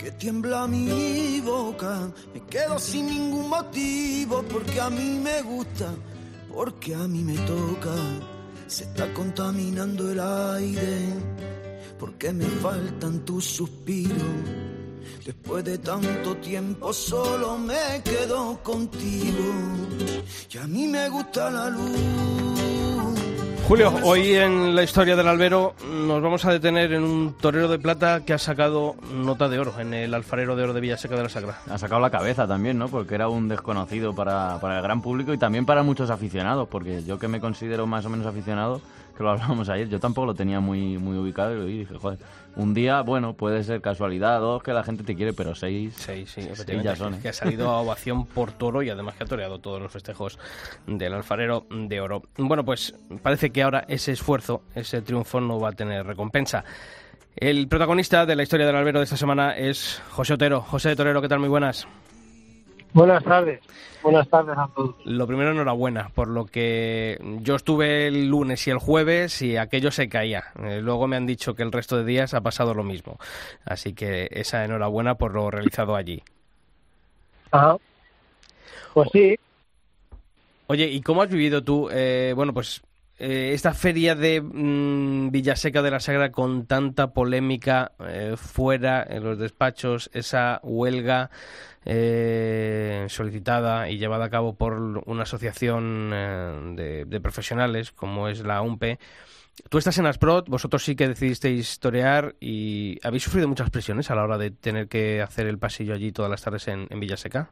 que 0.02 0.12
tiembla 0.12 0.68
mi 0.68 1.40
boca. 1.42 2.12
Me 2.34 2.42
quedo 2.42 2.80
sin 2.80 3.06
ningún 3.08 3.50
motivo 3.50 4.44
porque 4.44 4.82
a 4.82 4.90
mí 4.90 5.20
me 5.24 5.42
gusta 5.44 5.94
porque 6.54 6.94
a 6.94 7.08
mí 7.08 7.24
me 7.24 7.38
toca, 7.46 7.96
se 8.68 8.84
está 8.84 9.12
contaminando 9.14 10.12
el 10.12 10.20
aire, 10.20 11.00
porque 11.98 12.34
me 12.34 12.46
faltan 12.46 13.24
tus 13.26 13.46
suspiros. 13.46 14.18
Después 15.26 15.64
de 15.64 15.78
tanto 15.78 16.36
tiempo 16.38 16.92
solo 16.92 17.58
me 17.58 18.02
quedo 18.04 18.62
contigo 18.64 19.54
y 20.52 20.58
a 20.58 20.68
mí 20.68 20.88
me 20.88 21.10
gusta 21.10 21.50
la 21.52 21.70
luz 21.70 22.71
Julio, 23.72 23.94
hoy 24.04 24.34
en 24.34 24.76
la 24.76 24.84
historia 24.84 25.16
del 25.16 25.30
albero 25.30 25.76
nos 25.90 26.22
vamos 26.22 26.44
a 26.44 26.52
detener 26.52 26.92
en 26.92 27.04
un 27.04 27.36
torero 27.36 27.70
de 27.70 27.80
plata 27.80 28.20
que 28.26 28.34
ha 28.34 28.38
sacado 28.38 28.96
nota 29.14 29.48
de 29.48 29.60
oro 29.60 29.80
en 29.80 29.94
el 29.94 30.14
alfarero 30.14 30.58
de 30.58 30.64
oro 30.64 30.74
de 30.74 30.82
Villaseca 30.82 31.16
de 31.16 31.24
la 31.24 31.30
Sagra. 31.30 31.62
Ha 31.70 31.78
sacado 31.78 32.02
la 32.02 32.10
cabeza 32.10 32.46
también, 32.46 32.78
¿no? 32.78 32.90
Porque 32.90 33.16
era 33.16 33.30
un 33.30 33.48
desconocido 33.48 34.14
para, 34.14 34.60
para 34.60 34.76
el 34.76 34.84
gran 34.84 35.02
público 35.02 35.34
y 35.34 35.38
también 35.38 35.66
para 35.66 35.84
muchos 35.84 36.10
aficionados, 36.10 36.68
porque 36.68 37.06
yo 37.06 37.18
que 37.18 37.30
me 37.30 37.40
considero 37.40 37.88
más 37.88 38.06
o 38.06 38.10
menos 38.10 38.28
aficionado, 38.28 38.82
que 39.22 39.26
lo 39.26 39.32
hablábamos 39.32 39.70
ayer, 39.70 39.88
yo 39.88 40.00
tampoco 40.00 40.28
lo 40.28 40.34
tenía 40.34 40.60
muy, 40.60 40.98
muy 40.98 41.18
ubicado 41.18 41.68
y 41.68 41.80
dije, 41.80 41.96
joder, 41.98 42.20
un 42.56 42.74
día, 42.74 43.02
bueno, 43.02 43.34
puede 43.34 43.64
ser 43.64 43.82
casualidad, 43.82 44.40
dos, 44.40 44.62
que 44.64 44.74
la 44.74 44.84
gente 44.84 45.04
te 45.04 45.16
quiere, 45.16 45.32
pero 45.34 45.56
seis, 45.56 45.94
seis, 45.96 46.32
sí, 46.32 46.42
efectivamente, 46.42 46.96
son, 46.98 47.14
¿eh? 47.14 47.20
que 47.22 47.30
ha 47.30 47.34
salido 47.34 47.70
a 47.70 47.80
ovación 47.80 48.26
por 48.26 48.52
toro 48.52 48.82
y 48.82 48.90
además 48.90 49.16
que 49.16 49.24
ha 49.24 49.28
toreado 49.28 49.60
todos 49.60 49.82
los 49.82 49.92
festejos 49.92 50.40
del 50.88 51.14
alfarero 51.14 51.66
de 51.70 52.02
oro. 52.02 52.24
Bueno, 52.38 52.66
pues 52.66 52.96
parece 53.22 53.52
que 53.52 53.64
ahora 53.64 53.86
ese 53.88 54.12
esfuerzo, 54.12 54.64
ese 54.76 55.02
triunfo 55.02 55.40
no 55.40 55.60
va 55.60 55.70
a 55.70 55.74
tener 55.74 56.06
recompensa. 56.06 56.66
El 57.36 57.68
protagonista 57.68 58.26
de 58.26 58.36
la 58.36 58.44
historia 58.44 58.66
del 58.66 58.76
albero 58.76 59.00
de 59.00 59.06
esta 59.06 59.18
semana 59.18 59.56
es 59.56 60.02
José 60.10 60.34
Otero. 60.34 60.62
José 60.62 60.96
Torero, 60.96 61.22
¿qué 61.22 61.30
tal? 61.30 61.40
Muy 61.40 61.48
buenas. 61.48 61.88
Buenas 62.94 63.24
tardes. 63.24 63.62
Buenas 64.04 64.28
tardes 64.28 64.58
a 64.58 64.68
todos. 64.76 64.96
Lo 65.06 65.28
primero, 65.28 65.52
enhorabuena, 65.52 66.10
por 66.14 66.28
lo 66.28 66.46
que 66.46 67.20
yo 67.42 67.56
estuve 67.56 68.08
el 68.08 68.28
lunes 68.28 68.68
y 68.68 68.72
el 68.72 68.80
jueves 68.80 69.42
y 69.42 69.58
aquello 69.58 69.92
se 69.92 70.10
caía. 70.10 70.46
Eh, 70.62 70.82
luego 70.82 71.08
me 71.08 71.16
han 71.16 71.26
dicho 71.26 71.54
que 71.54 71.64
el 71.64 71.72
resto 71.72 71.98
de 71.98 72.06
días 72.06 72.34
ha 72.34 72.42
pasado 72.42 72.74
lo 72.74 72.84
mismo. 72.84 73.18
Así 73.64 73.94
que 73.94 74.28
esa 74.32 74.66
enhorabuena 74.66 75.16
por 75.16 75.34
lo 75.34 75.52
realizado 75.52 75.96
allí. 75.96 76.24
Ajá. 77.52 77.78
Pues 78.94 79.10
sí. 79.14 79.40
Oye, 80.68 80.88
¿y 80.88 81.02
cómo 81.02 81.22
has 81.22 81.30
vivido 81.30 81.64
tú, 81.64 81.90
eh, 81.92 82.34
bueno, 82.36 82.54
pues 82.54 82.82
eh, 83.20 83.52
esta 83.54 83.74
feria 83.74 84.16
de 84.16 84.42
mm, 84.42 85.32
Villaseca 85.32 85.82
de 85.82 85.92
la 85.92 86.00
Sagra 86.00 86.32
con 86.32 86.66
tanta 86.66 87.14
polémica 87.14 87.92
fuera 88.36 89.06
en 89.08 89.24
los 89.24 89.38
despachos, 89.38 90.10
esa 90.14 90.60
huelga 90.64 91.30
eh, 91.86 93.06
solicitada 93.10 93.90
y 93.90 93.98
llevada 93.98 94.26
a 94.26 94.30
cabo 94.30 94.54
por 94.54 94.74
una 95.06 95.24
asociación 95.24 96.12
eh, 96.14 97.06
de, 97.08 97.22
profesionales 97.22 97.92
como 97.92 98.28
es 98.28 98.44
la 98.46 98.62
UMPE. 98.62 99.00
Tú 99.70 99.78
estás 99.78 99.98
en 99.98 100.06
Asprot, 100.06 100.48
vosotros 100.48 100.84
sí 100.84 100.96
que 100.96 101.08
decidisteis 101.08 101.80
torear 101.80 102.36
y 102.40 103.00
habéis 103.04 103.24
sufrido 103.24 103.48
muchas 103.48 103.70
presiones 103.70 104.10
a 104.10 104.16
la 104.16 104.24
hora 104.24 104.38
de 104.38 104.52
tener 104.52 104.88
que 104.88 105.22
hacer 105.22 105.48
el 105.48 105.58
pasillo 105.58 105.94
allí 105.94 106.12
todas 106.12 106.32
las 106.32 106.42
tardes 106.42 106.68
en, 106.68 106.88
Villaseca. 106.88 107.52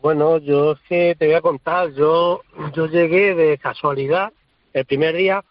Bueno, 0.00 0.38
yo 0.38 0.72
es 0.72 0.80
que 0.88 1.14
te 1.16 1.26
voy 1.26 1.36
a 1.36 1.40
contar, 1.40 1.92
yo, 1.92 2.42
yo 2.74 2.86
llegué 2.86 3.34
de 3.34 3.56
casualidad 3.58 4.32
el 4.72 4.84
primer 4.84 5.14
día 5.14 5.44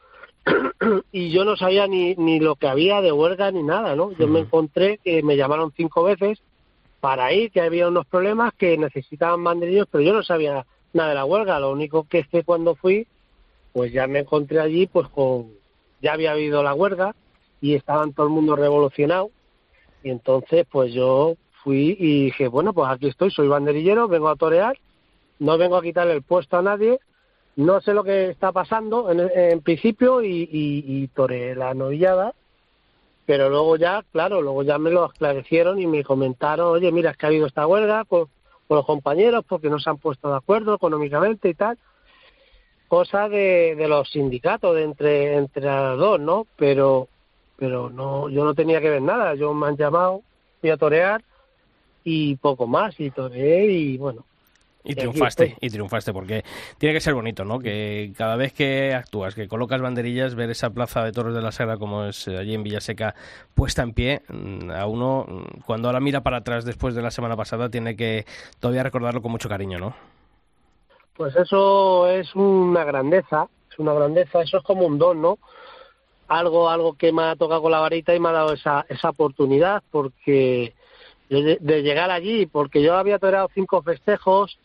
y 1.12 1.29
yo 1.29 1.45
no 1.45 1.55
sabía 1.55 1.88
ni, 1.88 2.15
ni 2.15 2.39
lo 2.39 2.55
que 2.55 2.67
había 2.67 2.99
de 3.01 3.13
huelga 3.13 3.49
ni 3.51 3.63
nada, 3.63 3.95
¿no? 3.95 4.12
Yo 4.17 4.27
me 4.27 4.39
encontré 4.39 4.97
que 4.97 5.23
me 5.23 5.38
llamaron 5.38 5.71
cinco 5.75 6.03
veces 6.03 6.41
para 7.01 7.33
ir, 7.33 7.51
que 7.51 7.61
había 7.61 7.87
unos 7.87 8.05
problemas 8.05 8.53
que 8.53 8.77
necesitaban 8.77 9.43
banderillos, 9.43 9.87
pero 9.91 10.03
yo 10.03 10.13
no 10.13 10.23
sabía 10.23 10.65
nada 10.93 11.09
de 11.09 11.15
la 11.15 11.25
huelga. 11.25 11.59
Lo 11.59 11.71
único 11.71 12.07
que 12.07 12.23
que 12.23 12.43
cuando 12.43 12.75
fui, 12.75 13.07
pues 13.73 13.91
ya 13.91 14.07
me 14.07 14.19
encontré 14.19 14.59
allí, 14.59 14.87
pues 14.87 15.09
con, 15.09 15.51
ya 16.01 16.13
había 16.13 16.31
habido 16.31 16.63
la 16.63 16.75
huelga 16.75 17.15
y 17.59 17.73
estaban 17.73 18.13
todo 18.13 18.27
el 18.27 18.31
mundo 18.31 18.55
revolucionado. 18.55 19.31
Y 20.03 20.11
entonces, 20.11 20.65
pues 20.71 20.93
yo 20.93 21.35
fui 21.63 21.97
y 21.99 22.25
dije, 22.25 22.47
bueno, 22.47 22.71
pues 22.71 22.89
aquí 22.89 23.07
estoy, 23.07 23.31
soy 23.31 23.47
banderillero, 23.47 24.07
vengo 24.07 24.29
a 24.29 24.35
torear, 24.35 24.77
no 25.39 25.57
vengo 25.57 25.77
a 25.77 25.81
quitarle 25.81 26.13
el 26.13 26.21
puesto 26.21 26.57
a 26.57 26.61
nadie, 26.61 26.99
no 27.55 27.81
sé 27.81 27.93
lo 27.93 28.03
que 28.03 28.29
está 28.29 28.51
pasando 28.51 29.11
en, 29.11 29.61
principio 29.61 30.21
y 30.23 31.09
toreé 31.13 31.55
la 31.55 31.73
novillada 31.73 32.33
pero 33.32 33.50
luego 33.50 33.78
ya, 33.78 34.04
claro, 34.12 34.41
luego 34.41 34.62
ya 34.62 34.78
me 34.78 34.91
lo 34.91 35.06
esclarecieron 35.06 35.80
y 35.80 35.88
me 35.88 36.04
comentaron, 36.04 36.67
oye, 36.67 36.91
mira, 36.91 37.12
es 37.12 37.17
que 37.17 37.26
ha 37.26 37.30
habido 37.30 37.48
esta 37.48 37.65
huelga 37.65 38.04
con, 38.04 38.28
los 38.67 38.86
compañeros 38.86 39.46
porque 39.48 39.70
no 39.70 39.80
se 39.80 39.89
han 39.89 40.00
puesto 40.00 40.30
de 40.30 40.36
acuerdo 40.36 40.76
económicamente 40.76 41.48
y 41.48 41.54
tal. 41.54 41.78
Cosa 42.89 43.30
de, 43.30 43.86
los 43.88 44.12
sindicatos, 44.12 44.76
de 44.76 44.84
entre, 44.84 45.38
entre 45.38 45.65
dos, 45.65 46.20
¿no? 46.20 46.46
Pero, 46.58 47.08
pero 47.56 47.89
no, 47.89 48.28
yo 48.28 48.44
no 48.44 48.54
tenía 48.54 48.82
que 48.82 48.89
ver 48.89 49.02
nada. 49.02 49.34
Yo 49.36 49.54
me 49.54 49.67
han 49.67 49.78
llamado, 49.78 50.24
fui 50.60 50.70
a 50.70 50.76
torear 50.76 51.24
y 52.04 52.36
poco 52.36 52.67
más, 52.67 53.00
y 53.00 53.12
toreé 53.12 53.72
y 53.72 53.98
bueno, 53.98 54.26
y 54.84 54.96
triunfaste, 54.96 55.58
y 55.62 55.70
triunfaste, 55.70 56.12
porque 56.12 56.44
tiene 56.78 56.94
que 56.94 57.02
ser 57.02 57.13
bonito, 57.13 57.46
¿no? 57.46 57.60
Que 57.60 58.12
cada 58.17 58.36
vez 58.36 58.54
que 58.54 58.94
actúas, 58.94 59.36
que 59.36 59.48
colocas 59.48 59.82
banderillas, 59.82 60.36
ver 60.36 60.50
esa 60.50 60.72
plaza 60.72 61.04
de 61.04 61.12
toros 61.12 61.36
de 61.36 61.41
la 61.41 61.52
Sagra 61.52 61.78
como 61.78 62.06
es 62.06 62.28
eh, 62.28 62.38
allí 62.38 62.56
en 62.56 62.63
Villaseca 62.63 63.13
puesta 63.54 63.84
en 63.84 63.94
pie, 63.94 64.22
mm, 64.28 64.72
a 64.72 64.88
uno, 64.88 65.26
mm, 65.28 65.62
cuando 65.65 65.88
ahora 65.88 66.00
mira 66.00 66.22
para 66.22 66.38
atrás 66.38 66.65
después 66.65 66.96
de 66.96 67.02
la 67.02 67.12
semana 67.12 67.38
pasada, 67.38 67.70
tiene 67.70 67.96
que 67.96 68.26
todavía 68.60 68.84
recordarlo 68.84 69.22
con 69.22 69.32
mucho 69.32 69.50
cariño, 69.50 69.78
¿no? 69.78 69.96
Pues 71.15 71.36
eso 71.36 72.08
es 72.08 72.34
una 72.36 72.84
grandeza, 72.84 73.48
es 73.71 73.77
una 73.77 73.94
grandeza, 73.94 74.42
eso 74.42 74.58
es 74.58 74.63
como 74.63 74.88
un 74.88 74.98
don, 74.98 75.21
¿no? 75.21 75.38
Algo, 76.27 76.69
algo 76.69 76.94
que 76.94 77.12
me 77.12 77.23
ha 77.23 77.36
tocado 77.36 77.62
con 77.62 77.71
la 77.71 77.79
varita 77.79 78.15
y 78.15 78.19
me 78.19 78.29
ha 78.29 78.34
dado 78.34 78.54
esa, 78.54 78.86
esa 78.90 79.10
oportunidad, 79.10 79.84
porque 79.92 80.73
de, 81.29 81.58
de 81.60 81.84
llegar 81.84 82.10
allí, 82.10 82.46
porque 82.46 82.82
yo 82.82 82.96
había 82.96 83.19
toreado 83.19 83.50
cinco 83.54 83.82
festejos, 83.82 84.58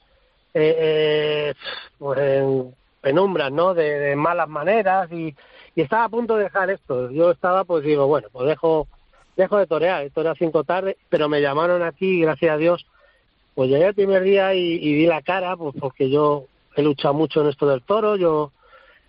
eh, 0.58 1.54
pues 1.98 2.18
en 2.18 2.74
penumbras, 3.00 3.52
¿no? 3.52 3.74
De, 3.74 4.16
malas 4.16 4.48
maneras 4.48 5.10
y, 5.12 5.34
estaba 5.76 6.04
a 6.04 6.08
punto 6.08 6.36
de 6.36 6.44
dejar 6.44 6.70
esto. 6.70 7.10
Yo 7.10 7.30
estaba, 7.30 7.64
pues 7.64 7.84
digo, 7.84 8.06
bueno, 8.06 8.28
pues 8.32 8.48
dejo, 8.48 8.88
dejo 9.36 9.58
de 9.58 9.66
torear, 9.66 10.08
torear 10.10 10.36
cinco 10.38 10.64
tardes, 10.64 10.96
pero 11.10 11.28
me 11.28 11.42
llamaron 11.42 11.82
aquí, 11.82 12.22
gracias 12.22 12.54
a 12.54 12.56
Dios, 12.56 12.86
pues 13.54 13.68
llegué 13.68 13.88
el 13.88 13.94
primer 13.94 14.22
día 14.22 14.54
y, 14.54 14.78
di 14.78 15.06
la 15.06 15.20
cara, 15.20 15.54
pues 15.54 15.74
porque 15.78 16.08
yo 16.08 16.46
he 16.74 16.82
luchado 16.82 17.12
mucho 17.12 17.42
en 17.42 17.48
esto 17.48 17.66
del 17.66 17.82
toro, 17.82 18.16
yo 18.16 18.52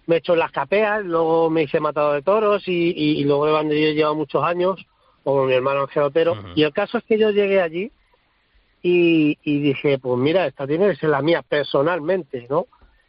me 0.08 0.16
he 0.16 0.18
hecho 0.20 0.34
en 0.34 0.40
las 0.40 0.52
capeas, 0.52 1.06
luego 1.06 1.50
me 1.50 1.64
hice 1.64 1.80
matado 1.80 2.12
de 2.12 2.22
toros 2.22 2.68
y, 2.68 2.92
y, 2.92 3.24
luego 3.24 3.46
de 3.46 3.54
banderillo 3.54 3.88
he 3.88 3.94
llevado 3.94 4.16
muchos 4.16 4.44
años, 4.44 4.86
como 5.24 5.46
mi 5.46 5.54
hermano 5.54 5.82
Ángel 5.84 6.04
Otero, 6.04 6.36
y 6.56 6.64
el 6.64 6.74
caso 6.74 6.98
es 6.98 7.06
que 7.06 7.18
yo 7.18 7.32
llegué 7.32 7.62
allí 7.62 7.92
y, 8.90 9.60
dije, 9.60 10.00
pues 10.00 10.18
mira, 10.20 10.46
esta 10.46 10.66
tiene 10.66 10.90
que 10.90 10.96
ser 10.96 11.10
la 11.10 11.22
mía 11.22 11.42
personalmente, 11.42 12.48
¿no? 12.50 12.68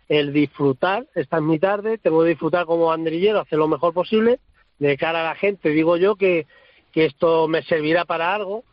El 0.09 0.33
disfrutar, 0.33 1.07
esta 1.15 1.37
es 1.37 1.43
mi 1.43 1.59
tarde, 1.59 1.99
tengo 1.99 2.23
que 2.23 2.31
disfrutar 2.31 2.67
como 2.67 2.87
banderillero, 2.87 3.41
hacer 3.41 3.59
lo 3.59 3.69
mejor 3.69 3.93
posible, 3.93 4.41
de 4.79 4.97
cara 4.97 5.21
a 5.21 5.31
la 5.31 5.35
gente, 5.35 5.71
digo 5.71 5.97
yo 5.97 6.17
que, 6.17 6.47
que 6.93 7.05
esto 7.05 7.47
me 7.49 7.63
servirá 7.63 8.05
para 8.05 8.35
algo, 8.35 8.65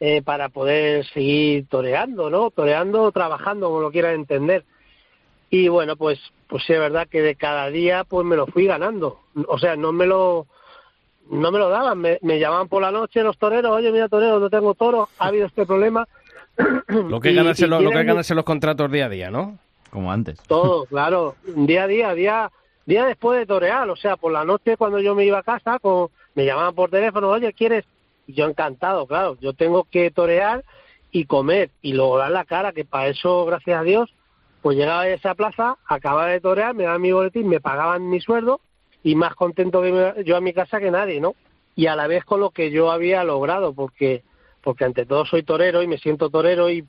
eh, 0.00 0.22
para 0.22 0.50
poder 0.50 1.06
seguir 1.06 1.66
toreando, 1.68 2.30
¿no? 2.30 2.50
Toreando 2.50 3.10
trabajando, 3.12 3.68
como 3.68 3.80
lo 3.80 3.90
quieran 3.90 4.14
entender. 4.14 4.64
Y 5.50 5.68
bueno, 5.68 5.96
pues, 5.96 6.18
pues 6.48 6.64
sí, 6.64 6.72
es 6.72 6.78
verdad 6.78 7.08
que 7.08 7.22
de 7.22 7.36
cada 7.36 7.70
día 7.70 8.04
pues 8.04 8.26
me 8.26 8.36
lo 8.36 8.46
fui 8.46 8.66
ganando. 8.66 9.20
O 9.48 9.58
sea, 9.58 9.76
no 9.76 9.92
me 9.92 10.06
lo, 10.06 10.46
no 11.30 11.50
me 11.50 11.58
lo 11.58 11.68
daban, 11.68 11.98
me, 11.98 12.18
me 12.22 12.38
llamaban 12.38 12.68
por 12.68 12.82
la 12.82 12.90
noche 12.90 13.22
los 13.22 13.38
toreros, 13.38 13.70
oye, 13.72 13.92
mira 13.92 14.08
torero, 14.08 14.40
no 14.40 14.50
tengo 14.50 14.74
toro, 14.74 15.08
ha 15.18 15.26
habido 15.28 15.46
este 15.46 15.66
problema. 15.66 16.06
Lo 16.88 17.20
que, 17.20 17.28
es 17.28 17.34
Y- 17.34 17.36
ganarse 17.36 17.64
y 17.66 17.68
lo, 17.68 17.80
lo 17.80 17.90
que 17.90 18.00
es 18.00 18.06
ganarse 18.06 18.34
los 18.34 18.44
contratos 18.44 18.90
día 18.90 19.06
a 19.06 19.08
día, 19.08 19.30
¿no? 19.30 19.58
Como 19.90 20.12
antes. 20.12 20.38
Todo, 20.46 20.84
claro, 20.90 21.36
día 21.44 21.84
a 21.84 21.86
día, 21.86 22.14
día, 22.14 22.50
día 22.86 23.06
después 23.06 23.38
de 23.38 23.46
torear, 23.46 23.88
o 23.88 23.96
sea, 23.96 24.16
por 24.16 24.32
la 24.32 24.44
noche 24.44 24.76
cuando 24.76 24.98
yo 25.00 25.14
me 25.14 25.24
iba 25.24 25.38
a 25.38 25.42
casa, 25.42 25.78
con, 25.78 26.08
me 26.34 26.44
llamaban 26.44 26.74
por 26.74 26.90
teléfono, 26.90 27.28
oye, 27.28 27.52
¿quieres? 27.52 27.84
Y 28.26 28.34
yo 28.34 28.46
encantado, 28.46 29.06
claro, 29.06 29.36
yo 29.40 29.52
tengo 29.52 29.84
que 29.84 30.10
torear 30.10 30.64
y 31.10 31.24
comer 31.24 31.70
y 31.82 31.92
luego 31.92 32.18
dar 32.18 32.30
la 32.30 32.44
cara, 32.44 32.72
que 32.72 32.84
para 32.84 33.08
eso, 33.08 33.44
gracias 33.44 33.80
a 33.80 33.82
Dios, 33.82 34.14
pues 34.62 34.76
llegaba 34.76 35.02
a 35.02 35.08
esa 35.08 35.34
plaza, 35.34 35.76
acababa 35.86 36.26
de 36.28 36.40
torear, 36.40 36.74
me 36.74 36.84
daban 36.84 37.02
mi 37.02 37.12
boletín, 37.12 37.48
me 37.48 37.60
pagaban 37.60 38.08
mi 38.08 38.20
sueldo 38.20 38.60
y 39.02 39.14
más 39.16 39.34
contento 39.34 39.82
que 39.82 40.22
yo 40.24 40.36
a 40.36 40.40
mi 40.40 40.52
casa 40.52 40.78
que 40.78 40.90
nadie, 40.90 41.20
¿no? 41.20 41.34
Y 41.74 41.86
a 41.86 41.96
la 41.96 42.06
vez 42.06 42.24
con 42.24 42.40
lo 42.40 42.50
que 42.50 42.70
yo 42.70 42.90
había 42.92 43.24
logrado, 43.24 43.72
porque 43.72 44.22
porque 44.62 44.84
ante 44.84 45.06
todo 45.06 45.26
soy 45.26 45.42
torero 45.42 45.82
y 45.82 45.86
me 45.86 45.98
siento 45.98 46.30
torero 46.30 46.70
y, 46.70 46.86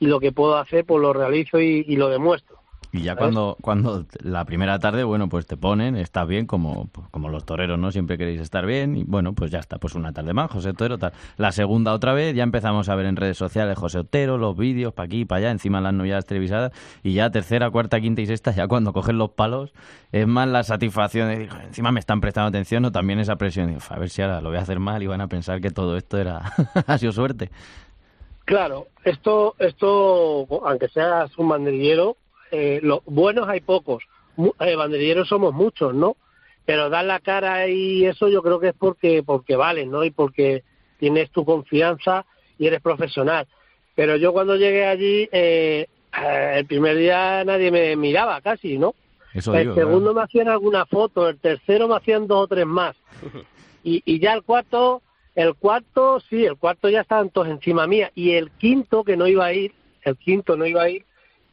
lo 0.00 0.18
que 0.18 0.32
puedo 0.32 0.56
hacer 0.56 0.86
pues 0.86 1.02
lo 1.02 1.12
realizo 1.12 1.60
y 1.60 1.94
lo 1.96 2.08
demuestro. 2.08 2.59
Y 2.92 3.02
ya 3.02 3.14
cuando, 3.14 3.56
cuando 3.60 4.04
la 4.20 4.44
primera 4.44 4.80
tarde, 4.80 5.04
bueno, 5.04 5.28
pues 5.28 5.46
te 5.46 5.56
ponen, 5.56 5.94
estás 5.96 6.26
bien, 6.26 6.46
como, 6.46 6.88
pues 6.88 7.06
como 7.10 7.28
los 7.28 7.44
toreros, 7.46 7.78
¿no? 7.78 7.92
Siempre 7.92 8.18
queréis 8.18 8.40
estar 8.40 8.66
bien, 8.66 8.96
y 8.96 9.04
bueno, 9.04 9.32
pues 9.32 9.52
ya 9.52 9.60
está, 9.60 9.78
pues 9.78 9.94
una 9.94 10.12
tarde 10.12 10.32
más, 10.32 10.50
José 10.50 10.70
Otero, 10.70 10.98
tal. 10.98 11.12
La 11.36 11.52
segunda 11.52 11.92
otra 11.92 12.14
vez, 12.14 12.34
ya 12.34 12.42
empezamos 12.42 12.88
a 12.88 12.96
ver 12.96 13.06
en 13.06 13.14
redes 13.14 13.36
sociales 13.36 13.78
José 13.78 13.98
Otero, 13.98 14.38
los 14.38 14.56
vídeos, 14.56 14.92
para 14.92 15.06
aquí, 15.06 15.24
para 15.24 15.38
allá, 15.38 15.50
encima 15.52 15.80
las 15.80 15.94
novedades 15.94 16.26
televisadas, 16.26 16.72
y 17.04 17.12
ya 17.12 17.30
tercera, 17.30 17.70
cuarta, 17.70 18.00
quinta 18.00 18.22
y 18.22 18.26
sexta, 18.26 18.50
ya 18.50 18.66
cuando 18.66 18.92
cogen 18.92 19.18
los 19.18 19.30
palos, 19.30 19.72
es 20.10 20.26
más 20.26 20.48
la 20.48 20.64
satisfacción 20.64 21.28
de, 21.28 21.48
"Joder, 21.48 21.66
encima 21.66 21.92
me 21.92 22.00
están 22.00 22.20
prestando 22.20 22.48
atención, 22.48 22.84
o 22.84 22.90
también 22.90 23.20
esa 23.20 23.36
presión, 23.36 23.68
de, 23.68 23.76
"Uf, 23.76 23.92
a 23.92 23.98
ver 24.00 24.10
si 24.10 24.20
ahora 24.22 24.40
lo 24.40 24.48
voy 24.48 24.58
a 24.58 24.62
hacer 24.62 24.80
mal 24.80 25.00
y 25.00 25.06
van 25.06 25.20
a 25.20 25.28
pensar 25.28 25.60
que 25.60 25.70
todo 25.70 25.96
esto 25.96 26.18
era, 26.18 26.40
ha 26.88 26.98
sido 26.98 27.12
suerte. 27.12 27.50
Claro, 28.46 28.88
esto, 29.04 29.54
esto, 29.60 30.44
aunque 30.66 30.88
seas 30.88 31.38
un 31.38 31.48
banderillero, 31.48 32.16
eh, 32.50 32.80
los 32.82 33.04
buenos 33.04 33.48
hay 33.48 33.60
pocos, 33.60 34.04
eh, 34.60 34.76
banderilleros 34.76 35.28
somos 35.28 35.52
muchos, 35.54 35.94
¿no? 35.94 36.16
Pero 36.64 36.88
dar 36.90 37.04
la 37.04 37.20
cara 37.20 37.68
y 37.68 38.04
eso 38.04 38.28
yo 38.28 38.42
creo 38.42 38.60
que 38.60 38.68
es 38.68 38.74
porque, 38.78 39.22
porque 39.22 39.56
vale, 39.56 39.86
¿no? 39.86 40.04
Y 40.04 40.10
porque 40.10 40.62
tienes 40.98 41.30
tu 41.30 41.44
confianza 41.44 42.26
y 42.58 42.66
eres 42.66 42.80
profesional. 42.80 43.46
Pero 43.94 44.16
yo 44.16 44.32
cuando 44.32 44.56
llegué 44.56 44.86
allí, 44.86 45.28
eh, 45.32 45.86
eh, 46.22 46.52
el 46.56 46.66
primer 46.66 46.96
día 46.96 47.44
nadie 47.44 47.70
me 47.70 47.96
miraba 47.96 48.40
casi, 48.40 48.78
¿no? 48.78 48.94
Eso 49.32 49.54
el 49.54 49.62
digo, 49.62 49.74
segundo 49.74 50.14
me 50.14 50.22
hacían 50.22 50.48
alguna 50.48 50.86
foto, 50.86 51.28
el 51.28 51.38
tercero 51.38 51.88
me 51.88 51.96
hacían 51.96 52.26
dos 52.26 52.44
o 52.44 52.46
tres 52.46 52.66
más. 52.66 52.96
Y, 53.82 54.02
y 54.04 54.20
ya 54.20 54.34
el 54.34 54.42
cuarto, 54.42 55.00
el 55.34 55.54
cuarto, 55.54 56.20
sí, 56.28 56.44
el 56.44 56.56
cuarto 56.56 56.90
ya 56.90 57.00
estaban 57.00 57.30
todos 57.30 57.48
encima 57.48 57.86
mía. 57.86 58.12
Y 58.14 58.32
el 58.32 58.50
quinto, 58.50 59.04
que 59.04 59.16
no 59.16 59.26
iba 59.26 59.46
a 59.46 59.54
ir, 59.54 59.72
el 60.02 60.18
quinto 60.18 60.54
no 60.54 60.66
iba 60.66 60.82
a 60.82 60.90
ir, 60.90 61.06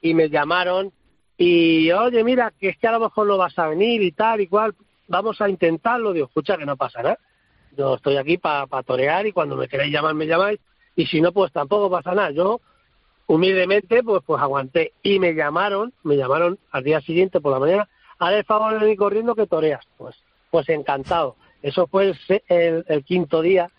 y 0.09 0.13
me 0.13 0.29
llamaron 0.29 0.91
y, 1.37 1.91
oye, 1.91 2.23
mira, 2.23 2.51
que 2.59 2.69
es 2.69 2.77
que 2.77 2.87
a 2.87 2.91
lo 2.93 2.99
mejor 2.99 3.27
no 3.27 3.37
vas 3.37 3.57
a 3.59 3.67
venir 3.67 4.01
y 4.01 4.11
tal 4.11 4.41
y 4.41 4.47
cual, 4.47 4.73
vamos 5.07 5.39
a 5.41 5.49
intentarlo. 5.49 6.13
Digo, 6.13 6.27
escucha, 6.27 6.57
que 6.57 6.65
no 6.65 6.75
pasa 6.77 7.01
nada. 7.03 7.19
Yo 7.77 7.95
estoy 7.95 8.17
aquí 8.17 8.37
para 8.37 8.65
torear 8.83 9.27
y 9.27 9.31
cuando 9.31 9.55
me 9.55 9.67
queráis 9.67 9.91
llamar, 9.93 10.15
me 10.15 10.25
llamáis. 10.25 10.59
Y 10.95 11.05
si 11.05 11.21
no, 11.21 11.31
pues 11.31 11.51
tampoco 11.51 11.91
pasa 11.91 12.15
nada. 12.15 12.31
Yo, 12.31 12.59
humildemente, 13.27 14.01
pues, 14.03 14.23
pues 14.25 14.41
aguanté. 14.41 14.93
Y 15.03 15.19
me 15.19 15.33
llamaron, 15.33 15.93
me 16.03 16.15
llamaron 16.17 16.57
al 16.71 16.83
día 16.83 17.01
siguiente 17.01 17.39
por 17.39 17.51
la 17.53 17.59
mañana, 17.59 17.89
haz 18.19 18.33
el 18.33 18.43
favor 18.45 18.73
de 18.73 18.79
venir 18.79 18.97
corriendo 18.97 19.35
que 19.35 19.45
toreas. 19.45 19.85
Pues, 19.97 20.15
pues 20.49 20.67
encantado. 20.69 21.35
Eso 21.61 21.85
fue 21.87 22.07
el, 22.09 22.17
se- 22.25 22.43
el, 22.47 22.83
el 22.87 23.03
quinto 23.03 23.41
día. 23.41 23.69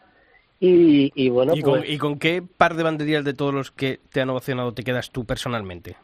Y, 0.60 1.12
y 1.14 1.28
bueno, 1.28 1.54
¿Y, 1.54 1.62
con, 1.62 1.78
pues, 1.80 1.90
¿Y 1.90 1.98
con 1.98 2.18
qué 2.18 2.42
par 2.42 2.74
de 2.74 2.82
banderillas 2.82 3.24
de 3.24 3.32
todos 3.34 3.54
los 3.54 3.70
que 3.70 4.00
te 4.12 4.20
han 4.20 4.30
ovacionado 4.30 4.74
te 4.74 4.82
quedas 4.84 5.10
tú 5.10 5.24
personalmente? 5.24 5.96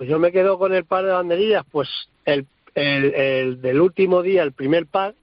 Pues 0.00 0.08
yo 0.08 0.18
me 0.18 0.32
quedo 0.32 0.58
con 0.58 0.72
el 0.72 0.86
par 0.86 1.04
de 1.04 1.12
banderillas. 1.12 1.62
Pues 1.70 1.86
el, 2.24 2.46
el, 2.74 3.14
el 3.14 3.60
del 3.60 3.82
último 3.82 4.22
día, 4.22 4.42
el 4.42 4.52
primer 4.52 4.86
par, 4.86 5.14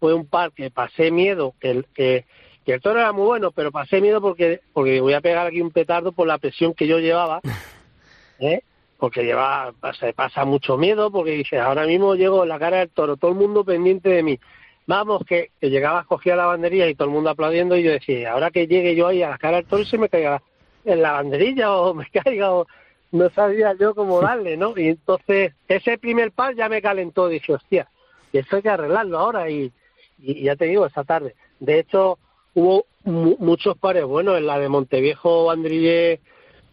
fue 0.00 0.14
un 0.14 0.24
par 0.24 0.52
que 0.52 0.70
pasé 0.70 1.10
miedo, 1.10 1.52
que 1.60 1.72
el, 1.72 1.84
que, 1.94 2.24
que 2.64 2.72
el 2.72 2.80
toro 2.80 2.98
era 2.98 3.12
muy 3.12 3.26
bueno, 3.26 3.50
pero 3.50 3.70
pasé 3.70 4.00
miedo 4.00 4.22
porque, 4.22 4.62
porque 4.72 5.02
voy 5.02 5.12
a 5.12 5.20
pegar 5.20 5.46
aquí 5.46 5.60
un 5.60 5.70
petardo 5.70 6.12
por 6.12 6.26
la 6.26 6.38
presión 6.38 6.72
que 6.72 6.86
yo 6.86 6.98
llevaba, 6.98 7.42
¿eh? 8.40 8.62
porque 8.96 9.22
lleva, 9.22 9.74
se 10.00 10.14
pasa 10.14 10.46
mucho 10.46 10.78
miedo, 10.78 11.10
porque 11.10 11.32
dice, 11.32 11.58
ahora 11.58 11.84
mismo 11.84 12.14
llego 12.14 12.44
en 12.44 12.48
la 12.48 12.58
cara 12.58 12.78
del 12.78 12.88
toro, 12.88 13.18
todo 13.18 13.32
el 13.32 13.36
mundo 13.36 13.66
pendiente 13.66 14.08
de 14.08 14.22
mí. 14.22 14.40
Vamos, 14.86 15.24
que, 15.26 15.50
que 15.60 15.68
llegaba, 15.68 16.04
cogía 16.04 16.36
la 16.36 16.46
banderilla 16.46 16.88
y 16.88 16.94
todo 16.94 17.08
el 17.08 17.14
mundo 17.14 17.28
aplaudiendo 17.28 17.76
y 17.76 17.82
yo 17.82 17.90
decía, 17.90 18.32
ahora 18.32 18.50
que 18.50 18.66
llegue 18.66 18.94
yo 18.94 19.08
ahí 19.08 19.22
a 19.22 19.28
la 19.28 19.36
cara 19.36 19.58
del 19.58 19.66
toro 19.66 19.82
y 19.82 19.86
se 19.86 19.98
me 19.98 20.08
caiga 20.08 20.42
en 20.86 21.02
la 21.02 21.12
banderilla 21.12 21.76
o 21.76 21.92
me 21.92 22.06
caiga 22.24 22.50
o 22.54 22.66
no 23.10 23.30
sabía 23.30 23.74
yo 23.78 23.94
cómo 23.94 24.20
darle, 24.20 24.56
¿no? 24.56 24.74
Y 24.76 24.88
entonces 24.88 25.52
ese 25.66 25.98
primer 25.98 26.32
par 26.32 26.54
ya 26.54 26.68
me 26.68 26.82
calentó, 26.82 27.28
dije, 27.28 27.54
hostia, 27.54 27.88
y 28.32 28.38
esto 28.38 28.56
hay 28.56 28.62
que 28.62 28.68
arreglarlo 28.68 29.18
ahora 29.18 29.48
y, 29.50 29.72
y 30.18 30.42
ya 30.44 30.56
te 30.56 30.66
digo, 30.66 30.84
esa 30.86 31.04
tarde. 31.04 31.34
De 31.60 31.78
hecho, 31.78 32.18
hubo 32.54 32.84
mu- 33.04 33.36
muchos 33.38 33.78
pares 33.78 34.04
buenos 34.04 34.36
en 34.36 34.46
la 34.46 34.58
de 34.58 34.68
Monteviejo, 34.68 35.46
Bandrille, 35.46 36.20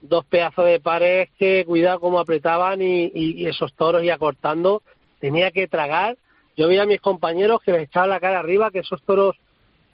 dos 0.02 0.26
pedazos 0.26 0.66
de 0.66 0.80
pares 0.80 1.30
que 1.40 1.64
cuidado 1.66 2.00
cómo 2.00 2.20
apretaban 2.20 2.82
y, 2.82 3.06
y- 3.14 3.42
y 3.44 3.48
esos 3.48 3.74
toros 3.74 4.04
y 4.04 4.10
acortando, 4.10 4.84
tenía 5.20 5.52
que 5.52 5.68
tragar. 5.68 6.18
Yo 6.58 6.68
veía 6.68 6.84
a 6.84 6.86
mis 6.86 7.02
compañeros 7.02 7.62
que 7.64 7.72
les 7.72 7.84
echaban 7.84 8.10
la 8.10 8.20
cara 8.20 8.40
arriba, 8.40 8.72
que 8.72 8.80
esos 8.80 9.02
toros 9.04 9.36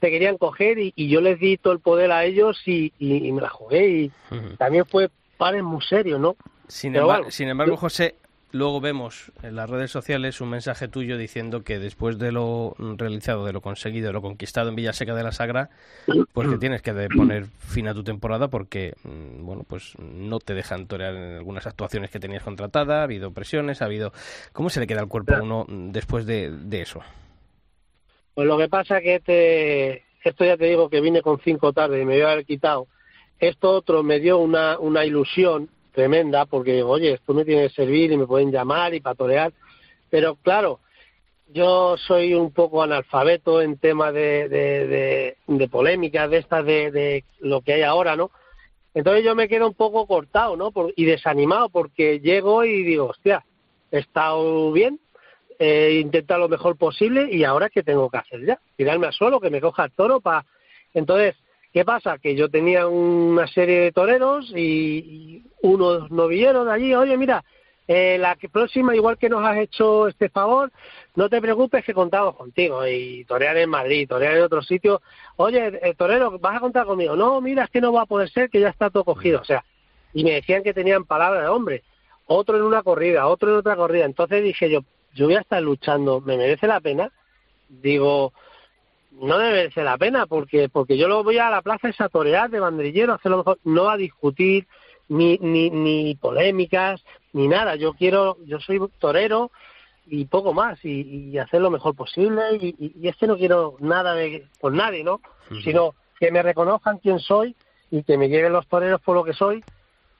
se 0.00 0.10
querían 0.10 0.36
coger 0.38 0.78
y, 0.78 0.92
y 0.96 1.08
yo 1.08 1.20
les 1.20 1.38
di 1.38 1.56
todo 1.56 1.72
el 1.72 1.78
poder 1.80 2.10
a 2.10 2.24
ellos 2.24 2.60
y, 2.66 2.92
y- 2.98 3.28
y 3.28 3.32
me 3.32 3.40
la 3.40 3.48
jugué 3.48 3.88
y 3.88 4.10
también 4.58 4.84
fue 4.86 5.08
pares 5.42 5.62
muy 5.62 5.82
serios, 5.82 6.20
¿no? 6.20 6.36
Sin, 6.68 6.92
Pero 6.92 7.06
embar- 7.06 7.16
bueno, 7.18 7.30
sin 7.30 7.48
embargo, 7.48 7.74
yo- 7.74 7.76
José, 7.78 8.14
luego 8.52 8.80
vemos 8.80 9.32
en 9.42 9.56
las 9.56 9.68
redes 9.68 9.90
sociales 9.90 10.40
un 10.40 10.50
mensaje 10.50 10.86
tuyo 10.88 11.16
diciendo 11.16 11.62
que 11.64 11.78
después 11.78 12.18
de 12.18 12.32
lo 12.32 12.74
realizado, 12.78 13.44
de 13.46 13.52
lo 13.52 13.60
conseguido, 13.60 14.06
de 14.08 14.12
lo 14.12 14.22
conquistado 14.22 14.68
en 14.68 14.76
Villaseca 14.76 15.14
de 15.14 15.22
la 15.22 15.32
Sagra, 15.32 15.70
pues 16.32 16.48
que 16.48 16.58
tienes 16.58 16.82
que 16.82 16.92
poner 17.14 17.46
fin 17.46 17.88
a 17.88 17.94
tu 17.94 18.04
temporada 18.04 18.48
porque, 18.48 18.94
mm, 19.04 19.44
bueno, 19.44 19.64
pues 19.66 19.94
no 19.98 20.38
te 20.38 20.54
dejan 20.54 20.86
torear 20.86 21.14
en 21.14 21.36
algunas 21.38 21.66
actuaciones 21.66 22.10
que 22.10 22.20
tenías 22.20 22.42
contratada, 22.42 23.00
ha 23.00 23.02
habido 23.04 23.32
presiones, 23.32 23.82
ha 23.82 23.86
habido... 23.86 24.12
¿Cómo 24.52 24.70
se 24.70 24.80
le 24.80 24.86
queda 24.86 25.00
al 25.00 25.08
cuerpo 25.08 25.34
a 25.34 25.42
uno 25.42 25.64
mm, 25.68 25.90
después 25.90 26.24
de, 26.26 26.50
de 26.50 26.82
eso? 26.82 27.00
Pues 28.34 28.46
lo 28.46 28.56
que 28.56 28.68
pasa 28.68 29.00
que 29.00 29.16
este, 29.16 30.04
esto 30.24 30.44
ya 30.44 30.56
te 30.56 30.64
digo 30.66 30.88
que 30.88 31.00
vine 31.00 31.20
con 31.20 31.38
cinco 31.40 31.72
tardes 31.72 32.02
y 32.02 32.06
me 32.06 32.16
iba 32.16 32.28
a 32.28 32.32
haber 32.32 32.46
quitado. 32.46 32.86
Esto 33.42 33.72
otro 33.72 34.04
me 34.04 34.20
dio 34.20 34.38
una, 34.38 34.78
una 34.78 35.04
ilusión 35.04 35.68
tremenda 35.90 36.46
porque 36.46 36.80
oye, 36.84 37.14
esto 37.14 37.34
me 37.34 37.44
tiene 37.44 37.62
que 37.64 37.74
servir 37.74 38.12
y 38.12 38.16
me 38.16 38.24
pueden 38.24 38.52
llamar 38.52 38.94
y 38.94 39.00
patorear. 39.00 39.52
Pero 40.08 40.36
claro, 40.36 40.78
yo 41.48 41.96
soy 41.96 42.34
un 42.34 42.52
poco 42.52 42.84
analfabeto 42.84 43.60
en 43.60 43.80
de, 43.80 44.48
de, 44.48 45.36
de 45.48 45.68
polémicas 45.68 46.30
de 46.30 46.38
estas 46.38 46.64
de, 46.64 46.92
de 46.92 47.24
lo 47.40 47.62
que 47.62 47.72
hay 47.72 47.82
ahora, 47.82 48.14
¿no? 48.14 48.30
Entonces 48.94 49.24
yo 49.24 49.34
me 49.34 49.48
quedo 49.48 49.66
un 49.66 49.74
poco 49.74 50.06
cortado, 50.06 50.56
¿no? 50.56 50.70
Por- 50.70 50.94
y 50.94 51.04
desanimado 51.04 51.68
porque 51.68 52.20
llego 52.20 52.64
y 52.64 52.84
digo, 52.84 53.06
hostia, 53.06 53.44
he 53.90 53.98
estado 53.98 54.70
bien, 54.70 55.00
he 55.58 55.98
intentado 56.00 56.42
lo 56.42 56.48
mejor 56.48 56.76
posible 56.76 57.26
y 57.28 57.42
ahora 57.42 57.70
qué 57.70 57.82
tengo 57.82 58.08
que 58.08 58.18
hacer 58.18 58.46
ya, 58.46 58.60
tirarme 58.76 59.08
al 59.08 59.12
suelo, 59.12 59.40
que 59.40 59.50
me 59.50 59.60
coja 59.60 59.86
el 59.86 59.90
toro 59.90 60.20
para... 60.20 60.46
Entonces, 60.94 61.34
¿qué 61.72 61.84
pasa? 61.84 62.18
Que 62.18 62.34
yo 62.34 62.48
tenía 62.48 62.86
una 62.86 63.46
serie 63.46 63.80
de 63.80 63.92
toreros 63.92 64.50
y, 64.54 64.60
y 64.60 65.44
unos 65.62 66.10
novilleros 66.10 66.66
de 66.66 66.72
allí, 66.72 66.94
oye, 66.94 67.16
mira, 67.16 67.44
eh, 67.88 68.16
la 68.18 68.36
próxima, 68.36 68.94
igual 68.94 69.18
que 69.18 69.28
nos 69.28 69.44
has 69.44 69.58
hecho 69.58 70.06
este 70.06 70.28
favor, 70.28 70.70
no 71.16 71.28
te 71.28 71.40
preocupes 71.40 71.84
que 71.84 71.92
contamos 71.92 72.36
contigo 72.36 72.86
y 72.86 73.24
torear 73.24 73.56
en 73.56 73.68
Madrid, 73.68 74.08
torear 74.08 74.36
en 74.36 74.42
otro 74.42 74.62
sitio. 74.62 75.02
Oye, 75.36 75.78
eh, 75.82 75.94
torero, 75.94 76.38
¿vas 76.38 76.56
a 76.56 76.60
contar 76.60 76.86
conmigo? 76.86 77.16
No, 77.16 77.40
mira, 77.40 77.64
es 77.64 77.70
que 77.70 77.80
no 77.80 77.92
va 77.92 78.02
a 78.02 78.06
poder 78.06 78.30
ser, 78.30 78.50
que 78.50 78.60
ya 78.60 78.68
está 78.68 78.88
todo 78.88 79.04
cogido. 79.04 79.40
O 79.40 79.44
sea, 79.44 79.64
y 80.14 80.24
me 80.24 80.32
decían 80.32 80.62
que 80.62 80.72
tenían 80.72 81.04
palabra 81.04 81.42
de 81.42 81.48
hombre. 81.48 81.82
Otro 82.26 82.56
en 82.56 82.62
una 82.62 82.82
corrida, 82.82 83.26
otro 83.26 83.50
en 83.50 83.56
otra 83.56 83.76
corrida. 83.76 84.04
Entonces 84.04 84.42
dije 84.44 84.70
yo, 84.70 84.84
yo 85.14 85.26
voy 85.26 85.34
a 85.34 85.40
estar 85.40 85.60
luchando, 85.60 86.20
¿me 86.20 86.36
merece 86.36 86.66
la 86.66 86.80
pena? 86.80 87.10
Digo, 87.68 88.32
no 89.20 89.38
debe 89.38 89.70
ser 89.72 89.84
la 89.84 89.98
pena, 89.98 90.26
porque 90.26 90.68
porque 90.68 90.96
yo 90.96 91.08
lo 91.08 91.22
voy 91.22 91.38
a 91.38 91.50
la 91.50 91.62
plaza 91.62 91.88
esa 91.88 92.08
torear 92.08 92.50
de 92.50 92.60
banderillero, 92.60 93.14
hacer 93.14 93.30
lo 93.30 93.38
mejor, 93.38 93.58
no 93.64 93.88
a 93.88 93.96
discutir 93.96 94.66
ni, 95.08 95.38
ni, 95.38 95.70
ni 95.70 96.14
polémicas, 96.14 97.04
ni 97.32 97.48
nada. 97.48 97.76
Yo 97.76 97.92
quiero, 97.94 98.38
yo 98.44 98.58
soy 98.60 98.80
torero 98.98 99.50
y 100.06 100.24
poco 100.24 100.52
más, 100.52 100.84
y, 100.84 101.30
y 101.30 101.38
hacer 101.38 101.60
lo 101.60 101.70
mejor 101.70 101.94
posible, 101.94 102.42
y, 102.60 102.74
y, 102.78 102.92
y 103.00 103.08
es 103.08 103.16
que 103.16 103.26
no 103.26 103.36
quiero 103.36 103.76
nada 103.78 104.14
de, 104.14 104.46
por 104.60 104.72
nadie, 104.72 105.04
¿no? 105.04 105.20
Sino 105.62 105.94
que 106.18 106.32
me 106.32 106.42
reconozcan 106.42 106.98
quién 106.98 107.18
soy 107.18 107.54
y 107.90 108.02
que 108.02 108.16
me 108.16 108.28
lleven 108.28 108.52
los 108.52 108.66
toreros 108.66 109.00
por 109.02 109.14
lo 109.14 109.22
que 109.22 109.34
soy, 109.34 109.62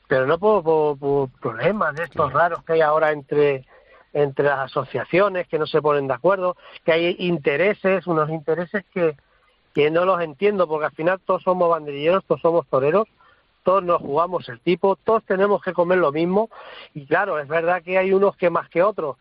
pero 0.07 0.27
no 0.27 0.39
por, 0.39 0.63
por, 0.63 0.99
por 0.99 1.31
problemas 1.41 1.95
de 1.95 2.05
estos 2.05 2.33
raros 2.33 2.63
que 2.65 2.75
hay 2.75 2.81
ahora 2.83 3.13
entre 3.13 3.65
entre 4.13 4.47
las 4.47 4.61
asociaciones 4.61 5.49
que 5.49 5.59
no 5.59 5.67
se 5.67 5.81
ponen 5.83 6.07
de 6.07 6.15
acuerdo, 6.15 6.57
que 6.85 6.93
hay 6.93 7.17
intereses, 7.19 8.07
unos 8.07 8.29
intereses 8.31 8.85
que, 8.93 9.17
que 9.75 9.91
no 9.91 10.05
los 10.05 10.21
entiendo, 10.21 10.67
porque 10.67 10.87
al 10.87 10.93
final 10.93 11.21
todos 11.25 11.43
somos 11.43 11.71
banderilleros, 11.71 12.25
todos 12.25 12.41
somos 12.41 12.67
toreros, 12.67 13.09
todos 13.63 13.83
nos 13.83 14.01
jugamos 14.01 14.49
el 14.49 14.61
tipo, 14.61 14.97
todos 14.97 15.25
tenemos 15.25 15.63
que 15.63 15.73
comer 15.73 15.99
lo 15.99 16.13
mismo, 16.13 16.51
y 16.95 17.07
claro, 17.07 17.39
es 17.39 17.49
verdad 17.49 17.83
que 17.83 17.99
hay 17.99 18.13
unos 18.13 18.37
que 18.37 18.51
más 18.51 18.69
que 18.69 18.83
otros, 18.83 19.17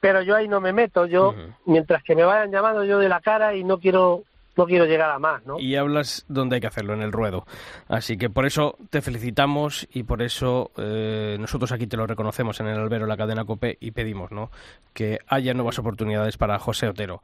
pero 0.00 0.22
yo 0.22 0.36
ahí 0.36 0.48
no 0.48 0.60
me 0.60 0.72
meto, 0.72 1.06
yo, 1.06 1.34
mientras 1.64 2.02
que 2.02 2.14
me 2.14 2.24
vayan 2.24 2.52
llamando 2.52 2.84
yo 2.84 2.98
de 2.98 3.08
la 3.08 3.20
cara 3.20 3.54
y 3.54 3.64
no 3.64 3.78
quiero 3.78 4.22
no 4.56 4.66
quiero 4.66 4.86
llegar 4.86 5.10
a 5.10 5.18
más, 5.18 5.44
¿no? 5.46 5.58
Y 5.58 5.76
hablas 5.76 6.24
donde 6.28 6.56
hay 6.56 6.60
que 6.60 6.66
hacerlo, 6.66 6.94
en 6.94 7.02
el 7.02 7.12
ruedo. 7.12 7.46
Así 7.88 8.16
que 8.16 8.30
por 8.30 8.46
eso 8.46 8.76
te 8.90 9.02
felicitamos 9.02 9.88
y 9.92 10.04
por 10.04 10.22
eso 10.22 10.70
eh, 10.76 11.36
nosotros 11.40 11.72
aquí 11.72 11.86
te 11.86 11.96
lo 11.96 12.06
reconocemos 12.06 12.60
en 12.60 12.68
el 12.68 12.78
albero, 12.78 13.06
la 13.06 13.16
cadena 13.16 13.44
COPE, 13.44 13.78
y 13.80 13.90
pedimos, 13.90 14.30
¿no? 14.30 14.50
Que 14.92 15.18
haya 15.26 15.54
nuevas 15.54 15.78
oportunidades 15.78 16.36
para 16.36 16.58
José 16.58 16.88
Otero. 16.88 17.22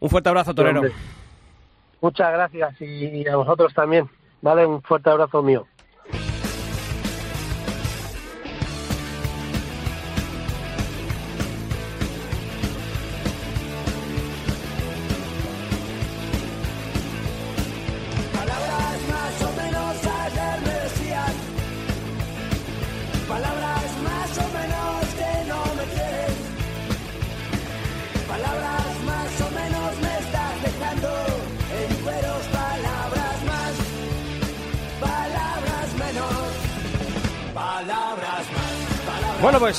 Un 0.00 0.10
fuerte 0.10 0.28
abrazo, 0.28 0.54
Torero. 0.54 0.82
Muchas 2.00 2.32
gracias 2.32 2.80
y 2.80 3.26
a 3.26 3.36
vosotros 3.36 3.72
también. 3.72 4.08
Vale, 4.42 4.66
un 4.66 4.82
fuerte 4.82 5.08
abrazo 5.08 5.42
mío. 5.42 5.66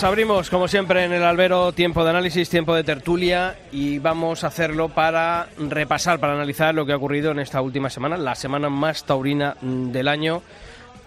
Abrimos, 0.06 0.52
como 0.52 0.68
siempre, 0.68 1.04
en 1.04 1.14
el 1.14 1.24
albero 1.24 1.72
tiempo 1.72 2.04
de 2.04 2.12
análisis, 2.12 2.50
tiempo 2.50 2.76
de 2.76 2.84
tertulia 2.84 3.56
y 3.72 3.98
vamos 3.98 4.44
a 4.44 4.48
hacerlo 4.48 4.90
para 4.90 5.48
repasar, 5.58 6.20
para 6.20 6.34
analizar 6.34 6.76
lo 6.76 6.86
que 6.86 6.92
ha 6.92 6.98
ocurrido 6.98 7.32
en 7.32 7.40
esta 7.40 7.60
última 7.62 7.90
semana, 7.90 8.16
la 8.16 8.36
semana 8.36 8.70
más 8.70 9.06
taurina 9.06 9.58
mm, 9.60 9.92
del 9.92 10.08
año, 10.08 10.44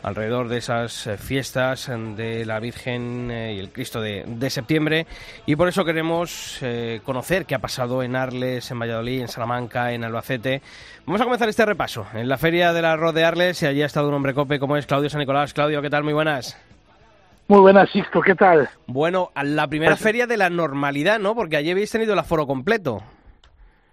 alrededor 0.03 0.49
de 0.49 0.59
esas 0.59 1.07
eh, 1.07 1.17
fiestas 1.17 1.89
mm, 1.89 2.17
de 2.17 2.45
la 2.45 2.59
Virgen 2.59 3.31
eh, 3.31 3.55
y 3.55 3.61
el 3.61 3.71
Cristo 3.71 4.01
de, 4.01 4.25
de 4.27 4.51
septiembre. 4.51 5.07
Y 5.47 5.55
por 5.55 5.69
eso 5.69 5.85
queremos 5.85 6.59
eh, 6.63 7.01
conocer 7.05 7.47
qué 7.47 7.55
ha 7.55 7.61
pasado 7.61 8.03
en 8.03 8.17
Arles, 8.17 8.69
en 8.71 8.81
Valladolid, 8.81 9.21
en 9.21 9.29
Salamanca, 9.29 9.93
en 9.93 10.03
Albacete. 10.03 10.61
Vamos 11.07 11.21
a 11.21 11.25
comenzar 11.25 11.49
este 11.49 11.65
repaso 11.65 12.07
en 12.15 12.29
la 12.29 12.37
Feria 12.37 12.73
del 12.73 12.85
Arroz 12.85 13.15
de 13.15 13.25
Arles 13.25 13.63
y 13.63 13.67
allí 13.67 13.83
ha 13.83 13.87
estado 13.87 14.09
un 14.09 14.15
hombre 14.15 14.35
cope 14.35 14.59
como 14.59 14.77
es 14.77 14.87
Claudio 14.87 15.09
San 15.09 15.21
Nicolás. 15.21 15.55
Claudio, 15.55 15.81
¿qué 15.83 15.89
tal? 15.89 16.03
Muy 16.03 16.15
buenas. 16.15 16.68
Muy 17.49 17.61
buenas, 17.61 17.89
Sixto, 17.91 18.21
¿qué 18.21 18.35
tal? 18.35 18.69
Bueno, 18.87 19.31
la 19.43 19.67
primera 19.69 19.93
Pues- 19.93 20.03
feria 20.03 20.27
de 20.27 20.37
la 20.37 20.51
normalidad, 20.51 21.19
¿no? 21.19 21.35
Porque 21.35 21.57
allí 21.57 21.71
habéis 21.71 21.91
tenido 21.91 22.13
el 22.13 22.19
aforo 22.19 22.47
completo. 22.47 23.03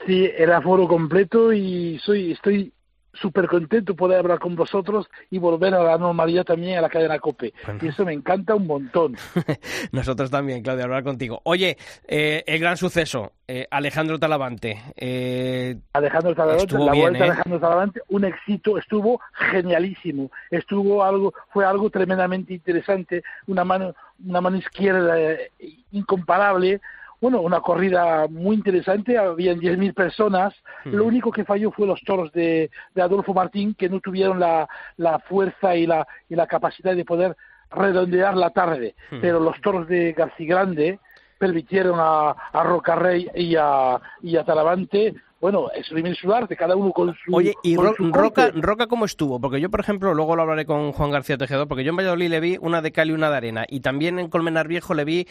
Sí, 0.05 0.29
el 0.37 0.51
aforo 0.51 0.87
completo 0.87 1.53
y 1.53 1.97
soy, 2.03 2.33
estoy 2.33 2.73
súper 3.15 3.47
contento 3.47 3.95
poder 3.95 4.19
hablar 4.19 4.39
con 4.39 4.55
vosotros 4.55 5.07
y 5.29 5.37
volver 5.39 5.73
a 5.73 5.83
la 5.83 5.97
normalidad 5.97 6.43
también 6.45 6.77
a 6.77 6.81
la 6.81 6.89
cadena 6.89 7.19
COPE. 7.19 7.53
Y 7.81 7.87
eso 7.87 8.05
me 8.05 8.13
encanta 8.13 8.55
un 8.55 8.67
montón. 8.67 9.15
Nosotros 9.91 10.29
también, 10.31 10.61
Claudio, 10.61 10.83
hablar 10.85 11.03
contigo. 11.03 11.41
Oye, 11.43 11.77
eh, 12.07 12.43
el 12.47 12.59
gran 12.59 12.77
suceso, 12.77 13.31
eh, 13.47 13.67
Alejandro 13.71 14.19
Talavante. 14.19 14.81
eh, 14.95 15.75
Alejandro 15.93 16.35
Talavante, 16.35 16.63
Estuvo 16.63 16.85
la 16.85 16.91
bien, 16.91 17.03
vuelta 17.03 17.19
de 17.19 17.25
¿eh? 17.25 17.31
Alejandro 17.31 17.59
Talavante, 17.59 18.01
un 18.09 18.25
éxito, 18.25 18.77
estuvo 18.77 19.19
genialísimo, 19.33 20.31
estuvo 20.51 21.03
algo, 21.03 21.33
fue 21.51 21.65
algo 21.65 21.89
tremendamente 21.89 22.53
interesante, 22.53 23.23
una 23.47 23.63
mano, 23.63 23.93
una 24.25 24.41
mano 24.41 24.57
izquierda 24.57 25.19
eh, 25.19 25.51
incomparable, 25.91 26.81
bueno, 27.25 27.41
una 27.41 27.59
corrida 27.59 28.27
muy 28.29 28.55
interesante, 28.55 29.17
habían 29.17 29.59
10.000 29.59 29.95
personas, 29.95 30.53
lo 30.83 31.05
único 31.05 31.31
que 31.31 31.43
falló 31.43 31.71
fue 31.71 31.87
los 31.87 31.99
toros 32.01 32.31
de, 32.33 32.69
de 32.93 33.01
Adolfo 33.01 33.33
Martín, 33.33 33.73
que 33.73 33.89
no 33.89 33.99
tuvieron 33.99 34.39
la, 34.39 34.69
la 34.97 35.17
fuerza 35.17 35.75
y 35.75 35.87
la, 35.87 36.07
y 36.29 36.35
la 36.35 36.45
capacidad 36.45 36.95
de 36.95 37.03
poder 37.03 37.35
redondear 37.71 38.37
la 38.37 38.51
tarde, 38.51 38.93
pero 39.21 39.39
los 39.39 39.59
toros 39.61 39.87
de 39.87 40.13
García 40.13 40.55
Grande 40.55 40.99
permitieron 41.39 41.95
a, 41.99 42.29
a 42.29 42.63
Rocarrey 42.63 43.27
y 43.33 43.55
a, 43.55 43.99
y 44.21 44.37
a 44.37 44.43
Talavante, 44.43 45.15
bueno, 45.41 45.69
exprimir 45.75 46.15
su 46.15 46.33
arte, 46.33 46.55
cada 46.55 46.75
uno 46.75 46.91
con 46.91 47.13
su... 47.23 47.35
Oye, 47.35 47.53
¿y 47.61 47.75
Ro- 47.75 47.93
Roca. 47.99 48.51
Roca 48.55 48.87
cómo 48.87 49.05
estuvo? 49.05 49.39
Porque 49.39 49.61
yo, 49.61 49.69
por 49.69 49.79
ejemplo, 49.79 50.13
luego 50.13 50.35
lo 50.35 50.41
hablaré 50.41 50.65
con 50.65 50.91
Juan 50.91 51.11
García 51.11 51.37
Tejedor, 51.37 51.67
porque 51.67 51.83
yo 51.83 51.91
en 51.91 51.97
Valladolid 51.97 52.29
le 52.29 52.39
vi 52.39 52.57
una 52.59 52.81
de 52.81 52.91
cal 52.91 53.09
y 53.09 53.13
una 53.13 53.29
de 53.29 53.37
arena, 53.37 53.65
y 53.67 53.81
también 53.81 54.17
en 54.17 54.29
Colmenar 54.29 54.67
Viejo 54.67 54.93
le 54.93 55.05
vi 55.05 55.27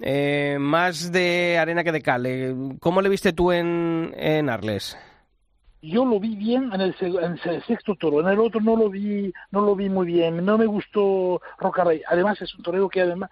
eh, 0.00 0.56
más 0.60 1.12
de 1.12 1.58
arena 1.58 1.84
que 1.84 1.92
de 1.92 2.02
cal. 2.02 2.24
Eh, 2.26 2.54
¿Cómo 2.80 3.02
le 3.02 3.08
viste 3.08 3.32
tú 3.32 3.52
en, 3.52 4.14
en 4.16 4.48
Arles? 4.48 4.96
yo 5.80 6.04
lo 6.04 6.18
vi 6.18 6.34
bien 6.34 6.72
en 6.72 6.80
el, 6.80 6.94
en 7.00 7.38
el 7.44 7.62
sexto 7.64 7.94
toro, 7.94 8.20
en 8.20 8.26
el 8.26 8.40
otro 8.40 8.60
no 8.60 8.74
lo 8.74 8.90
vi, 8.90 9.32
no 9.52 9.60
lo 9.60 9.76
vi 9.76 9.88
muy 9.88 10.06
bien, 10.06 10.44
no 10.44 10.58
me 10.58 10.66
gustó 10.66 11.40
Rocarrey. 11.58 12.02
Además 12.08 12.42
es 12.42 12.52
un 12.56 12.64
torero 12.64 12.88
que 12.88 13.02
además 13.02 13.30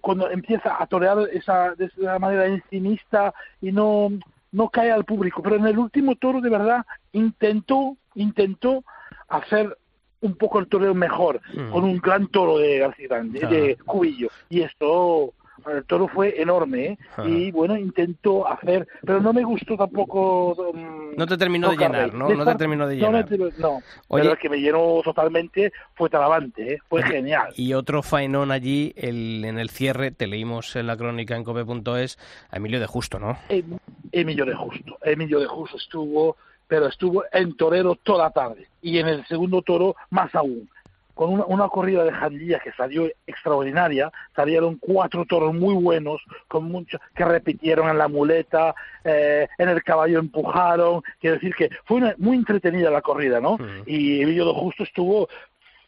cuando 0.00 0.28
empieza 0.28 0.76
a 0.82 0.86
torear 0.88 1.16
esa, 1.32 1.74
de 1.76 1.84
esa 1.86 2.18
manera 2.18 2.46
encimista 2.46 3.32
y 3.62 3.70
no, 3.70 4.10
no 4.54 4.68
cae 4.70 4.92
al 4.92 5.04
público, 5.04 5.42
pero 5.42 5.56
en 5.56 5.66
el 5.66 5.78
último 5.78 6.14
toro 6.14 6.40
de 6.40 6.48
verdad 6.48 6.86
intentó, 7.12 7.96
intentó 8.14 8.84
hacer 9.28 9.76
un 10.20 10.36
poco 10.36 10.60
el 10.60 10.68
toreo 10.68 10.94
mejor, 10.94 11.40
Mm. 11.54 11.70
con 11.72 11.84
un 11.84 11.98
gran 11.98 12.28
toro 12.28 12.58
de 12.58 12.78
García 12.78 13.08
Grande, 13.08 13.40
Claro. 13.40 13.54
de 13.54 13.76
Cubillo, 13.84 14.28
y 14.48 14.60
esto 14.62 15.34
el 15.72 15.84
toro 15.84 16.08
fue 16.08 16.40
enorme, 16.40 16.84
¿eh? 16.86 16.98
Y 17.26 17.50
bueno, 17.50 17.76
intentó 17.76 18.46
hacer, 18.46 18.86
pero 19.04 19.20
no 19.20 19.32
me 19.32 19.42
gustó 19.44 19.76
tampoco 19.76 20.72
mm, 20.74 21.16
No 21.16 21.26
te 21.26 21.36
terminó 21.36 21.70
de 21.70 21.76
llenar, 21.76 22.12
¿no? 22.14 22.28
No 22.28 22.44
te 22.44 22.54
terminó 22.56 22.86
de 22.86 22.96
llenar. 22.96 23.28
No, 23.58 23.82
Oye- 24.08 24.22
pero 24.22 24.32
el 24.32 24.38
que 24.38 24.48
me 24.48 24.58
llenó 24.60 25.00
totalmente 25.02 25.72
fue 25.94 26.10
Talavante, 26.10 26.74
¿eh? 26.74 26.78
fue 26.88 27.02
genial. 27.02 27.52
Y 27.56 27.74
otro 27.74 28.02
faenón 28.02 28.50
allí, 28.50 28.92
el, 28.96 29.44
en 29.44 29.58
el 29.58 29.70
cierre, 29.70 30.10
te 30.10 30.26
leímos 30.26 30.76
en 30.76 30.86
la 30.86 30.96
crónica 30.96 31.36
en 31.36 31.44
cope.es, 31.44 32.18
a 32.50 32.56
Emilio 32.56 32.80
de 32.80 32.86
Justo, 32.86 33.18
¿no? 33.18 33.36
Em- 33.48 33.78
Emilio 34.12 34.44
de 34.44 34.54
Justo. 34.54 34.98
Emilio 35.02 35.40
de 35.40 35.46
Justo 35.46 35.76
estuvo, 35.76 36.36
pero 36.68 36.86
estuvo 36.86 37.24
en 37.32 37.56
torero 37.56 37.96
toda 37.96 38.24
la 38.24 38.30
tarde. 38.30 38.68
Y 38.82 38.98
en 38.98 39.08
el 39.08 39.26
segundo 39.26 39.62
toro, 39.62 39.96
más 40.10 40.34
aún. 40.34 40.68
Con 41.14 41.32
una, 41.32 41.44
una 41.46 41.68
corrida 41.68 42.04
de 42.04 42.12
Jandilla 42.12 42.58
que 42.58 42.72
salió 42.72 43.08
extraordinaria, 43.26 44.10
salieron 44.34 44.76
cuatro 44.78 45.24
toros 45.24 45.54
muy 45.54 45.74
buenos, 45.74 46.20
con 46.48 46.64
mucho, 46.64 46.98
que 47.14 47.24
repitieron 47.24 47.88
en 47.88 47.98
la 47.98 48.08
muleta, 48.08 48.74
eh, 49.04 49.46
en 49.58 49.68
el 49.68 49.82
caballo 49.82 50.18
empujaron. 50.18 51.02
Quiero 51.20 51.36
decir 51.36 51.54
que 51.54 51.70
fue 51.84 51.98
una- 51.98 52.14
muy 52.18 52.36
entretenida 52.36 52.90
la 52.90 53.00
corrida, 53.02 53.40
¿no? 53.40 53.56
Y 53.86 54.22
Emilio 54.22 54.52
Justo 54.54 54.82
estuvo 54.82 55.28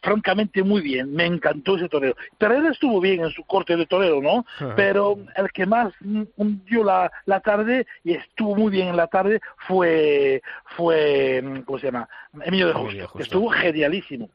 francamente 0.01 0.63
muy 0.63 0.81
bien, 0.81 1.13
me 1.13 1.25
encantó 1.25 1.77
ese 1.77 1.89
torero. 1.89 2.15
Torero 2.37 2.69
estuvo 2.69 2.99
bien 3.01 3.23
en 3.23 3.31
su 3.31 3.43
corte 3.43 3.75
de 3.75 3.85
torero, 3.85 4.21
¿no? 4.21 4.45
Ajá. 4.57 4.75
Pero 4.75 5.17
el 5.35 5.51
que 5.51 5.65
más 5.65 5.93
mm, 6.01 6.23
hundió 6.35 6.83
la, 6.83 7.11
la 7.25 7.39
tarde 7.39 7.85
y 8.03 8.13
estuvo 8.13 8.55
muy 8.55 8.71
bien 8.71 8.89
en 8.89 8.97
la 8.97 9.07
tarde 9.07 9.41
fue, 9.67 10.41
fue 10.75 11.41
mm, 11.41 11.61
¿cómo 11.61 11.79
se 11.79 11.87
llama? 11.87 12.07
Emilio 12.43 12.67
de 12.67 12.73
Justo, 12.73 12.87
Emilio 12.87 13.01
de 13.01 13.07
Justo. 13.07 13.17
que 13.17 13.23
estuvo 13.23 13.49
genialísimo. 13.49 14.29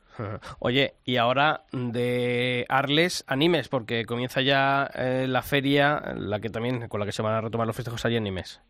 Oye, 0.59 0.95
y 1.05 1.17
ahora 1.17 1.63
de 1.73 2.67
Arles, 2.69 3.25
animes, 3.27 3.69
porque 3.69 4.05
comienza 4.05 4.43
ya 4.43 4.91
eh, 4.95 5.27
la 5.29 5.43
feria, 5.43 6.15
la 6.17 6.41
que 6.41 6.51
también, 6.51 6.89
con 6.89 7.01
la 7.01 7.07
que 7.07 7.13
se 7.13 7.23
van 7.23 7.35
a 7.35 7.41
retomar 7.41 7.67
los 7.67 7.77
festejos 7.77 8.05
allí 8.05 8.17
en 8.17 8.25
Nimes. 8.25 8.61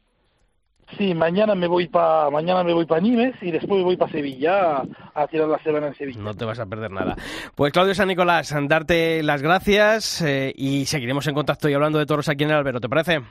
Sí, 0.99 1.14
mañana 1.14 1.55
me 1.55 1.66
voy 1.66 1.88
para 1.88 2.30
mañana 2.30 2.62
me 2.62 2.72
voy 2.72 2.86
para 2.86 3.01
Nimes 3.01 3.34
y 3.40 3.51
después 3.51 3.82
voy 3.82 3.97
para 3.97 4.12
Sevilla 4.12 4.82
a, 5.14 5.26
tirar 5.26 5.49
la 5.49 5.59
semana 5.62 5.88
en 5.88 5.95
Sevilla. 5.95 6.20
No 6.20 6.34
te 6.34 6.45
vas 6.45 6.59
a 6.59 6.66
perder 6.66 6.90
nada. 6.90 7.16
Pues 7.55 7.72
Claudio 7.72 7.95
San 7.95 8.09
Nicolás, 8.09 8.55
darte 8.68 9.22
las 9.22 9.43
gracias 9.43 10.22
eh, 10.22 10.53
y 10.57 10.86
seguiremos 10.86 11.26
en 11.26 11.34
contacto 11.34 11.68
y 11.68 11.74
hablando 11.74 11.99
de 11.99 12.07
toros 12.07 12.28
aquí 12.28 12.45
en 12.45 12.51
el 12.51 12.57
albero, 12.57 12.80
¿te 12.80 12.88
parece? 12.88 13.22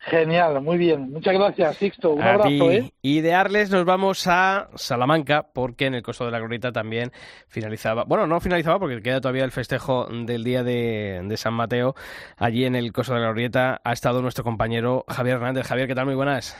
Genial, 0.00 0.62
muy 0.62 0.78
bien. 0.78 1.10
Muchas 1.12 1.34
gracias, 1.34 1.76
Sixto. 1.76 2.10
Un 2.12 2.22
A 2.22 2.30
abrazo, 2.34 2.48
ti. 2.48 2.62
¿eh? 2.62 2.92
Y 3.02 3.20
de 3.20 3.34
Arles 3.34 3.70
nos 3.70 3.84
vamos 3.84 4.26
a 4.26 4.68
Salamanca, 4.74 5.46
porque 5.52 5.86
en 5.86 5.94
el 5.94 6.02
Costo 6.02 6.24
de 6.24 6.30
la 6.30 6.38
Glorieta 6.38 6.72
también 6.72 7.12
finalizaba, 7.48 8.04
bueno, 8.04 8.26
no 8.26 8.40
finalizaba 8.40 8.78
porque 8.78 9.02
queda 9.02 9.20
todavía 9.20 9.44
el 9.44 9.50
festejo 9.52 10.06
del 10.06 10.44
día 10.44 10.62
de, 10.62 11.20
de 11.24 11.36
San 11.36 11.52
Mateo. 11.54 11.94
Allí 12.38 12.64
en 12.64 12.74
el 12.76 12.92
Costo 12.92 13.12
de 13.14 13.20
la 13.20 13.26
Glorieta 13.26 13.80
ha 13.84 13.92
estado 13.92 14.22
nuestro 14.22 14.44
compañero 14.44 15.04
Javier 15.08 15.36
Hernández. 15.36 15.66
Javier, 15.66 15.88
¿qué 15.88 15.94
tal? 15.94 16.06
Muy 16.06 16.14
buenas. 16.14 16.56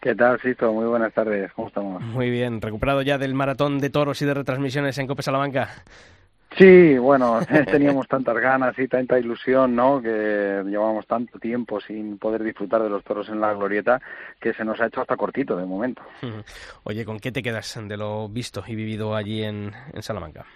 ¿Qué 0.00 0.14
tal, 0.14 0.40
Sisto? 0.40 0.72
Muy 0.72 0.84
buenas 0.86 1.12
tardes. 1.12 1.50
¿Cómo 1.54 1.68
estamos? 1.68 2.02
Muy 2.02 2.30
bien, 2.30 2.60
recuperado 2.60 3.02
ya 3.02 3.18
del 3.18 3.34
maratón 3.34 3.78
de 3.80 3.90
toros 3.90 4.22
y 4.22 4.26
de 4.26 4.34
retransmisiones 4.34 4.96
en 4.98 5.08
Cope 5.08 5.22
Salamanca. 5.22 5.70
Sí, 6.56 6.96
bueno, 6.96 7.40
teníamos 7.70 8.08
tantas 8.08 8.36
ganas 8.36 8.78
y 8.78 8.88
tanta 8.88 9.18
ilusión, 9.18 9.76
¿no? 9.76 10.00
Que 10.00 10.62
llevábamos 10.64 11.06
tanto 11.06 11.38
tiempo 11.38 11.80
sin 11.80 12.18
poder 12.18 12.42
disfrutar 12.42 12.82
de 12.82 12.88
los 12.88 13.04
toros 13.04 13.28
en 13.28 13.40
la 13.40 13.52
glorieta 13.52 14.00
que 14.40 14.54
se 14.54 14.64
nos 14.64 14.80
ha 14.80 14.86
hecho 14.86 15.02
hasta 15.02 15.16
cortito 15.16 15.56
de 15.56 15.66
momento. 15.66 16.02
Oye, 16.84 17.04
¿con 17.04 17.20
qué 17.20 17.30
te 17.30 17.42
quedas 17.42 17.78
de 17.82 17.96
lo 17.96 18.28
visto 18.28 18.64
y 18.66 18.74
vivido 18.74 19.14
allí 19.14 19.42
en, 19.42 19.72
en 19.92 20.02
Salamanca? 20.02 20.46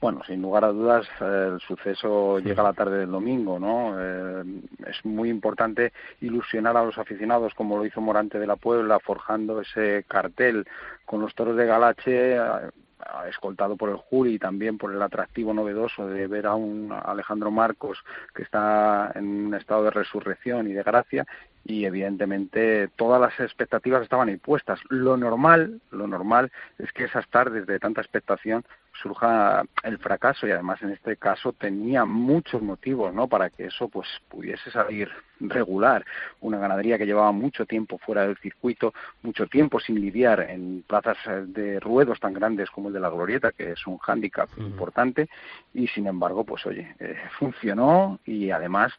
Bueno, 0.00 0.22
sin 0.26 0.40
lugar 0.40 0.64
a 0.64 0.72
dudas, 0.72 1.06
el 1.20 1.60
suceso 1.60 2.38
llega 2.38 2.62
la 2.62 2.72
tarde 2.72 3.00
del 3.00 3.10
domingo, 3.10 3.58
¿no? 3.58 3.96
Eh, 3.98 4.44
es 4.86 5.04
muy 5.04 5.28
importante 5.28 5.92
ilusionar 6.22 6.74
a 6.78 6.84
los 6.84 6.96
aficionados, 6.96 7.52
como 7.52 7.76
lo 7.76 7.84
hizo 7.84 8.00
Morante 8.00 8.38
de 8.38 8.46
la 8.46 8.56
Puebla, 8.56 8.98
forjando 8.98 9.60
ese 9.60 10.04
cartel 10.08 10.66
con 11.04 11.20
los 11.20 11.34
toros 11.34 11.54
de 11.54 11.66
Galache, 11.66 12.36
eh, 12.36 12.40
escoltado 13.28 13.76
por 13.76 13.90
el 13.90 13.96
jury 13.96 14.34
y 14.34 14.38
también 14.38 14.78
por 14.78 14.92
el 14.92 15.02
atractivo 15.02 15.54
novedoso 15.54 16.06
de 16.06 16.26
ver 16.26 16.46
a 16.46 16.54
un 16.54 16.92
Alejandro 16.92 17.50
Marcos 17.50 17.98
que 18.34 18.42
está 18.42 19.12
en 19.14 19.46
un 19.46 19.54
estado 19.54 19.84
de 19.84 19.90
resurrección 19.90 20.68
y 20.68 20.72
de 20.72 20.82
gracia 20.82 21.26
y 21.64 21.84
evidentemente 21.84 22.88
todas 22.96 23.20
las 23.20 23.38
expectativas 23.40 24.02
estaban 24.02 24.28
impuestas. 24.28 24.80
Lo 24.88 25.16
normal, 25.16 25.80
lo 25.90 26.06
normal 26.06 26.50
es 26.78 26.92
que 26.92 27.04
esas 27.04 27.28
tardes 27.28 27.66
de 27.66 27.78
tanta 27.78 28.00
expectación 28.00 28.64
surja 29.02 29.62
el 29.82 29.98
fracaso 29.98 30.46
y 30.46 30.50
además 30.50 30.82
en 30.82 30.90
este 30.90 31.16
caso 31.16 31.52
tenía 31.52 32.04
muchos 32.04 32.60
motivos, 32.60 33.14
¿no? 33.14 33.28
Para 33.28 33.50
que 33.50 33.66
eso 33.66 33.88
pues 33.88 34.08
pudiese 34.28 34.70
salir 34.70 35.08
regular. 35.40 36.04
Una 36.40 36.58
ganadería 36.58 36.98
que 36.98 37.06
llevaba 37.06 37.32
mucho 37.32 37.64
tiempo 37.66 37.98
fuera 37.98 38.26
del 38.26 38.36
circuito, 38.38 38.92
mucho 39.22 39.46
tiempo 39.46 39.80
sin 39.80 40.00
lidiar 40.00 40.40
en 40.50 40.84
plazas 40.86 41.16
eh, 41.26 41.44
de 41.46 41.80
ruedos 41.80 42.20
tan 42.20 42.34
grandes 42.34 42.70
como 42.70 42.88
el 42.88 42.94
de 42.94 43.00
la 43.00 43.10
Glorieta, 43.10 43.52
que 43.52 43.72
es 43.72 43.86
un 43.86 43.98
hándicap 43.98 44.48
importante 44.58 45.28
y 45.72 45.86
sin 45.88 46.06
embargo, 46.06 46.44
pues 46.44 46.66
oye, 46.66 46.94
eh, 46.98 47.16
funcionó 47.38 48.18
y 48.24 48.50
además 48.50 48.92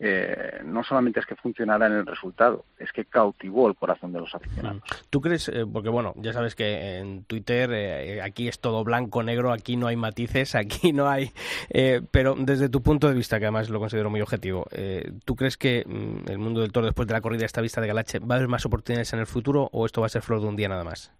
eh, 0.00 0.60
no 0.64 0.82
solamente 0.82 1.20
es 1.20 1.26
que 1.26 1.36
funcionara 1.36 1.86
en 1.86 1.92
el 1.92 2.06
resultado, 2.06 2.64
es 2.78 2.90
que 2.92 3.04
cautivó 3.04 3.68
el 3.68 3.76
corazón 3.76 4.12
de 4.12 4.20
los 4.20 4.34
aficionados. 4.34 4.82
¿Tú 5.08 5.20
crees, 5.20 5.48
eh, 5.48 5.64
porque 5.72 5.88
bueno, 5.88 6.14
ya 6.16 6.32
sabes 6.32 6.56
que 6.56 6.98
en 6.98 7.24
Twitter 7.24 7.70
eh, 7.72 8.20
aquí 8.20 8.48
es 8.48 8.58
todo 8.58 8.82
blanco, 8.82 9.22
negro, 9.22 9.52
aquí 9.52 9.76
no 9.76 9.86
hay 9.86 9.96
matices, 9.96 10.54
aquí 10.56 10.92
no 10.92 11.08
hay... 11.08 11.30
pero 12.10 12.34
desde 12.36 12.68
tu 12.68 12.82
punto 12.82 13.08
de 13.08 13.14
vista, 13.14 13.38
que 13.38 13.44
además 13.44 13.70
lo 13.70 13.78
considero 13.78 14.10
muy 14.10 14.20
objetivo, 14.20 14.66
¿tú 15.24 15.36
crees 15.36 15.56
que 15.56 15.84
mm, 15.86 16.30
el 16.30 16.38
mundo 16.38 16.60
del 16.60 16.72
toro 16.72 16.86
después 16.86 17.06
de 17.06 17.14
la 17.14 17.20
corrida 17.20 17.46
esta 17.46 17.60
vista 17.60 17.80
de 17.80 17.86
Galache 17.86 18.18
va 18.18 18.34
a 18.34 18.38
haber 18.38 18.48
más 18.48 18.66
oportunidades 18.66 19.12
en 19.12 19.20
el 19.20 19.26
futuro 19.26 19.68
o 19.72 19.86
esto 19.86 20.00
va 20.00 20.08
a 20.08 20.10
ser 20.10 20.22
flor 20.22 20.40
de 20.40 20.48
un 20.48 20.56
día 20.56 20.68
nada 20.68 20.84
más? 20.84 21.12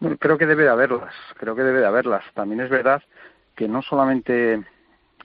Bueno, 0.00 0.16
creo 0.18 0.36
que 0.36 0.46
debe 0.46 0.64
de 0.64 0.70
haberlas, 0.70 1.14
creo 1.38 1.54
que 1.54 1.62
debe 1.62 1.80
de 1.80 1.86
haberlas. 1.86 2.24
También 2.34 2.60
es 2.60 2.68
verdad 2.68 3.02
que 3.54 3.68
no 3.68 3.80
solamente 3.80 4.64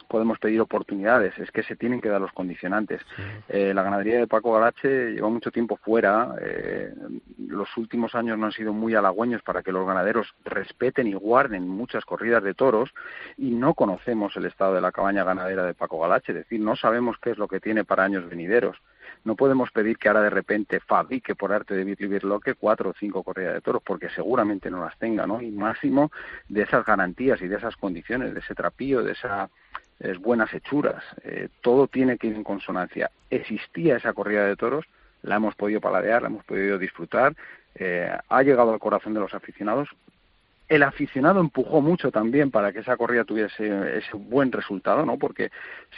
podemos 0.10 0.40
pedir 0.40 0.60
oportunidades, 0.60 1.38
es 1.38 1.52
que 1.52 1.64
se 1.64 1.76
tienen 1.76 2.02
que 2.02 2.10
dar 2.10 2.20
los 2.20 2.34
condicionantes. 2.34 3.02
Eh, 3.48 3.74
la 3.74 3.84
ganadería 3.84 4.18
de 4.18 4.28
Paco 4.28 4.52
Galache 4.54 5.12
lleva 5.12 5.30
mucho 5.30 5.52
tiempo 5.52 5.78
fuera, 5.78 6.36
eh, 6.42 6.94
los 7.48 7.78
últimos 7.78 8.16
años 8.16 8.38
no 8.38 8.48
han 8.48 8.52
sido 8.52 8.74
muy 8.74 8.96
halagüeños 8.96 9.42
para 9.44 9.62
que 9.64 9.72
los 9.72 9.88
ganaderos 9.88 10.36
respeten 10.44 11.08
y 11.08 11.14
guarden 11.14 11.68
muchas 11.68 12.04
corridas 12.06 12.44
de 12.44 12.56
toros 12.56 12.90
y 13.38 13.52
no 13.52 13.76
conocemos 13.76 14.36
el 14.36 14.46
estado 14.46 14.74
de 14.74 14.82
la 14.82 14.92
cabaña 14.92 15.24
ganadera 15.24 15.64
de 15.64 15.76
Paco 15.76 16.00
Galache, 16.00 16.32
es 16.32 16.40
decir, 16.40 16.60
no 16.60 16.76
sabemos 16.76 17.18
qué 17.22 17.32
es 17.32 17.38
lo 17.38 17.48
que 17.48 17.60
tiene 17.60 17.86
para 17.86 18.04
años 18.04 18.28
venideros. 18.28 18.78
No 19.26 19.36
podemos 19.36 19.72
pedir 19.72 19.98
que 19.98 20.08
ahora 20.08 20.22
de 20.22 20.30
repente 20.30 20.80
fabrique 20.80 21.36
por 21.36 21.52
arte 21.52 21.76
de 21.76 21.84
Birli 21.84 22.08
Birloque 22.08 22.56
cuatro 22.56 22.92
o 22.92 22.94
cinco 22.94 23.24
corridas 23.24 23.54
de 23.54 23.62
toros, 23.62 23.82
porque 23.86 24.10
seguramente 24.10 24.70
no 24.72 24.84
las 24.84 24.98
tenga, 24.98 25.28
¿no? 25.28 25.42
Y 25.42 25.52
máximo 25.52 26.12
de 26.48 26.64
esas 26.64 26.86
garantías 26.86 27.42
y 27.42 27.48
de 27.48 27.58
esas 27.58 27.76
condiciones, 27.76 28.34
de 28.34 28.40
ese 28.40 28.56
trapío, 28.56 29.04
de 29.04 29.12
esas 29.12 29.50
buenas 30.20 30.54
hechuras. 30.54 31.04
Eh, 31.24 31.50
todo 31.62 31.88
tiene 31.88 32.18
que 32.18 32.28
ir 32.28 32.36
en 32.36 32.44
consonancia. 32.44 33.12
Existía 33.30 33.98
esa 33.98 34.14
corrida 34.14 34.46
de 34.46 34.56
toros, 34.56 34.86
la 35.22 35.36
hemos 35.36 35.56
podido 35.56 35.82
paladear, 35.82 36.22
la 36.22 36.30
hemos 36.30 36.46
podido 36.46 36.78
disfrutar, 36.78 37.36
eh, 37.76 38.12
ha 38.28 38.44
llegado 38.44 38.74
al 38.74 38.80
corazón 38.80 39.14
de 39.14 39.20
los 39.20 39.34
aficionados. 39.34 39.90
El 40.68 40.84
aficionado 40.84 41.40
empujó 41.40 41.82
mucho 41.82 42.12
también 42.12 42.52
para 42.52 42.72
que 42.72 42.80
esa 42.80 42.96
corrida 42.96 43.26
tuviese 43.26 43.98
ese 43.98 44.16
buen 44.16 44.52
resultado, 44.52 45.06
¿no? 45.06 45.18
Porque 45.18 45.52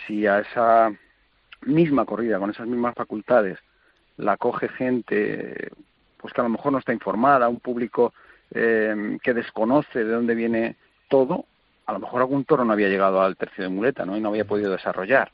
si 0.07 0.25
a 0.25 0.39
esa 0.39 0.91
misma 1.61 2.05
corrida, 2.05 2.39
con 2.39 2.49
esas 2.49 2.67
mismas 2.67 2.95
facultades, 2.95 3.59
la 4.17 4.37
coge 4.37 4.69
gente 4.69 5.71
pues 6.17 6.33
que 6.33 6.41
a 6.41 6.43
lo 6.43 6.49
mejor 6.49 6.71
no 6.71 6.77
está 6.77 6.93
informada, 6.93 7.49
un 7.49 7.59
público 7.59 8.13
eh, 8.51 9.17
que 9.23 9.33
desconoce 9.33 10.03
de 10.03 10.11
dónde 10.11 10.35
viene 10.35 10.75
todo, 11.09 11.45
a 11.87 11.93
lo 11.93 11.99
mejor 11.99 12.21
algún 12.21 12.45
toro 12.45 12.63
no 12.63 12.73
había 12.73 12.89
llegado 12.89 13.21
al 13.21 13.35
tercio 13.35 13.63
de 13.63 13.69
muleta, 13.69 14.05
¿no? 14.05 14.15
Y 14.15 14.21
no 14.21 14.29
había 14.29 14.45
podido 14.45 14.71
desarrollar. 14.71 15.31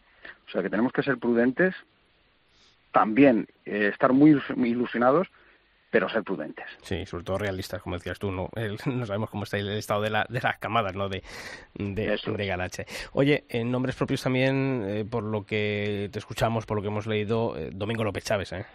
O 0.47 0.51
sea 0.51 0.63
que 0.63 0.69
tenemos 0.69 0.93
que 0.93 1.03
ser 1.03 1.17
prudentes, 1.17 1.75
también 2.91 3.47
eh, 3.65 3.89
estar 3.91 4.13
muy, 4.13 4.41
muy 4.55 4.69
ilusionados, 4.69 5.27
pero 5.97 6.09
ser 6.09 6.23
prudentes. 6.23 6.67
Sí, 6.83 7.07
sobre 7.07 7.23
todo 7.23 7.39
realistas, 7.39 7.81
como 7.81 7.95
decías 7.95 8.19
tú, 8.19 8.31
no, 8.31 8.51
el, 8.55 8.77
no 8.85 9.03
sabemos 9.07 9.31
cómo 9.31 9.45
está 9.45 9.57
el 9.57 9.69
estado 9.69 10.03
de, 10.03 10.11
la, 10.11 10.27
de 10.29 10.39
las 10.41 10.59
camadas, 10.59 10.95
¿no? 10.95 11.09
De, 11.09 11.23
de, 11.73 12.19
de 12.23 12.45
Galache. 12.45 12.85
Oye, 13.13 13.45
en 13.49 13.71
nombres 13.71 13.95
propios 13.95 14.21
también, 14.21 14.83
eh, 14.85 15.05
por 15.09 15.23
lo 15.23 15.43
que 15.43 16.09
te 16.13 16.19
escuchamos, 16.19 16.67
por 16.67 16.77
lo 16.77 16.83
que 16.83 16.89
hemos 16.89 17.07
leído, 17.07 17.57
eh, 17.57 17.71
Domingo 17.73 18.03
López 18.03 18.25
Chávez, 18.25 18.53
¿eh? 18.53 18.65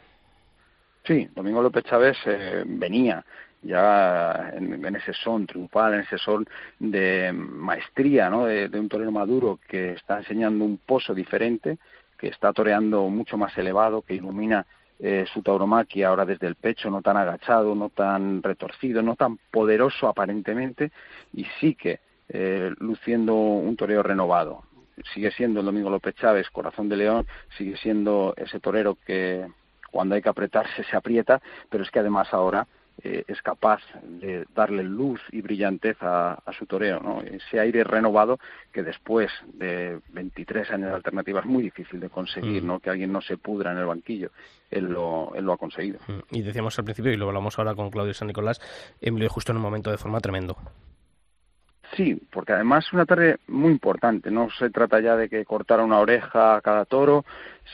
Sí, 1.07 1.29
Domingo 1.33 1.63
López 1.63 1.85
Chávez 1.85 2.17
eh, 2.27 2.65
venía 2.67 3.25
ya 3.63 4.51
en, 4.57 4.85
en, 4.85 4.97
ese 4.97 5.13
son 5.13 5.47
triunfal, 5.47 5.95
en 5.95 6.01
ese 6.01 6.19
son 6.19 6.45
de 6.81 7.31
maestría, 7.33 8.31
¿no? 8.31 8.47
De, 8.47 8.69
de, 8.69 8.81
un 8.81 8.89
torero 8.89 9.13
maduro 9.13 9.61
que 9.69 9.93
está 9.93 10.19
enseñando 10.19 10.65
un 10.65 10.79
pozo 10.79 11.15
diferente, 11.15 11.79
que 12.19 12.27
está 12.27 12.53
toreando 12.53 13.09
mucho 13.11 13.37
más 13.37 13.57
elevado, 13.57 14.03
que 14.03 14.15
ilumina 14.15 14.67
eh, 15.05 15.27
su 15.35 15.43
tauromaquia 15.43 16.09
ahora 16.09 16.25
desde 16.25 16.47
el 16.47 16.55
pecho, 16.55 16.89
no 16.89 17.03
tan 17.03 17.17
agachado, 17.17 17.75
no 17.75 17.89
tan 17.89 18.41
retorcido, 18.41 19.03
no 19.03 19.17
tan 19.17 19.37
poderoso 19.51 20.07
aparentemente, 20.07 20.93
y 21.35 21.45
sí 21.59 21.75
que 21.75 21.99
eh, 22.29 22.73
luciendo 22.79 23.35
un 23.35 23.77
toreo 23.77 24.05
renovado. 24.05 24.63
Sigue 25.13 25.33
siendo 25.33 25.59
el 25.59 25.67
Domingo 25.67 25.91
López 25.91 26.15
Chávez, 26.15 26.49
corazón 26.51 26.89
de 26.89 26.97
león, 26.99 27.27
sigue 27.59 27.77
siendo 27.79 28.33
ese 28.37 28.61
torero 28.61 28.97
que 29.05 29.45
cuando 29.91 30.15
hay 30.15 30.23
que 30.23 30.29
apretarse 30.29 30.85
se 30.85 30.97
aprieta, 30.97 31.43
pero 31.69 31.83
es 31.83 31.91
que 31.91 31.99
además 31.99 32.33
ahora 32.33 32.69
eh, 33.03 33.25
es 33.27 33.41
capaz 33.43 33.81
de 34.03 34.47
darle 34.55 34.85
luz 34.85 35.21
y 35.33 35.41
brillantez 35.41 35.97
a, 36.03 36.35
a, 36.35 36.53
su 36.53 36.67
toreo, 36.67 37.01
¿no? 37.01 37.21
Ese 37.23 37.59
aire 37.59 37.85
renovado 37.85 38.39
que 38.73 38.83
después 38.83 39.31
de 39.55 39.99
23 40.11 40.71
años 40.71 40.91
de 40.91 40.97
alternativa 40.97 41.41
es 41.41 41.47
muy 41.47 41.63
difícil 41.63 42.01
de 42.01 42.11
conseguir, 42.11 42.63
mm. 42.63 42.67
¿no? 42.67 42.81
Que 42.81 42.91
alguien 42.91 43.13
no 43.13 43.21
se 43.21 43.37
pudra 43.39 43.73
en 43.73 43.79
el 43.79 43.87
banquillo. 43.87 44.31
Él 44.71 44.85
lo, 44.85 45.33
él 45.35 45.45
lo 45.45 45.53
ha 45.53 45.57
conseguido. 45.57 45.99
Y 46.31 46.43
decíamos 46.43 46.79
al 46.79 46.85
principio, 46.85 47.13
y 47.13 47.17
lo 47.17 47.29
hablamos 47.29 47.59
ahora 47.59 47.75
con 47.75 47.91
Claudio 47.91 48.15
San 48.15 48.29
Nicolás, 48.29 48.61
Emilio 49.01 49.29
justo 49.29 49.53
en 49.53 49.57
un 49.57 49.63
momento 49.63 49.91
de 49.91 49.99
forma 49.99 50.21
tremendo. 50.21 50.57
Sí, 51.97 52.19
porque 52.31 52.53
además 52.53 52.87
es 52.87 52.93
una 52.93 53.05
tarde 53.05 53.39
muy 53.49 53.71
importante. 53.71 54.31
No 54.31 54.49
se 54.51 54.71
trata 54.71 55.01
ya 55.01 55.17
de 55.17 55.29
que 55.29 55.45
cortara 55.45 55.85
una 55.85 55.99
oreja 55.99 56.57
a 56.57 56.61
cada 56.63 56.87
toro, 56.87 57.25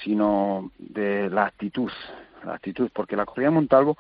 sino 0.03 0.73
de 0.79 1.31
la 1.31 1.45
actitud, 1.45 1.91
la 2.45 2.55
actitud, 2.55 2.91
porque 2.93 3.15
la 3.15 3.27
corrida 3.27 3.49
de 3.49 3.55
Montalvo 3.55 3.97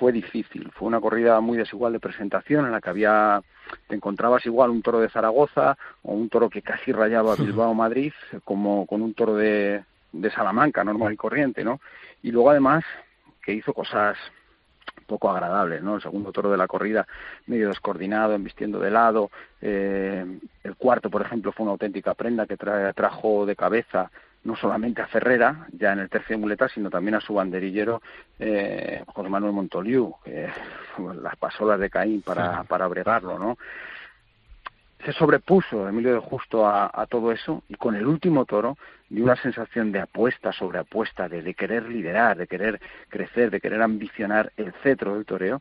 fue 0.00 0.12
difícil, 0.12 0.70
fue 0.72 0.88
una 0.88 0.98
corrida 0.98 1.42
muy 1.42 1.58
desigual 1.58 1.92
de 1.92 2.00
presentación 2.00 2.64
en 2.64 2.72
la 2.72 2.80
que 2.80 2.88
había 2.88 3.42
te 3.86 3.94
encontrabas 3.94 4.46
igual 4.46 4.70
un 4.70 4.80
toro 4.80 4.98
de 4.98 5.10
Zaragoza 5.10 5.76
o 6.02 6.14
un 6.14 6.30
toro 6.30 6.48
que 6.48 6.62
casi 6.62 6.90
rayaba 6.90 7.36
Bilbao 7.36 7.74
Madrid 7.74 8.14
como 8.42 8.86
con 8.86 9.02
un 9.02 9.12
toro 9.12 9.36
de, 9.36 9.84
de 10.12 10.30
Salamanca 10.30 10.82
normal 10.82 11.12
y 11.12 11.16
corriente, 11.18 11.62
¿no? 11.62 11.80
Y 12.22 12.32
luego 12.32 12.50
además 12.50 12.82
que 13.42 13.52
hizo 13.52 13.74
cosas 13.74 14.16
poco 15.06 15.30
agradables, 15.30 15.82
¿no? 15.82 15.96
El 15.96 16.02
segundo 16.02 16.32
toro 16.32 16.50
de 16.50 16.56
la 16.56 16.66
corrida 16.66 17.06
medio 17.46 17.68
descoordinado, 17.68 18.32
embistiendo 18.32 18.78
de 18.80 18.90
lado. 18.90 19.30
Eh, 19.60 20.24
el 20.64 20.76
cuarto, 20.76 21.10
por 21.10 21.20
ejemplo, 21.20 21.52
fue 21.52 21.64
una 21.64 21.72
auténtica 21.72 22.14
prenda 22.14 22.46
que 22.46 22.56
tra 22.56 22.94
trajo 22.94 23.44
de 23.44 23.54
cabeza 23.54 24.10
no 24.44 24.56
solamente 24.56 25.02
a 25.02 25.06
Ferrera, 25.06 25.66
ya 25.72 25.92
en 25.92 25.98
el 26.00 26.08
tercio 26.08 26.36
de 26.36 26.40
muleta, 26.40 26.68
sino 26.68 26.88
también 26.88 27.14
a 27.14 27.20
su 27.20 27.34
banderillero 27.34 28.00
eh, 28.38 29.02
José 29.06 29.28
Manuel 29.28 29.52
Montoliu, 29.52 30.14
que 30.24 30.48
las 31.22 31.36
pasolas 31.36 31.78
de 31.78 31.90
Caín 31.90 32.22
para, 32.22 32.64
para 32.64 32.86
bregarlo, 32.86 33.38
¿no? 33.38 33.58
se 35.04 35.12
sobrepuso 35.12 35.88
Emilio 35.88 36.14
de 36.14 36.20
Justo 36.20 36.66
a, 36.66 36.90
a, 36.92 37.06
todo 37.06 37.32
eso 37.32 37.62
y 37.68 37.74
con 37.74 37.96
el 37.96 38.06
último 38.06 38.44
toro 38.44 38.76
dio 39.10 39.24
una 39.24 39.36
sensación 39.36 39.92
de 39.92 40.00
apuesta 40.00 40.52
sobre 40.52 40.78
apuesta, 40.78 41.28
de, 41.28 41.42
de 41.42 41.54
querer 41.54 41.88
liderar, 41.88 42.38
de 42.38 42.46
querer 42.46 42.80
crecer, 43.08 43.50
de 43.50 43.60
querer 43.60 43.82
ambicionar 43.82 44.52
el 44.56 44.72
cetro 44.82 45.16
del 45.16 45.26
toreo, 45.26 45.60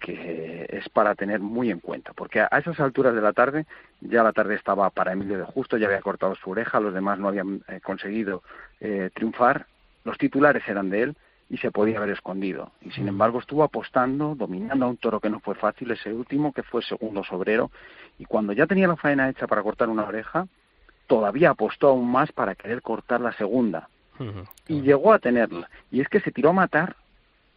que 0.00 0.66
es 0.68 0.88
para 0.88 1.14
tener 1.14 1.40
muy 1.40 1.70
en 1.70 1.78
cuenta, 1.78 2.12
porque 2.14 2.40
a, 2.40 2.48
a 2.50 2.58
esas 2.58 2.80
alturas 2.80 3.14
de 3.14 3.20
la 3.20 3.34
tarde, 3.34 3.66
ya 4.00 4.22
la 4.22 4.32
tarde 4.32 4.54
estaba 4.54 4.88
para 4.90 5.12
Emilio 5.12 5.38
de 5.38 5.44
Justo, 5.44 5.76
ya 5.76 5.86
había 5.86 6.00
cortado 6.00 6.34
su 6.34 6.50
oreja, 6.50 6.80
los 6.80 6.94
demás 6.94 7.18
no 7.18 7.28
habían 7.28 7.62
eh, 7.68 7.80
conseguido 7.82 8.42
eh, 8.80 9.10
triunfar, 9.14 9.66
los 10.04 10.16
titulares 10.16 10.66
eran 10.66 10.88
de 10.88 11.02
él, 11.02 11.16
y 11.50 11.58
se 11.58 11.72
podía 11.72 11.98
haber 11.98 12.10
escondido. 12.10 12.70
Y 12.80 12.92
sin 12.92 13.08
embargo 13.08 13.40
estuvo 13.40 13.64
apostando, 13.64 14.36
dominando 14.36 14.86
a 14.86 14.88
un 14.88 14.96
toro 14.96 15.18
que 15.18 15.28
no 15.28 15.40
fue 15.40 15.56
fácil, 15.56 15.90
ese 15.90 16.12
último 16.12 16.52
que 16.52 16.62
fue 16.62 16.80
segundo 16.80 17.24
sobrero, 17.24 17.70
y 18.18 18.24
cuando 18.24 18.52
ya 18.52 18.66
tenía 18.66 18.86
la 18.86 18.96
faena 18.96 19.28
hecha 19.28 19.46
para 19.46 19.62
cortar 19.62 19.88
una 19.88 20.04
oreja, 20.04 20.46
todavía 21.10 21.50
apostó 21.50 21.88
aún 21.88 22.08
más 22.08 22.30
para 22.30 22.54
querer 22.54 22.82
cortar 22.82 23.20
la 23.20 23.32
segunda. 23.32 23.88
Y 24.68 24.82
llegó 24.82 25.12
a 25.12 25.18
tenerla. 25.18 25.68
Y 25.90 26.00
es 26.00 26.08
que 26.08 26.20
se 26.20 26.30
tiró 26.30 26.50
a 26.50 26.52
matar 26.52 26.94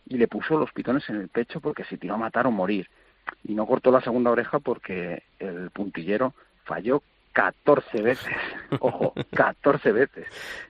y 0.08 0.18
le 0.18 0.28
puso 0.28 0.58
los 0.58 0.72
pitones 0.72 1.08
en 1.10 1.18
el 1.18 1.28
pecho 1.28 1.60
porque 1.60 1.84
se 1.84 1.97
tiró 1.97 2.16
a 2.16 2.18
matar 2.18 2.47
o 2.47 2.51
morir. 2.51 2.89
Y 3.43 3.54
no 3.54 3.68
cortó 3.68 3.91
la 3.91 4.01
segunda 4.01 4.32
oreja 4.32 4.58
porque 4.58 5.22
el 5.38 5.70
puntillero 5.70 6.34
falló 6.64 7.04
14 7.34 8.01
veces, 8.01 8.34
ojo, 8.80 9.14
14 9.36 9.91
veces, 9.91 10.26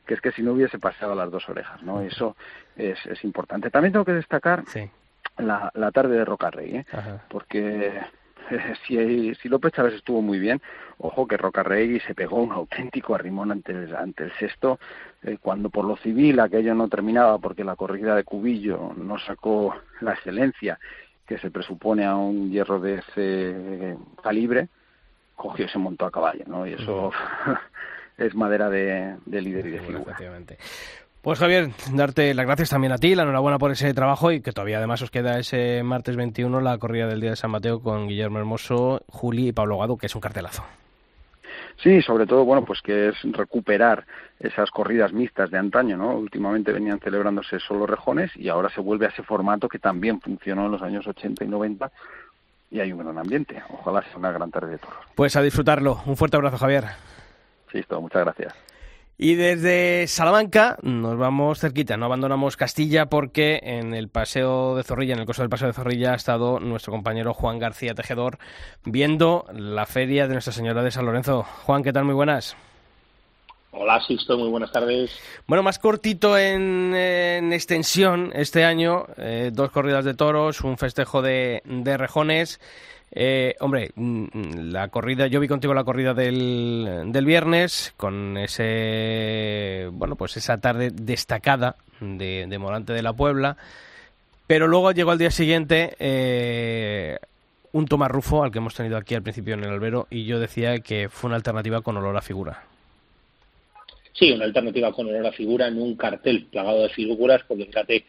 que 0.06 0.16
es 0.16 0.20
que 0.20 0.34
si 0.34 0.42
no 0.42 0.52
hubiese 0.52 0.78
pasado 0.78 1.16
las 1.16 1.32
dos 1.32 1.48
orejas, 1.48 1.82
¿no? 1.84 2.02
Eso 2.02 2.36
es, 2.76 2.98
es 3.06 3.24
importante. 3.24 3.70
También 3.70 3.94
tengo 3.94 4.04
que 4.04 4.12
destacar 4.12 4.66
la, 5.38 5.72
la 5.74 5.92
tarde 5.92 6.18
de 6.18 6.26
Rocarrey, 6.26 6.78
¿eh? 6.78 6.86
porque 7.30 7.88
eh, 7.88 8.02
si, 8.88 9.36
si 9.36 9.50
López 9.50 9.74
Chávez 9.74 9.96
estuvo 9.96 10.22
muy 10.22 10.40
bien, 10.40 10.62
ojo 10.98 11.28
que 11.28 11.38
Rocarrey 11.38 12.00
se 12.02 12.16
pegó 12.16 12.38
un 12.42 12.52
auténtico 12.52 13.16
arrimón 13.16 13.52
ante 13.52 13.72
el, 13.72 13.96
ante 13.96 14.26
el 14.26 14.34
sexto, 14.34 14.80
eh, 15.24 15.38
cuando 15.42 15.70
por 15.70 15.86
lo 15.86 15.98
civil 15.98 16.40
aquello 16.40 16.76
no 16.76 16.88
terminaba 16.88 17.38
porque 17.40 17.64
la 17.64 17.76
corrida 17.76 18.16
de 18.16 18.24
Cubillo 18.24 18.94
no 18.96 19.18
sacó 19.20 19.76
la 20.02 20.14
excelencia 20.14 20.80
que 21.26 21.38
se 21.38 21.52
presupone 21.52 22.06
a 22.06 22.16
un 22.16 22.52
hierro 22.52 22.80
de 22.80 22.96
ese 22.96 23.98
calibre, 24.22 24.68
cogió 25.36 25.66
y 25.66 25.70
se 25.70 25.80
montó 25.80 26.06
a 26.06 26.12
caballo, 26.12 26.44
¿no? 26.48 26.68
Y 26.68 26.74
eso 26.74 27.12
es 28.18 28.36
madera 28.36 28.70
de, 28.70 29.16
de 29.26 29.42
líder 29.42 29.68
y 29.68 29.72
de 29.72 29.80
figura. 29.80 30.16
Pues 31.24 31.40
Javier, 31.40 31.70
darte 31.94 32.34
las 32.34 32.46
gracias 32.46 32.70
también 32.70 32.92
a 32.92 32.98
ti, 32.98 33.16
la 33.16 33.24
enhorabuena 33.24 33.58
por 33.58 33.72
ese 33.72 33.94
trabajo 33.94 34.34
y 34.34 34.42
que 34.42 34.52
todavía 34.52 34.80
además 34.80 35.02
os 35.04 35.10
queda 35.10 35.40
ese 35.40 35.82
martes 35.82 36.18
21 36.18 36.60
la 36.60 36.78
corrida 36.78 37.08
del 37.08 37.22
Día 37.22 37.30
de 37.30 37.36
San 37.38 37.50
Mateo 37.50 37.80
con 37.80 38.10
Guillermo 38.10 38.40
Hermoso, 38.40 39.04
Juli 39.08 39.48
y 39.48 39.52
Pablo 39.54 39.78
Gado, 39.78 39.96
que 39.96 40.08
es 40.08 40.16
un 40.16 40.20
cartelazo. 40.20 40.66
Sí, 41.82 42.02
sobre 42.02 42.26
todo, 42.26 42.44
bueno, 42.44 42.66
pues 42.66 42.82
que 42.82 43.08
es 43.08 43.16
recuperar 43.24 44.06
esas 44.38 44.70
corridas 44.70 45.14
mixtas 45.14 45.50
de 45.50 45.58
antaño, 45.58 45.96
¿no? 45.96 46.14
Últimamente 46.14 46.74
venían 46.74 47.00
celebrándose 47.00 47.58
solo 47.58 47.88
rejones 47.88 48.36
y 48.36 48.50
ahora 48.50 48.70
se 48.70 48.82
vuelve 48.82 49.06
a 49.06 49.10
ese 49.10 49.24
formato 49.24 49.70
que 49.70 49.80
también 49.80 50.20
funcionó 50.20 50.66
en 50.66 50.74
los 50.74 50.82
años 50.82 51.08
80 51.08 51.46
y 51.46 51.48
90 51.48 51.90
y 52.70 52.82
hay 52.82 52.92
un 52.92 53.00
gran 53.00 53.18
ambiente. 53.18 53.64
Ojalá 53.70 54.02
sea 54.04 54.18
una 54.18 54.34
gran 54.34 54.52
tarde 54.52 54.72
de 54.72 54.78
toros. 54.78 54.98
Pues 55.16 55.38
a 55.38 55.42
disfrutarlo. 55.42 56.02
Un 56.06 56.18
fuerte 56.18 56.36
abrazo, 56.36 56.58
Javier. 56.58 56.84
Listo, 57.72 58.02
muchas 58.02 58.24
gracias. 58.24 58.73
Y 59.18 59.36
desde 59.36 60.08
Salamanca 60.08 60.78
nos 60.82 61.18
vamos 61.18 61.60
cerquita, 61.60 61.98
no 61.98 62.06
abandonamos 62.06 62.58
Castilla 62.58 63.06
porque 63.06 63.60
en 63.62 63.94
el 63.94 64.10
Paseo 64.10 64.76
de 64.76 64.84
Zorrilla, 64.84 65.14
en 65.14 65.20
el 65.20 65.26
coso 65.26 65.44
del 65.44 65.50
Paseo 65.50 65.68
de 65.68 65.74
Zorrilla, 65.74 66.14
ha 66.14 66.16
estado 66.16 66.60
nuestro 66.60 66.92
compañero 66.92 67.34
Juan 67.34 67.60
García 67.60 67.94
Tejedor 67.94 68.40
viendo 68.84 69.46
la 69.54 69.86
feria 69.86 70.28
de 70.28 70.34
Nuestra 70.34 70.54
Señora 70.54 70.82
de 70.82 70.92
San 70.92 71.06
Lorenzo. 71.06 71.44
Juan, 71.44 71.84
¿qué 71.84 71.94
tal? 71.94 72.06
Muy 72.06 72.16
buenas. 72.16 72.56
Hola, 73.76 74.00
Sisto, 74.02 74.38
muy 74.38 74.50
buenas 74.50 74.72
tardes. 74.72 75.20
Bueno, 75.48 75.64
más 75.64 75.80
cortito 75.80 76.38
en, 76.38 76.94
en 76.96 77.52
extensión 77.54 78.32
este 78.36 78.64
año, 78.66 79.08
eh, 79.18 79.50
dos 79.52 79.72
corridas 79.72 80.06
de 80.06 80.14
toros, 80.14 80.62
un 80.62 80.78
festejo 80.78 81.24
de, 81.24 81.64
de 81.66 81.98
rejones. 81.98 82.60
Eh, 83.12 83.56
hombre, 83.60 83.92
la 83.96 84.90
corrida, 84.90 85.26
yo 85.26 85.40
vi 85.40 85.48
contigo 85.48 85.74
la 85.74 85.84
corrida 85.84 86.14
del, 86.14 87.06
del 87.08 87.26
viernes 87.26 87.94
con 87.98 88.38
ese, 88.38 89.90
bueno, 89.92 90.16
pues 90.16 90.38
esa 90.38 90.60
tarde 90.60 90.92
destacada 90.94 91.76
de, 92.00 92.46
de 92.48 92.58
Morante 92.60 92.94
de 92.94 93.02
la 93.02 93.14
Puebla, 93.14 93.58
pero 94.46 94.68
luego 94.68 94.92
llegó 94.92 95.12
al 95.12 95.18
día 95.18 95.32
siguiente 95.32 95.96
eh, 95.98 97.18
un 97.72 97.88
Tomás 97.88 98.12
Rufo, 98.12 98.44
al 98.44 98.52
que 98.52 98.60
hemos 98.60 98.76
tenido 98.76 98.98
aquí 98.98 99.16
al 99.16 99.24
principio 99.24 99.56
en 99.56 99.64
el 99.64 99.72
albero, 99.72 100.06
y 100.12 100.26
yo 100.26 100.40
decía 100.40 100.80
que 100.80 101.10
fue 101.10 101.30
una 101.30 101.38
alternativa 101.38 101.82
con 101.82 101.98
olor 101.98 102.16
a 102.18 102.22
figura. 102.22 102.64
Sí, 104.14 104.32
una 104.32 104.46
alternativa 104.46 104.92
con 104.92 105.08
olor 105.08 105.26
a 105.26 105.32
figura 105.32 105.68
en 105.68 105.82
un 105.82 105.96
cartel 105.96 106.46
plagado 106.46 106.84
de 106.84 106.90
figuras, 106.90 107.42
porque 107.48 107.66
fíjate, 107.66 108.06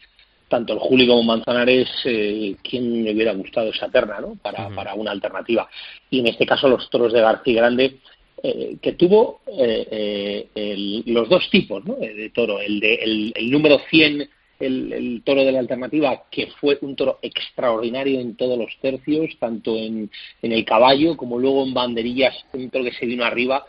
tanto 0.47 0.73
el 0.73 0.79
Juli 0.79 1.07
como 1.07 1.23
Manzanares, 1.23 1.89
eh, 2.05 2.55
¿quién 2.63 3.03
le 3.03 3.13
hubiera 3.13 3.33
gustado 3.33 3.69
esa 3.69 3.89
terna 3.89 4.19
¿no? 4.21 4.35
para, 4.35 4.69
para 4.69 4.93
una 4.93 5.11
alternativa? 5.11 5.67
Y 6.11 6.19
en 6.19 6.27
este 6.27 6.45
caso 6.45 6.69
los 6.69 6.89
toros 6.91 7.11
de 7.11 7.21
García 7.21 7.55
Grande, 7.55 7.97
eh, 8.43 8.77
que 8.79 8.93
tuvo 8.93 9.41
eh, 9.47 10.47
el, 10.53 11.03
los 11.07 11.27
dos 11.27 11.49
tipos 11.49 11.83
¿no? 11.83 11.95
de 11.95 12.29
toro, 12.29 12.61
el, 12.61 12.79
de, 12.79 12.95
el, 12.95 13.33
el 13.35 13.49
número 13.49 13.79
100, 13.89 14.29
el, 14.59 14.93
el, 14.93 15.21
toro 15.25 15.43
de 15.43 15.51
la 15.51 15.59
alternativa, 15.59 16.23
que 16.29 16.47
fue 16.61 16.77
un 16.81 16.95
toro 16.95 17.17
extraordinario 17.23 18.19
en 18.19 18.35
todos 18.35 18.57
los 18.59 18.69
tercios, 18.79 19.35
tanto 19.39 19.75
en, 19.75 20.11
en 20.43 20.51
el 20.51 20.63
caballo 20.63 21.17
como 21.17 21.39
luego 21.39 21.65
en 21.65 21.73
banderillas, 21.73 22.35
un 22.53 22.69
toro 22.69 22.85
que 22.85 22.93
se 22.93 23.07
vino 23.07 23.25
arriba 23.25 23.65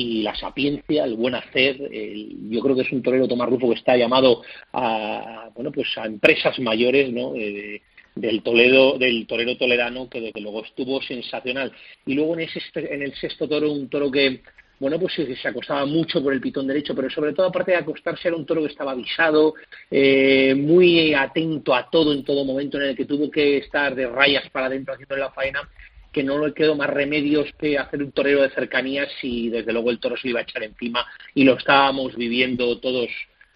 y 0.00 0.22
la 0.22 0.34
sapiencia, 0.34 1.04
el 1.04 1.14
buen 1.14 1.34
hacer. 1.34 1.76
El, 1.92 2.50
yo 2.50 2.60
creo 2.60 2.74
que 2.74 2.82
es 2.82 2.92
un 2.92 3.02
torero 3.02 3.28
Tomás 3.28 3.50
Rufo 3.50 3.68
que 3.68 3.78
está 3.78 3.96
llamado 3.96 4.42
a 4.72 5.50
bueno 5.54 5.70
pues 5.70 5.88
a 5.98 6.06
empresas 6.06 6.58
mayores, 6.58 7.12
¿no? 7.12 7.34
Eh, 7.36 7.82
del 8.14 8.42
Toledo, 8.42 8.98
del 8.98 9.26
torero 9.26 9.56
toledano 9.56 10.08
que 10.08 10.20
desde 10.20 10.40
luego 10.40 10.64
estuvo 10.64 11.02
sensacional. 11.02 11.70
Y 12.06 12.14
luego 12.14 12.34
en 12.34 12.40
ese 12.40 12.60
en 12.74 13.02
el 13.02 13.14
sexto 13.14 13.46
toro 13.46 13.70
un 13.70 13.90
toro 13.90 14.10
que 14.10 14.40
bueno, 14.78 14.98
pues 14.98 15.12
se 15.14 15.48
acostaba 15.48 15.84
mucho 15.84 16.22
por 16.22 16.32
el 16.32 16.40
pitón 16.40 16.66
derecho, 16.66 16.94
pero 16.94 17.10
sobre 17.10 17.34
todo 17.34 17.48
aparte 17.48 17.72
de 17.72 17.76
acostarse 17.76 18.28
era 18.28 18.36
un 18.38 18.46
toro 18.46 18.62
que 18.62 18.68
estaba 18.68 18.92
avisado, 18.92 19.52
eh, 19.90 20.54
muy 20.54 21.12
atento 21.12 21.74
a 21.74 21.90
todo 21.90 22.14
en 22.14 22.24
todo 22.24 22.46
momento 22.46 22.78
en 22.78 22.88
el 22.88 22.96
que 22.96 23.04
tuvo 23.04 23.30
que 23.30 23.58
estar 23.58 23.94
de 23.94 24.06
rayas 24.06 24.48
para 24.48 24.66
adentro 24.66 24.94
haciendo 24.94 25.16
la 25.16 25.30
faena 25.32 25.68
que 26.12 26.22
no 26.22 26.44
le 26.44 26.52
quedó 26.54 26.74
más 26.74 26.90
remedios 26.90 27.48
que 27.58 27.78
hacer 27.78 28.02
un 28.02 28.12
torero 28.12 28.42
de 28.42 28.50
cercanías 28.50 29.08
y 29.22 29.48
desde 29.48 29.72
luego 29.72 29.90
el 29.90 30.00
toro 30.00 30.16
se 30.16 30.28
iba 30.28 30.40
a 30.40 30.42
echar 30.42 30.62
encima 30.62 31.06
y 31.34 31.44
lo 31.44 31.56
estábamos 31.56 32.16
viviendo 32.16 32.78
todos 32.78 33.08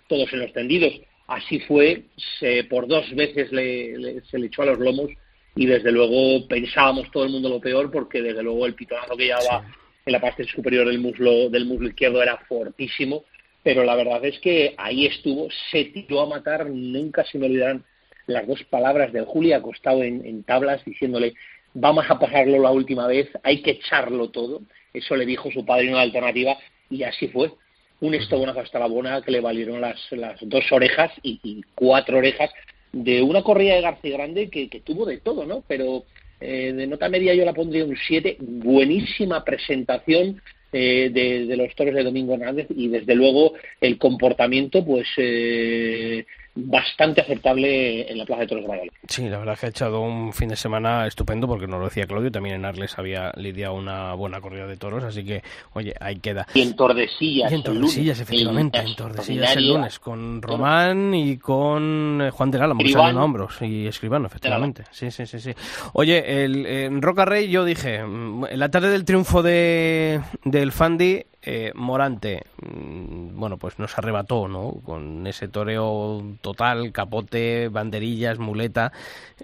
todos 0.08 0.32
en 0.32 0.40
los 0.40 0.52
tendidos. 0.52 0.92
Así 1.26 1.58
fue, 1.60 2.04
se, 2.38 2.64
por 2.64 2.86
dos 2.86 3.12
veces 3.14 3.50
le, 3.50 3.96
le, 3.96 4.20
se 4.22 4.38
le 4.38 4.46
echó 4.46 4.62
a 4.62 4.66
los 4.66 4.78
lomos 4.78 5.10
y 5.56 5.66
desde 5.66 5.92
luego 5.92 6.46
pensábamos 6.48 7.10
todo 7.10 7.24
el 7.24 7.30
mundo 7.30 7.48
lo 7.48 7.60
peor 7.60 7.90
porque 7.90 8.20
desde 8.20 8.42
luego 8.42 8.66
el 8.66 8.74
pitonazo 8.74 9.16
que 9.16 9.24
llevaba 9.24 9.64
sí. 9.66 9.74
en 10.06 10.12
la 10.12 10.20
parte 10.20 10.44
superior 10.44 10.86
del 10.86 10.98
muslo 10.98 11.48
del 11.48 11.64
muslo 11.64 11.88
izquierdo 11.88 12.22
era 12.22 12.36
fortísimo, 12.48 13.24
pero 13.62 13.84
la 13.84 13.94
verdad 13.94 14.24
es 14.24 14.38
que 14.40 14.74
ahí 14.76 15.06
estuvo, 15.06 15.48
se 15.70 15.86
tiró 15.86 16.22
a 16.22 16.28
matar, 16.28 16.68
nunca 16.68 17.24
se 17.24 17.38
me 17.38 17.46
olvidarán 17.46 17.84
las 18.26 18.46
dos 18.46 18.62
palabras 18.64 19.12
del 19.12 19.24
Juli 19.24 19.52
acostado 19.52 20.02
en, 20.02 20.24
en 20.24 20.44
tablas 20.44 20.84
diciéndole 20.84 21.34
vamos 21.74 22.06
a 22.08 22.18
pasarlo 22.18 22.58
la 22.58 22.70
última 22.70 23.06
vez, 23.06 23.28
hay 23.42 23.60
que 23.62 23.72
echarlo 23.72 24.30
todo. 24.30 24.62
Eso 24.92 25.16
le 25.16 25.26
dijo 25.26 25.50
su 25.50 25.64
padrino 25.66 25.96
de 25.96 26.02
alternativa 26.02 26.56
y 26.88 27.02
así 27.02 27.28
fue. 27.28 27.52
Un 28.00 28.14
estobonazo 28.14 28.60
hasta 28.60 28.78
la 28.78 28.86
bona 28.86 29.22
que 29.22 29.30
le 29.30 29.40
valieron 29.40 29.80
las, 29.80 30.00
las 30.12 30.38
dos 30.42 30.70
orejas 30.72 31.12
y, 31.22 31.40
y, 31.42 31.62
cuatro 31.74 32.18
orejas 32.18 32.50
de 32.92 33.22
una 33.22 33.42
corrida 33.42 33.74
de 33.74 33.80
García 33.80 34.16
Grande 34.16 34.50
que, 34.50 34.68
que 34.68 34.80
tuvo 34.80 35.04
de 35.06 35.18
todo, 35.18 35.46
¿no? 35.46 35.62
Pero 35.66 36.04
eh, 36.40 36.72
de 36.72 36.86
nota 36.86 37.08
media 37.08 37.34
yo 37.34 37.44
la 37.44 37.52
pondría 37.52 37.84
un 37.84 37.96
7. 37.96 38.36
Buenísima 38.40 39.44
presentación, 39.44 40.40
eh, 40.76 41.08
de, 41.12 41.46
de, 41.46 41.56
los 41.56 41.72
toros 41.76 41.94
de 41.94 42.02
Domingo 42.02 42.34
Hernández 42.34 42.66
y 42.68 42.88
desde 42.88 43.14
luego 43.14 43.52
el 43.80 43.96
comportamiento 43.96 44.84
pues 44.84 45.06
eh, 45.18 46.26
bastante 46.54 47.20
aceptable 47.20 48.10
en 48.10 48.18
la 48.18 48.24
Plaza 48.24 48.42
de 48.42 48.46
Toros 48.46 48.64
de 48.64 48.68
Valladolid. 48.68 48.92
Sí, 49.08 49.28
la 49.28 49.38
verdad 49.38 49.58
que 49.58 49.66
ha 49.66 49.68
echado 49.70 50.00
un 50.00 50.32
fin 50.32 50.48
de 50.48 50.56
semana 50.56 51.06
estupendo 51.06 51.48
porque 51.48 51.66
nos 51.66 51.80
lo 51.80 51.86
decía 51.86 52.06
Claudio, 52.06 52.30
también 52.30 52.56
en 52.56 52.64
Arles 52.64 52.98
había 52.98 53.32
lidiado 53.36 53.74
una 53.74 54.14
buena 54.14 54.40
corrida 54.40 54.66
de 54.66 54.76
toros, 54.76 55.04
así 55.04 55.24
que, 55.24 55.42
oye, 55.72 55.94
ahí 56.00 56.16
queda. 56.16 56.46
Y 56.54 56.62
en 56.62 56.76
Tordesillas. 56.76 57.50
Y 57.50 57.54
en 57.54 57.62
Tordesillas, 57.62 58.20
efectivamente, 58.20 58.78
en 58.78 58.94
Tordesillas 58.94 59.56
el 59.56 59.68
lunes, 59.68 59.98
con 59.98 60.42
Román 60.42 61.14
y 61.14 61.38
con 61.38 62.20
eh, 62.22 62.30
Juan 62.30 62.50
de 62.50 62.58
Gala, 62.58 62.74
a 62.74 63.24
hombros, 63.24 63.60
y 63.62 63.86
Escribano, 63.86 64.26
efectivamente. 64.26 64.84
Sí, 64.90 65.10
sí, 65.10 65.26
sí, 65.26 65.40
sí. 65.40 65.52
Oye, 65.92 66.44
el, 66.44 66.66
en 66.66 67.02
Roca 67.02 67.24
Rey 67.24 67.48
yo 67.48 67.64
dije, 67.64 68.02
mm, 68.04 68.46
en 68.50 68.58
la 68.58 68.70
tarde 68.70 68.90
del 68.90 69.04
triunfo 69.04 69.42
de, 69.42 70.20
del 70.44 70.72
Fandi, 70.72 71.24
eh, 71.46 71.72
Morante, 71.74 72.42
mm, 72.62 73.38
bueno, 73.38 73.58
pues 73.58 73.78
nos 73.78 73.96
arrebató, 73.98 74.48
¿no? 74.48 74.80
Con 74.84 75.26
ese 75.26 75.48
toreo 75.48 76.22
total, 76.40 76.90
capote, 76.90 77.68
banderillas, 77.68 78.38
muleta. 78.38 78.92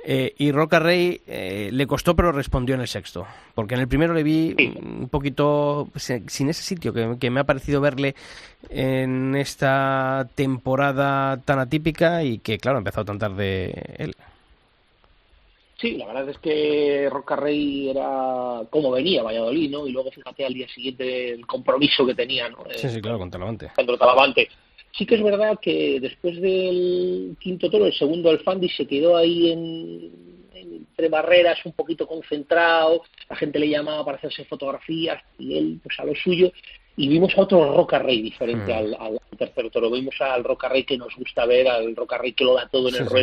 Eh, 0.04 0.34
y 0.38 0.50
Roca 0.50 0.78
Rey 0.78 1.20
eh, 1.26 1.68
le 1.72 1.86
costó, 1.86 2.16
pero 2.16 2.32
respondió 2.32 2.74
en 2.74 2.80
el 2.80 2.88
sexto. 2.88 3.26
Porque 3.54 3.74
en 3.74 3.82
el 3.82 3.88
primero 3.88 4.14
le 4.14 4.22
vi 4.22 4.54
un 4.82 5.08
poquito 5.10 5.88
sin 5.96 6.48
ese 6.48 6.62
sitio 6.62 6.94
que, 6.94 7.16
que 7.20 7.30
me 7.30 7.40
ha 7.40 7.44
parecido 7.44 7.80
verle 7.82 8.14
en 8.70 9.34
esta 9.36 10.26
temporada 10.34 11.36
tan 11.44 11.58
atípica 11.58 12.24
y 12.24 12.38
que, 12.38 12.58
claro, 12.58 12.78
ha 12.78 12.80
empezado 12.80 13.04
tan 13.04 13.18
tarde 13.18 13.94
él. 13.98 14.14
Sí, 15.80 15.96
la 15.96 16.06
verdad 16.06 16.28
es 16.28 16.38
que 16.38 17.08
Roca 17.10 17.36
Rey 17.36 17.88
era 17.88 18.62
como 18.68 18.90
venía 18.90 19.22
Valladolid, 19.22 19.70
¿no? 19.70 19.86
Y 19.86 19.92
luego 19.92 20.10
fíjate 20.10 20.44
al 20.44 20.52
día 20.52 20.68
siguiente 20.68 21.30
el 21.32 21.46
compromiso 21.46 22.04
que 22.06 22.14
tenía, 22.14 22.48
¿no? 22.50 22.58
Sí, 22.76 22.88
sí, 22.90 23.00
claro, 23.00 23.18
con 23.18 23.30
Talavante. 23.30 23.70
contra 23.74 23.96
Talavante. 23.96 24.48
Sí 24.92 25.06
que 25.06 25.14
es 25.14 25.22
verdad 25.22 25.58
que 25.62 25.98
después 26.00 26.40
del 26.40 27.36
quinto 27.40 27.70
toro, 27.70 27.86
el 27.86 27.94
segundo 27.94 28.28
Alfandi 28.28 28.68
se 28.68 28.86
quedó 28.86 29.16
ahí 29.16 29.52
en, 29.52 30.10
entre 30.52 31.08
barreras, 31.08 31.58
un 31.64 31.72
poquito 31.72 32.06
concentrado, 32.06 33.02
la 33.30 33.36
gente 33.36 33.58
le 33.58 33.68
llamaba 33.68 34.04
para 34.04 34.18
hacerse 34.18 34.44
fotografías 34.44 35.22
y 35.38 35.56
él 35.56 35.80
pues 35.82 35.98
a 36.00 36.04
lo 36.04 36.14
suyo 36.14 36.52
y 36.96 37.08
vimos 37.08 37.32
a 37.38 37.42
otro 37.42 37.72
Roca 37.74 37.98
Rey 38.00 38.20
diferente 38.20 38.70
Mm. 38.74 38.76
al, 38.76 38.94
al 38.98 39.18
tercer 39.38 39.70
toro, 39.70 39.90
vimos 39.90 40.14
al 40.20 40.44
Roca 40.44 40.68
Rey 40.68 40.84
que 40.84 40.98
nos 40.98 41.14
gusta 41.16 41.46
ver, 41.46 41.68
al 41.68 41.94
Roca 41.96 42.18
Rey 42.18 42.32
que 42.32 42.44
lo 42.44 42.54
da 42.54 42.68
todo 42.68 42.88
en 42.88 42.94
Sí, 42.96 43.00
el 43.02 43.08
sí. 43.08 43.14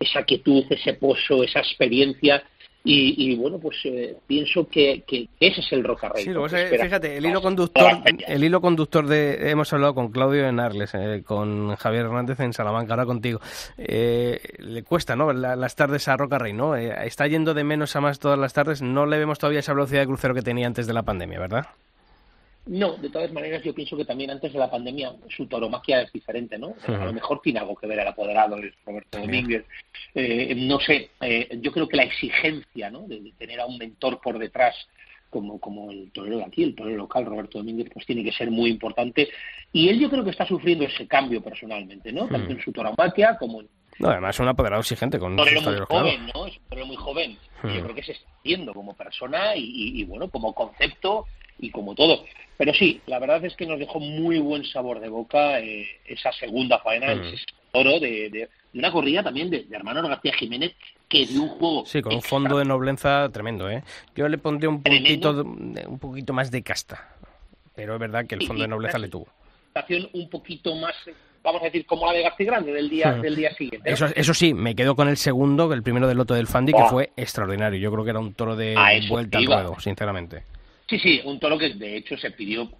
Esa 0.00 0.22
quietud, 0.24 0.64
ese 0.70 0.94
pozo, 0.94 1.42
esa 1.42 1.60
experiencia 1.60 2.42
y, 2.88 3.32
y, 3.32 3.34
bueno, 3.34 3.58
pues 3.58 3.78
eh, 3.82 4.14
pienso 4.28 4.68
que, 4.68 5.02
que 5.08 5.28
ese 5.40 5.60
es 5.60 5.72
el 5.72 5.82
Roca 5.82 6.08
Rey. 6.08 6.22
Sí, 6.22 6.30
espera- 6.30 6.84
fíjate, 6.84 7.16
el 7.16 7.26
hilo 7.26 7.42
conductor, 7.42 7.84
el 8.28 8.44
hilo 8.44 8.60
conductor 8.60 9.08
de 9.08 9.50
hemos 9.50 9.72
hablado 9.72 9.92
con 9.92 10.12
Claudio 10.12 10.46
en 10.46 10.60
Arles, 10.60 10.94
eh, 10.94 11.24
con 11.26 11.74
Javier 11.74 12.04
Hernández 12.04 12.38
en 12.38 12.52
Salamanca, 12.52 12.92
ahora 12.92 13.04
contigo. 13.04 13.40
Eh, 13.76 14.40
le 14.58 14.84
cuesta, 14.84 15.16
¿no? 15.16 15.32
La- 15.32 15.56
las 15.56 15.74
tardes 15.74 16.06
a 16.06 16.16
Roca 16.16 16.38
Rey, 16.38 16.52
¿no? 16.52 16.76
Eh, 16.76 16.94
está 17.06 17.26
yendo 17.26 17.54
de 17.54 17.64
menos 17.64 17.96
a 17.96 18.00
más 18.00 18.20
todas 18.20 18.38
las 18.38 18.52
tardes. 18.52 18.82
No 18.82 19.04
le 19.06 19.18
vemos 19.18 19.40
todavía 19.40 19.58
esa 19.60 19.72
velocidad 19.74 20.02
de 20.02 20.06
crucero 20.06 20.34
que 20.34 20.42
tenía 20.42 20.68
antes 20.68 20.86
de 20.86 20.92
la 20.92 21.02
pandemia, 21.02 21.40
¿verdad? 21.40 21.66
No, 22.66 22.94
de 22.96 23.10
todas 23.10 23.32
maneras 23.32 23.62
yo 23.62 23.72
pienso 23.72 23.96
que 23.96 24.04
también 24.04 24.30
antes 24.30 24.52
de 24.52 24.58
la 24.58 24.68
pandemia 24.70 25.12
su 25.36 25.46
tauromaquia 25.46 26.02
es 26.02 26.12
diferente, 26.12 26.58
¿no? 26.58 26.74
A 26.88 27.04
lo 27.06 27.12
mejor 27.12 27.40
tiene 27.40 27.60
algo 27.60 27.76
que 27.76 27.86
ver 27.86 28.00
el 28.00 28.08
apoderado 28.08 28.56
de 28.56 28.72
Roberto 28.84 29.18
Domínguez. 29.20 29.64
Eh, 30.14 30.54
no 30.56 30.80
sé, 30.80 31.10
eh, 31.20 31.48
yo 31.60 31.70
creo 31.70 31.86
que 31.88 31.96
la 31.96 32.02
exigencia, 32.04 32.90
¿no? 32.90 33.02
De, 33.02 33.20
de 33.20 33.32
tener 33.32 33.60
a 33.60 33.66
un 33.66 33.78
mentor 33.78 34.20
por 34.20 34.38
detrás 34.38 34.74
como, 35.30 35.60
como 35.60 35.90
el 35.92 36.10
torero 36.12 36.38
de 36.38 36.44
aquí, 36.44 36.62
el 36.64 36.74
torero 36.74 36.96
local, 36.96 37.24
Roberto 37.26 37.58
Domínguez, 37.58 37.88
pues 37.92 38.04
tiene 38.06 38.24
que 38.24 38.32
ser 38.32 38.50
muy 38.50 38.70
importante. 38.70 39.28
Y 39.72 39.88
él 39.88 40.00
yo 40.00 40.10
creo 40.10 40.24
que 40.24 40.30
está 40.30 40.46
sufriendo 40.46 40.84
ese 40.84 41.06
cambio 41.06 41.40
personalmente, 41.42 42.12
¿no? 42.12 42.26
Tanto 42.26 42.52
en 42.52 42.60
su 42.62 42.72
tauromaquia 42.72 43.36
como 43.38 43.60
en 43.60 43.68
No, 44.00 44.08
además 44.08 44.34
es 44.36 44.40
un 44.40 44.48
apoderado 44.48 44.80
exigente 44.80 45.18
con 45.20 45.32
un 45.32 45.36
torero 45.38 45.60
muy 45.62 45.72
joven, 46.00 46.26
¿no? 46.34 46.46
Es 46.46 46.56
un 46.56 46.62
torero 46.68 46.86
muy 46.86 46.96
joven. 46.96 47.38
Yo 47.62 47.82
creo 47.82 47.94
que 47.94 48.02
se 48.02 48.12
está 48.12 48.28
haciendo 48.40 48.72
como 48.74 48.94
persona 48.94 49.54
y, 49.56 49.62
y- 49.62 50.00
y, 50.00 50.04
bueno, 50.04 50.28
como 50.30 50.52
concepto 50.54 51.26
y 51.58 51.70
como 51.70 51.94
todo. 51.94 52.24
Pero 52.58 52.72
sí, 52.74 53.00
la 53.06 53.18
verdad 53.18 53.44
es 53.44 53.54
que 53.54 53.66
nos 53.66 53.78
dejó 53.78 54.00
muy 54.00 54.38
buen 54.38 54.64
sabor 54.64 55.00
de 55.00 55.08
boca 55.08 55.60
eh, 55.60 55.86
esa 56.06 56.32
segunda 56.32 56.78
faena, 56.78 57.14
Hmm. 57.14 57.20
ese 57.34 57.44
toro 57.72 58.00
de, 58.00 58.48
una 58.74 58.90
corrida 58.90 59.22
también 59.22 59.50
de, 59.50 59.64
de 59.64 59.76
hermano 59.76 60.06
García 60.08 60.32
Jiménez 60.34 60.72
que 61.08 61.26
dio 61.26 61.42
un 61.42 61.48
juego 61.50 61.84
Sí, 61.86 62.00
con 62.02 62.14
un 62.14 62.22
fondo 62.22 62.58
de 62.58 62.64
noblenza 62.64 63.28
tremendo, 63.32 63.68
¿eh? 63.70 63.82
Yo 64.14 64.28
le 64.28 64.38
pondría 64.38 64.68
un 64.70 64.82
poquito, 64.82 65.32
de- 65.34 65.86
un 65.86 65.98
poquito 65.98 66.32
más 66.32 66.50
de 66.50 66.62
casta, 66.62 67.14
pero 67.74 67.94
es 67.94 68.00
verdad 68.00 68.26
que 68.26 68.34
el 68.36 68.40
Sí, 68.40 68.46
fondo 68.46 68.62
de 68.62 68.68
nobleza 68.68 68.98
le 68.98 69.08
tuvo. 69.08 69.28
un 70.14 70.30
poquito 70.30 70.74
más, 70.76 70.94
vamos 71.44 71.60
a 71.60 71.66
decir, 71.66 71.84
como 71.84 72.06
la 72.06 72.12
de 72.14 72.22
García 72.22 72.46
Grande 72.46 72.72
del 72.72 72.88
día, 72.88 73.12
Hmm. 73.12 73.20
del 73.20 73.36
día 73.36 73.54
siguiente. 73.54 73.88
¿no? 73.90 73.94
Eso, 73.94 74.06
eso 74.16 74.32
sí, 74.34 74.54
me 74.54 74.74
quedo 74.74 74.96
con 74.96 75.08
el 75.08 75.18
segundo, 75.18 75.70
el 75.74 75.82
primero 75.82 76.08
del 76.08 76.16
loto 76.16 76.32
del 76.34 76.46
Fandi, 76.46 76.72
que 76.72 76.84
fue 76.84 77.10
extraordinario. 77.16 77.78
Yo 77.78 77.92
creo 77.92 78.04
que 78.04 78.10
era 78.10 78.18
un 78.18 78.32
toro 78.32 78.56
de 78.56 78.74
vuelta 79.10 79.36
al 79.38 79.46
ruedo, 79.46 79.78
sinceramente. 79.78 80.44
Sí, 80.88 80.98
sí, 80.98 81.20
un 81.24 81.38
toro 81.40 81.58
que 81.58 81.70
de 81.70 81.96
hecho 81.96 82.16
se 82.16 82.30
pidió, 82.30 82.70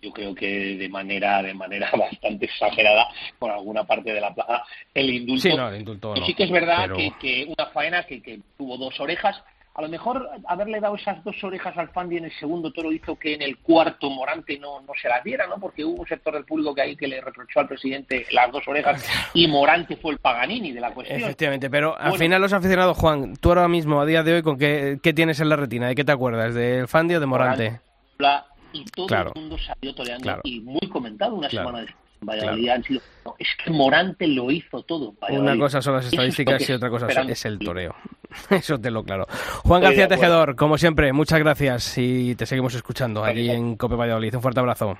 yo 0.00 0.12
creo 0.12 0.34
que 0.34 0.46
de 0.76 0.88
manera 0.88 1.42
de 1.42 1.54
manera 1.54 1.90
bastante 1.98 2.46
exagerada 2.46 3.08
por 3.38 3.50
alguna 3.50 3.84
parte 3.84 4.12
de 4.12 4.20
la 4.20 4.34
plaza 4.34 4.62
el 4.94 5.10
indulto. 5.10 5.48
Sí, 5.48 5.54
no, 5.56 5.68
el 5.68 5.76
indulto 5.80 6.14
no, 6.14 6.26
sí 6.26 6.34
que 6.34 6.44
es 6.44 6.50
verdad 6.50 6.82
pero- 6.82 6.96
que, 6.96 7.10
que 7.18 7.44
una 7.56 7.66
faena 7.70 8.04
que, 8.04 8.22
que 8.22 8.40
tuvo 8.56 8.76
dos 8.76 8.98
orejas. 9.00 9.42
A 9.78 9.82
lo 9.82 9.88
mejor 9.90 10.30
haberle 10.46 10.80
dado 10.80 10.94
esas 10.96 11.22
dos 11.22 11.36
orejas 11.44 11.76
al 11.76 11.90
Fandi 11.90 12.16
en 12.16 12.24
el 12.24 12.32
segundo 12.32 12.72
toro 12.72 12.90
hizo 12.92 13.14
que 13.18 13.34
en 13.34 13.42
el 13.42 13.58
cuarto 13.58 14.08
Morante 14.08 14.58
no, 14.58 14.80
no 14.80 14.92
se 15.00 15.06
las 15.06 15.22
diera, 15.22 15.46
¿no? 15.46 15.56
Porque 15.60 15.84
hubo 15.84 16.00
un 16.00 16.06
sector 16.08 16.32
del 16.32 16.46
público 16.46 16.74
que 16.74 16.80
ahí 16.80 16.96
que 16.96 17.06
le 17.06 17.20
reprochó 17.20 17.60
al 17.60 17.68
presidente 17.68 18.24
las 18.32 18.50
dos 18.50 18.66
orejas 18.66 19.04
y 19.34 19.46
Morante 19.48 19.96
fue 19.96 20.12
el 20.12 20.18
Paganini 20.18 20.72
de 20.72 20.80
la 20.80 20.94
cuestión. 20.94 21.20
Efectivamente, 21.20 21.68
pero 21.68 21.94
al 21.98 22.16
final 22.16 22.40
los 22.40 22.54
aficionados, 22.54 22.96
Juan, 22.96 23.36
tú 23.36 23.50
ahora 23.50 23.68
mismo, 23.68 24.00
a 24.00 24.06
día 24.06 24.22
de 24.22 24.32
hoy, 24.36 24.42
¿con 24.42 24.56
qué, 24.56 24.98
qué 25.02 25.12
tienes 25.12 25.40
en 25.40 25.50
la 25.50 25.56
retina? 25.56 25.88
¿De 25.88 25.94
qué 25.94 26.04
te 26.04 26.12
acuerdas? 26.12 26.54
¿Del 26.54 26.88
Fandi 26.88 27.14
o 27.14 27.20
de 27.20 27.26
Morante? 27.26 27.80
Bla, 28.16 28.46
y 28.72 28.82
todo 28.86 29.06
Claro. 29.06 29.32
el 29.34 29.40
mundo 29.42 29.58
salió 29.58 29.94
toreando 29.94 30.22
Claro. 30.22 30.40
y 30.44 30.60
muy 30.60 30.88
comentado 30.88 31.34
una 31.34 31.48
Claro. 31.48 31.68
semana 31.68 31.84
después. 31.84 32.05
Valladolid 32.26 32.68
han 32.68 32.82
sido, 32.82 33.00
no, 33.24 33.34
es 33.38 33.48
que 33.62 33.70
Morante 33.70 34.26
lo 34.26 34.50
hizo 34.50 34.82
todo. 34.82 35.14
Valladolid. 35.20 35.52
Una 35.52 35.58
cosa 35.58 35.80
son 35.80 35.94
las 35.94 36.06
es 36.06 36.12
estadísticas 36.12 36.68
y 36.68 36.72
otra 36.72 36.90
cosa 36.90 37.06
es 37.06 37.44
el 37.44 37.58
toreo. 37.58 37.94
Eso 38.50 38.78
te 38.78 38.90
lo 38.90 39.04
claro. 39.04 39.26
Juan 39.64 39.82
Estoy 39.82 39.96
García. 39.96 40.16
Tejedor, 40.16 40.56
como 40.56 40.76
siempre, 40.76 41.12
muchas 41.12 41.38
gracias 41.38 41.96
y 41.98 42.34
te 42.34 42.46
seguimos 42.46 42.74
escuchando 42.74 43.24
allí 43.24 43.48
en 43.50 43.76
Cope 43.76 43.94
Valladolid. 43.94 44.34
Un 44.34 44.42
fuerte 44.42 44.60
abrazo. 44.60 44.98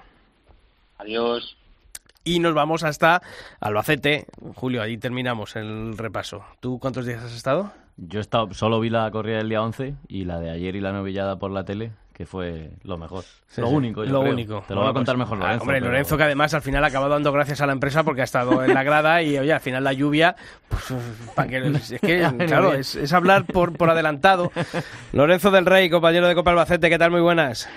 Adiós. 0.99 1.57
Y 2.25 2.41
nos 2.41 2.55
vamos 2.55 2.83
hasta 2.83 3.23
Albacete. 3.61 4.27
Julio, 4.55 4.83
allí 4.83 4.99
terminamos 4.99 5.57
el 5.57 5.97
repaso. 5.99 6.45
¿Tú 6.61 6.79
cuántos 6.79 7.07
días 7.07 7.23
has 7.23 7.35
estado? 7.35 7.73
Yo 7.97 8.19
he 8.19 8.23
estado, 8.23 8.53
solo 8.53 8.79
vi 8.79 8.91
la 8.91 9.11
corrida 9.11 9.39
del 9.39 9.49
día 9.49 9.63
11 9.63 9.95
y 10.09 10.25
la 10.25 10.39
de 10.39 10.51
ayer 10.51 10.77
y 10.77 10.81
la 10.81 10.93
novillada 10.93 11.39
por 11.39 11.51
la 11.51 11.65
tele, 11.65 11.93
que 12.17 12.25
fue 12.25 12.71
lo 12.85 12.97
mejor. 12.97 13.25
Sí, 13.47 13.61
lo 13.61 13.67
sí. 13.69 13.75
único, 13.75 14.03
yo 14.03 14.11
Lo 14.11 14.21
creo. 14.23 14.33
único. 14.33 14.65
Te 14.67 14.75
lo 14.75 14.81
va 14.81 14.87
a 14.89 14.93
Bueno, 14.93 15.01
contar 15.01 15.17
pues, 15.17 15.29
mejor 15.29 15.37
ah, 15.39 15.41
Lorenzo. 15.45 15.63
Hombre, 15.65 15.77
pero- 15.81 15.91
Lorenzo 15.93 16.17
que 16.17 16.23
además 16.23 16.55
al 16.55 16.63
final 16.63 16.83
ha 16.83 16.87
acabado 16.87 17.13
dando 17.13 17.31
gracias 17.31 17.61
a 17.61 17.67
la 17.67 17.73
empresa 17.75 18.05
porque 18.05 18.23
ha 18.23 18.25
estado 18.25 18.65
en 18.65 18.73
la 18.73 18.83
grada 18.83 19.23
y 19.23 19.39
oye, 19.39 19.53
al 19.53 19.61
final 19.61 19.85
la 19.85 19.93
lluvia, 19.93 20.35
pues, 20.69 20.95
que- 21.49 21.67
es 21.95 22.01
que, 22.01 22.27
claro, 22.47 22.73
es, 22.73 22.97
es 22.97 23.13
hablar 23.13 23.45
por, 23.45 23.77
por 23.77 23.91
adelantado. 23.91 24.51
Lorenzo 25.13 25.51
del 25.51 25.67
Rey, 25.67 25.91
compañero 25.91 26.27
de 26.27 26.35
Copa 26.35 26.53
Albacete, 26.53 26.89
¿qué 26.89 26.99
tal? 26.99 27.11
Muy 27.11 27.21
buenas. 27.21 27.69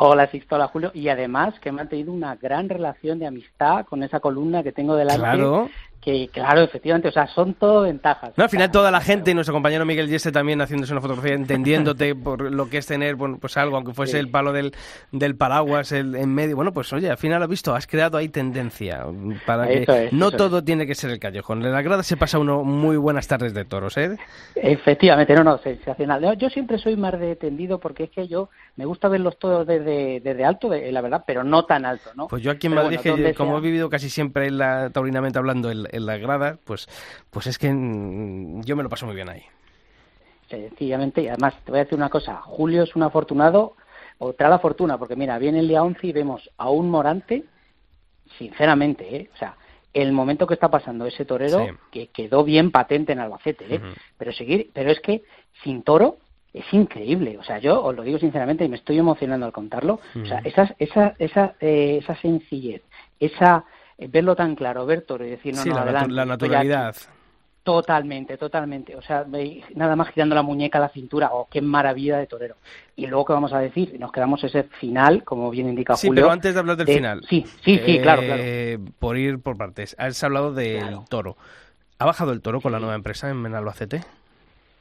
Hola, 0.00 0.28
Sixto, 0.28 0.54
hola, 0.54 0.68
Julio. 0.68 0.92
Y 0.94 1.08
además 1.08 1.58
que 1.58 1.72
me 1.72 1.80
han 1.80 1.88
tenido 1.88 2.12
una 2.12 2.36
gran 2.36 2.68
relación 2.68 3.18
de 3.18 3.26
amistad 3.26 3.84
con 3.86 4.02
esa 4.04 4.20
columna 4.20 4.62
que 4.62 4.70
tengo 4.70 4.94
delante. 4.94 5.18
Claro. 5.22 5.70
Que, 6.08 6.26
claro, 6.32 6.62
efectivamente, 6.62 7.08
o 7.08 7.12
sea, 7.12 7.26
son 7.26 7.52
todo 7.52 7.82
ventajas. 7.82 8.32
No, 8.34 8.44
al 8.44 8.48
final 8.48 8.70
toda 8.70 8.90
la 8.90 9.02
gente, 9.02 9.30
y 9.30 9.34
nuestro 9.34 9.52
compañero 9.52 9.84
Miguel 9.84 10.08
Yeste 10.08 10.32
también 10.32 10.58
haciéndose 10.62 10.92
una 10.94 11.02
fotografía, 11.02 11.34
entendiéndote 11.34 12.14
por 12.14 12.50
lo 12.50 12.70
que 12.70 12.78
es 12.78 12.86
tener 12.86 13.14
bueno, 13.16 13.36
pues 13.38 13.58
algo, 13.58 13.76
aunque 13.76 13.92
fuese 13.92 14.12
Sí. 14.12 14.18
el 14.18 14.30
palo 14.30 14.52
del, 14.54 14.72
del 15.12 15.36
paraguas 15.36 15.92
el, 15.92 16.14
en 16.14 16.34
medio. 16.34 16.56
Bueno, 16.56 16.72
pues 16.72 16.90
oye, 16.94 17.10
al 17.10 17.18
final 17.18 17.42
has 17.42 17.48
visto, 17.50 17.74
has 17.74 17.86
creado 17.86 18.16
ahí 18.16 18.30
tendencia 18.30 19.04
para 19.44 19.66
que 19.68 19.82
es, 20.06 20.12
no 20.14 20.30
todo 20.30 20.64
tiene 20.64 20.86
que 20.86 20.94
ser 20.94 21.10
el 21.10 21.18
callejón. 21.18 21.62
En 21.62 21.72
la 21.72 21.82
grada 21.82 22.02
se 22.02 22.16
pasa 22.16 22.38
uno 22.38 22.64
muy 22.64 22.96
buenas 22.96 23.28
tardes 23.28 23.52
de 23.52 23.66
toros, 23.66 23.98
¿eh? 23.98 24.16
Efectivamente, 24.54 25.34
no, 25.34 25.44
no, 25.44 25.58
sensacional. 25.58 26.38
Yo 26.38 26.48
siempre 26.48 26.78
soy 26.78 26.96
más 26.96 27.18
de 27.20 27.36
tendido 27.36 27.78
porque 27.78 28.04
es 28.04 28.10
que 28.10 28.26
yo 28.28 28.48
me 28.76 28.84
gusta 28.86 29.08
ver 29.08 29.20
los 29.20 29.38
toros 29.38 29.66
desde, 29.66 30.20
desde 30.20 30.44
alto, 30.44 30.70
la 30.72 31.00
verdad, 31.00 31.24
pero 31.26 31.44
no 31.44 31.64
tan 31.64 31.84
alto, 31.84 32.10
¿no? 32.14 32.28
Pues 32.28 32.42
yo 32.42 32.50
aquí 32.50 32.66
en 32.68 32.74
Madrid, 32.74 32.98
bueno, 33.04 33.16
que 33.16 33.34
como 33.34 33.50
sea- 33.52 33.58
he 33.58 33.62
vivido 33.62 33.90
casi 33.90 34.08
siempre 34.10 34.46
en 34.46 34.58
la, 34.58 34.90
taurinamente 34.90 35.38
hablando 35.38 35.70
en, 35.70 35.86
en 35.98 36.06
la 36.06 36.16
grada, 36.16 36.58
pues, 36.64 36.88
pues 37.30 37.46
es 37.46 37.58
que 37.58 37.70
mm, 37.72 38.62
yo 38.62 38.74
me 38.76 38.82
lo 38.82 38.88
paso 38.88 39.06
muy 39.06 39.14
bien 39.14 39.28
ahí. 39.28 39.42
Sencillamente, 40.48 41.22
y 41.22 41.28
además 41.28 41.54
te 41.64 41.70
voy 41.70 41.80
a 41.80 41.84
decir 41.84 41.98
una 41.98 42.08
cosa, 42.08 42.36
Julio 42.36 42.82
es 42.82 42.96
un 42.96 43.02
afortunado, 43.02 43.76
o 44.18 44.32
trae 44.32 44.50
la 44.50 44.58
fortuna, 44.58 44.96
porque 44.98 45.14
mira, 45.14 45.38
viene 45.38 45.60
el 45.60 45.68
día 45.68 45.82
11 45.82 46.06
y 46.06 46.12
vemos 46.12 46.50
a 46.56 46.70
un 46.70 46.90
Morante, 46.90 47.44
sinceramente, 48.38 49.16
¿eh? 49.16 49.30
o 49.34 49.36
sea, 49.36 49.56
el 49.92 50.12
momento 50.12 50.46
que 50.46 50.54
está 50.54 50.70
pasando 50.70 51.06
ese 51.06 51.24
torero, 51.24 51.66
Sí. 51.66 51.72
que 51.90 52.06
quedó 52.08 52.44
bien 52.44 52.70
patente 52.70 53.12
en 53.12 53.20
Albacete, 53.20 53.74
¿eh? 53.74 53.80
pero 54.16 54.32
seguir, 54.32 54.70
pero 54.72 54.90
es 54.90 55.00
que 55.00 55.22
sin 55.62 55.82
toro 55.82 56.18
es 56.54 56.64
increíble, 56.72 57.36
o 57.38 57.42
sea, 57.42 57.58
yo 57.58 57.82
os 57.84 57.94
lo 57.94 58.02
digo 58.02 58.18
sinceramente 58.18 58.64
y 58.64 58.68
me 58.68 58.76
estoy 58.76 58.98
emocionando 58.98 59.44
al 59.46 59.52
contarlo, 59.52 60.00
o 60.20 60.26
sea, 60.26 60.38
esa, 60.44 60.74
esa, 60.78 61.14
esa, 61.18 61.54
eh, 61.60 61.98
esa 62.02 62.16
sencillez, 62.16 62.82
esa 63.20 63.64
verlo 63.98 64.36
tan 64.36 64.54
claro, 64.54 64.86
ver 64.86 65.02
toro 65.02 65.26
y 65.26 65.30
decir, 65.30 65.54
no, 65.54 65.62
sí, 65.62 65.68
no, 65.70 65.74
la, 65.76 65.80
natu- 65.82 65.88
adelante, 65.88 66.14
la 66.14 66.22
estoy 66.22 66.48
aquí". 66.48 66.68
naturalidad. 66.68 66.96
Totalmente, 67.64 68.38
totalmente. 68.38 68.96
O 68.96 69.02
sea, 69.02 69.26
nada 69.74 69.94
más 69.94 70.08
girando 70.10 70.34
la 70.34 70.40
muñeca 70.42 70.78
a 70.78 70.82
la 70.82 70.88
cintura. 70.88 71.28
¡Oh, 71.32 71.48
qué 71.50 71.60
maravilla 71.60 72.16
de 72.16 72.26
torero! 72.26 72.56
Y 72.96 73.06
luego, 73.06 73.26
¿qué 73.26 73.32
vamos 73.34 73.52
a 73.52 73.58
decir? 73.58 73.94
Nos 74.00 74.10
quedamos 74.10 74.42
ese 74.42 74.62
final, 74.62 75.22
como 75.22 75.50
bien 75.50 75.68
indica 75.68 75.94
Sí, 75.94 76.06
Julio. 76.08 76.22
pero 76.22 76.32
antes 76.32 76.54
de 76.54 76.60
hablar 76.60 76.76
del 76.78 76.86
de- 76.86 76.94
final. 76.94 77.20
Sí, 77.28 77.44
sí, 77.62 77.78
sí, 77.84 78.00
claro, 78.00 78.22
claro. 78.22 78.42
eh, 78.42 78.78
Por 78.98 79.18
ir 79.18 79.40
por 79.40 79.58
partes. 79.58 79.94
Has 79.98 80.22
hablado 80.24 80.54
del 80.54 81.00
toro. 81.10 81.36
¿Ha 81.98 82.06
bajado 82.06 82.32
el 82.32 82.40
toro 82.40 82.62
con 82.62 82.72
la 82.72 82.78
nueva 82.78 82.94
empresa 82.94 83.28
en, 83.28 83.44
en 83.44 83.54
Albacete? 83.54 84.00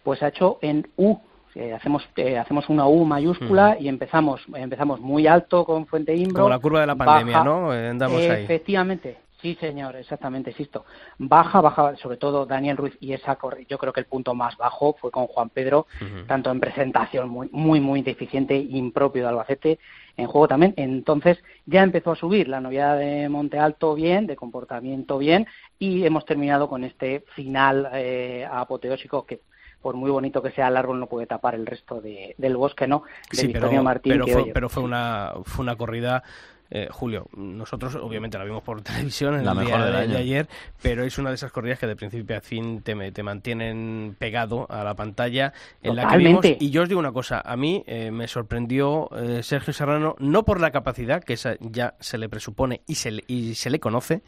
Pues 0.03 0.23
ha 0.23 0.29
hecho 0.29 0.57
en 0.61 0.87
U, 0.95 1.17
Eh, 1.59 1.73
hacemos 1.73 2.07
eh, 2.17 2.37
hacemos 2.37 2.69
una 2.69 2.85
U 2.87 3.03
mayúscula 3.03 3.77
y 3.79 3.87
empezamos 3.87 4.41
empezamos 4.53 4.99
muy 4.99 5.25
alto 5.25 5.65
con 5.65 5.87
Fuente 5.87 6.15
Imbro. 6.15 6.43
Como 6.43 6.49
la 6.49 6.59
curva 6.59 6.81
de 6.81 6.87
la 6.87 6.95
pandemia, 6.95 7.39
baja- 7.39 7.45
¿no? 7.49 7.73
Eh, 7.73 7.89
Andamos 7.89 8.17
ahí. 8.21 8.43
Efectivamente, 8.43 9.17
sí 9.41 9.55
señor, 9.59 9.95
exactamente, 9.95 10.51
insisto. 10.51 10.85
Baja, 11.17 11.59
baja, 11.61 11.95
sobre 11.95 12.17
todo 12.17 12.45
Daniel 12.45 12.77
Ruiz 12.77 12.95
y 12.99 13.13
esa 13.13 13.39
yo 13.67 13.77
creo 13.79 13.91
que 13.91 14.01
el 14.01 14.05
punto 14.05 14.35
más 14.35 14.55
bajo 14.55 14.95
fue 15.01 15.09
con 15.09 15.25
Juan 15.25 15.49
Pedro, 15.49 15.87
tanto 16.27 16.51
en 16.51 16.59
presentación 16.59 17.27
muy 17.29 17.49
muy 17.51 17.79
muy 17.79 18.03
deficiente, 18.03 18.55
impropio 18.55 19.23
de 19.23 19.29
Albacete, 19.29 19.79
en 20.15 20.27
juego 20.27 20.47
también. 20.47 20.75
Entonces 20.77 21.39
ya 21.65 21.81
empezó 21.81 22.11
a 22.11 22.15
subir 22.15 22.47
la 22.49 22.61
novedad 22.61 22.99
de 22.99 23.29
Monte 23.29 23.57
Alto 23.57 23.95
bien, 23.95 24.27
de 24.27 24.35
comportamiento 24.35 25.17
bien 25.17 25.47
y 25.79 26.05
hemos 26.05 26.23
terminado 26.25 26.69
con 26.69 26.83
este 26.83 27.23
final 27.35 27.89
eh, 27.93 28.47
apoteósico 28.51 29.25
que 29.25 29.39
por 29.81 29.95
muy 29.95 30.09
bonito 30.11 30.41
que 30.41 30.51
sea 30.51 30.67
el 30.67 30.77
árbol 30.77 30.99
no 30.99 31.07
puede 31.07 31.27
tapar 31.27 31.55
el 31.55 31.65
resto 31.65 32.01
de- 32.01 32.35
del 32.37 32.57
bosque, 32.57 32.87
¿no? 32.87 33.03
De 33.31 33.37
Sí, 33.37 33.47
Victorio 33.47 33.69
pero, 33.69 33.83
Martín. 33.83 34.13
pero 34.13 34.25
que, 34.25 34.33
fue, 34.33 34.41
oye, 34.43 34.51
pero 34.53 34.69
fue 34.69 34.83
una 34.83 35.33
fue 35.45 35.63
una 35.63 35.75
corrida 35.75 36.23
eh, 36.69 36.87
Julio, 36.91 37.27
nosotros 37.35 37.95
obviamente 37.95 38.37
la 38.37 38.43
vimos 38.43 38.63
por 38.63 38.81
televisión 38.83 39.35
en 39.35 39.45
La 39.45 39.51
el 39.51 39.57
mejor 39.59 39.75
día 39.77 39.85
del 39.85 39.93
de, 39.93 39.99
año. 39.99 40.11
de 40.13 40.17
ayer, 40.17 40.47
pero 40.81 41.03
es 41.03 41.17
una 41.17 41.29
de 41.29 41.35
esas 41.35 41.51
corridas 41.51 41.79
que 41.79 41.87
de 41.87 41.95
principio 41.95 42.37
a 42.37 42.41
fin 42.41 42.81
te, 42.81 42.95
me- 42.95 43.11
te 43.11 43.23
mantienen 43.23 44.15
pegado 44.17 44.67
a 44.69 44.83
la 44.83 44.95
pantalla 44.95 45.53
en 45.81 45.95
la 45.95 46.07
que 46.07 46.17
vimos. 46.17 46.35
Totalmente. 46.41 46.63
Y 46.65 46.69
yo 46.69 46.83
os 46.83 46.89
digo 46.89 46.99
una 46.99 47.11
cosa, 47.11 47.41
a 47.45 47.55
mí 47.55 47.83
eh, 47.87 48.11
me 48.11 48.27
sorprendió 48.27 49.09
eh, 49.15 49.41
Sergio 49.43 49.73
Serrano, 49.73 50.15
no 50.19 50.43
por 50.43 50.59
la 50.59 50.71
capacidad, 50.71 51.23
que 51.23 51.33
esa 51.33 51.55
ya 51.59 51.95
se 51.99 52.17
le 52.17 52.29
presupone 52.29 52.81
y 52.87 52.95
se 52.95 53.11
le, 53.11 53.23
y 53.27 53.55
se 53.55 53.69
le 53.69 53.79
conoce, 53.79 54.21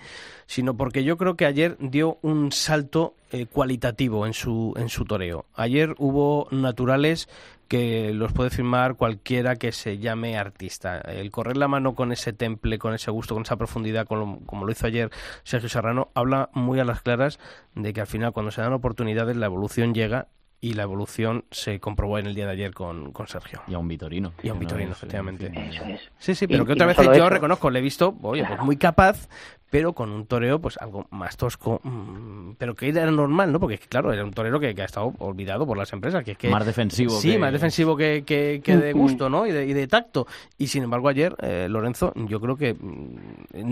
sino 0.46 0.76
porque 0.76 1.04
yo 1.04 1.18
creo 1.18 1.36
que 1.36 1.46
ayer 1.46 1.78
dio 1.80 2.18
un 2.22 2.52
salto 2.52 3.16
eh, 3.32 3.46
cualitativo 3.46 4.26
en 4.26 4.34
su, 4.34 4.74
en 4.78 4.90
su 4.90 5.06
toreo. 5.06 5.46
Ayer 5.56 5.94
hubo 6.00 6.48
naturales 6.52 7.28
que 7.70 8.12
los 8.14 8.34
puede 8.34 8.50
firmar 8.50 8.96
cualquiera 8.96 9.56
que 9.56 9.72
se 9.72 10.00
llame 10.00 10.38
artista. 10.38 10.98
El 11.00 11.32
correr 11.32 11.56
la 11.56 11.70
mano 11.70 11.96
con 11.96 12.12
ese 12.12 12.34
temple, 12.34 12.78
con 12.80 12.94
ese 12.94 13.12
gusto, 13.12 13.36
con 13.36 13.44
esa 13.44 13.56
profundidad, 13.56 14.06
con 14.08 14.20
lo- 14.20 14.40
como 14.46 14.66
lo 14.66 14.72
hizo 14.74 14.88
ayer 14.88 15.10
Sergio 15.44 15.70
Serrano, 15.70 16.10
habla 16.16 16.50
muy 16.54 16.80
a 16.80 16.84
las 16.84 17.02
claras 17.02 17.40
de 17.76 17.94
que 17.94 18.02
al 18.02 18.08
final 18.08 18.34
cuando 18.34 18.52
se 18.52 18.62
dan 18.62 18.74
oportunidades 18.74 19.38
la 19.38 19.46
evolución 19.46 19.94
llega 19.94 20.28
y 20.62 20.74
la 20.74 20.84
evolución 20.84 21.46
se 21.52 21.80
comprobó 21.80 22.18
en 22.20 22.26
el 22.26 22.36
día 22.36 22.46
de 22.46 22.52
ayer 22.52 22.74
con, 22.74 23.14
con 23.14 23.28
Sergio. 23.30 23.62
Y 23.68 23.76
a 23.76 23.78
un 23.80 23.88
Vitorino. 23.88 24.34
Y 24.44 24.50
a 24.50 24.54
un 24.54 24.58
no 24.60 24.62
Vitorino, 24.62 24.92
es, 24.92 24.98
efectivamente. 24.98 25.46
en 25.46 25.54
fin, 25.54 25.64
Eso 25.64 25.84
es. 25.86 26.02
Sí, 26.18 26.36
sí, 26.36 26.46
Y- 26.46 26.48
pero 26.50 26.66
que 26.66 26.74
otra 26.74 26.86
vez 26.86 26.98
yo 26.98 27.12
eso. 27.14 27.30
reconozco, 27.30 27.70
le 27.70 27.80
he 27.80 27.82
visto, 27.82 28.18
oye, 28.24 28.44
pues 28.46 28.60
muy 28.64 28.76
capaz, 28.76 29.30
pero 29.70 29.94
con 29.94 30.10
un 30.12 30.26
toreo 30.26 30.60
pues 30.60 30.78
algo 30.78 31.06
más 31.12 31.38
tosco, 31.38 31.80
mm, 31.84 32.52
pero 32.58 32.76
que 32.76 32.90
era 32.90 33.10
normal, 33.12 33.52
¿no? 33.52 33.60
Porque 33.60 33.76
es 33.76 33.80
que, 33.82 33.88
claro, 33.88 34.12
era 34.12 34.24
un 34.24 34.32
torero 34.34 34.60
que, 34.60 34.74
que 34.74 34.82
ha 34.82 34.86
estado 34.86 35.14
olvidado 35.20 35.66
por 35.68 35.78
las 35.78 35.94
empresas, 35.94 36.24
que 36.24 36.32
es 36.32 36.38
que... 36.38 36.50
Más 36.50 36.66
defensivo 36.66 37.12
Sí, 37.12 37.32
que- 37.34 37.40
más 37.40 37.52
defensivo 37.54 37.96
que, 37.96 38.24
que, 38.26 38.62
que 38.64 38.78
de 38.78 38.94
gusto, 38.94 39.30
¿no? 39.30 39.46
Y 39.46 39.52
de, 39.52 39.66
y 39.66 39.74
de 39.74 39.88
tacto. 39.88 40.26
Y 40.58 40.68
sin 40.68 40.84
embargo 40.84 41.08
ayer, 41.10 41.36
eh, 41.42 41.68
Lorenzo, 41.70 42.12
yo 42.16 42.40
creo 42.42 42.56
que 42.58 42.74
mm, 42.74 43.16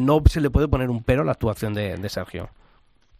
no 0.05 0.21
se 0.25 0.41
le 0.41 0.49
puede 0.49 0.67
poner 0.67 0.89
un 0.89 1.03
pero 1.03 1.21
a 1.21 1.25
la 1.25 1.31
actuación 1.33 1.73
de, 1.73 1.97
de 1.97 2.09
Sergio. 2.09 2.49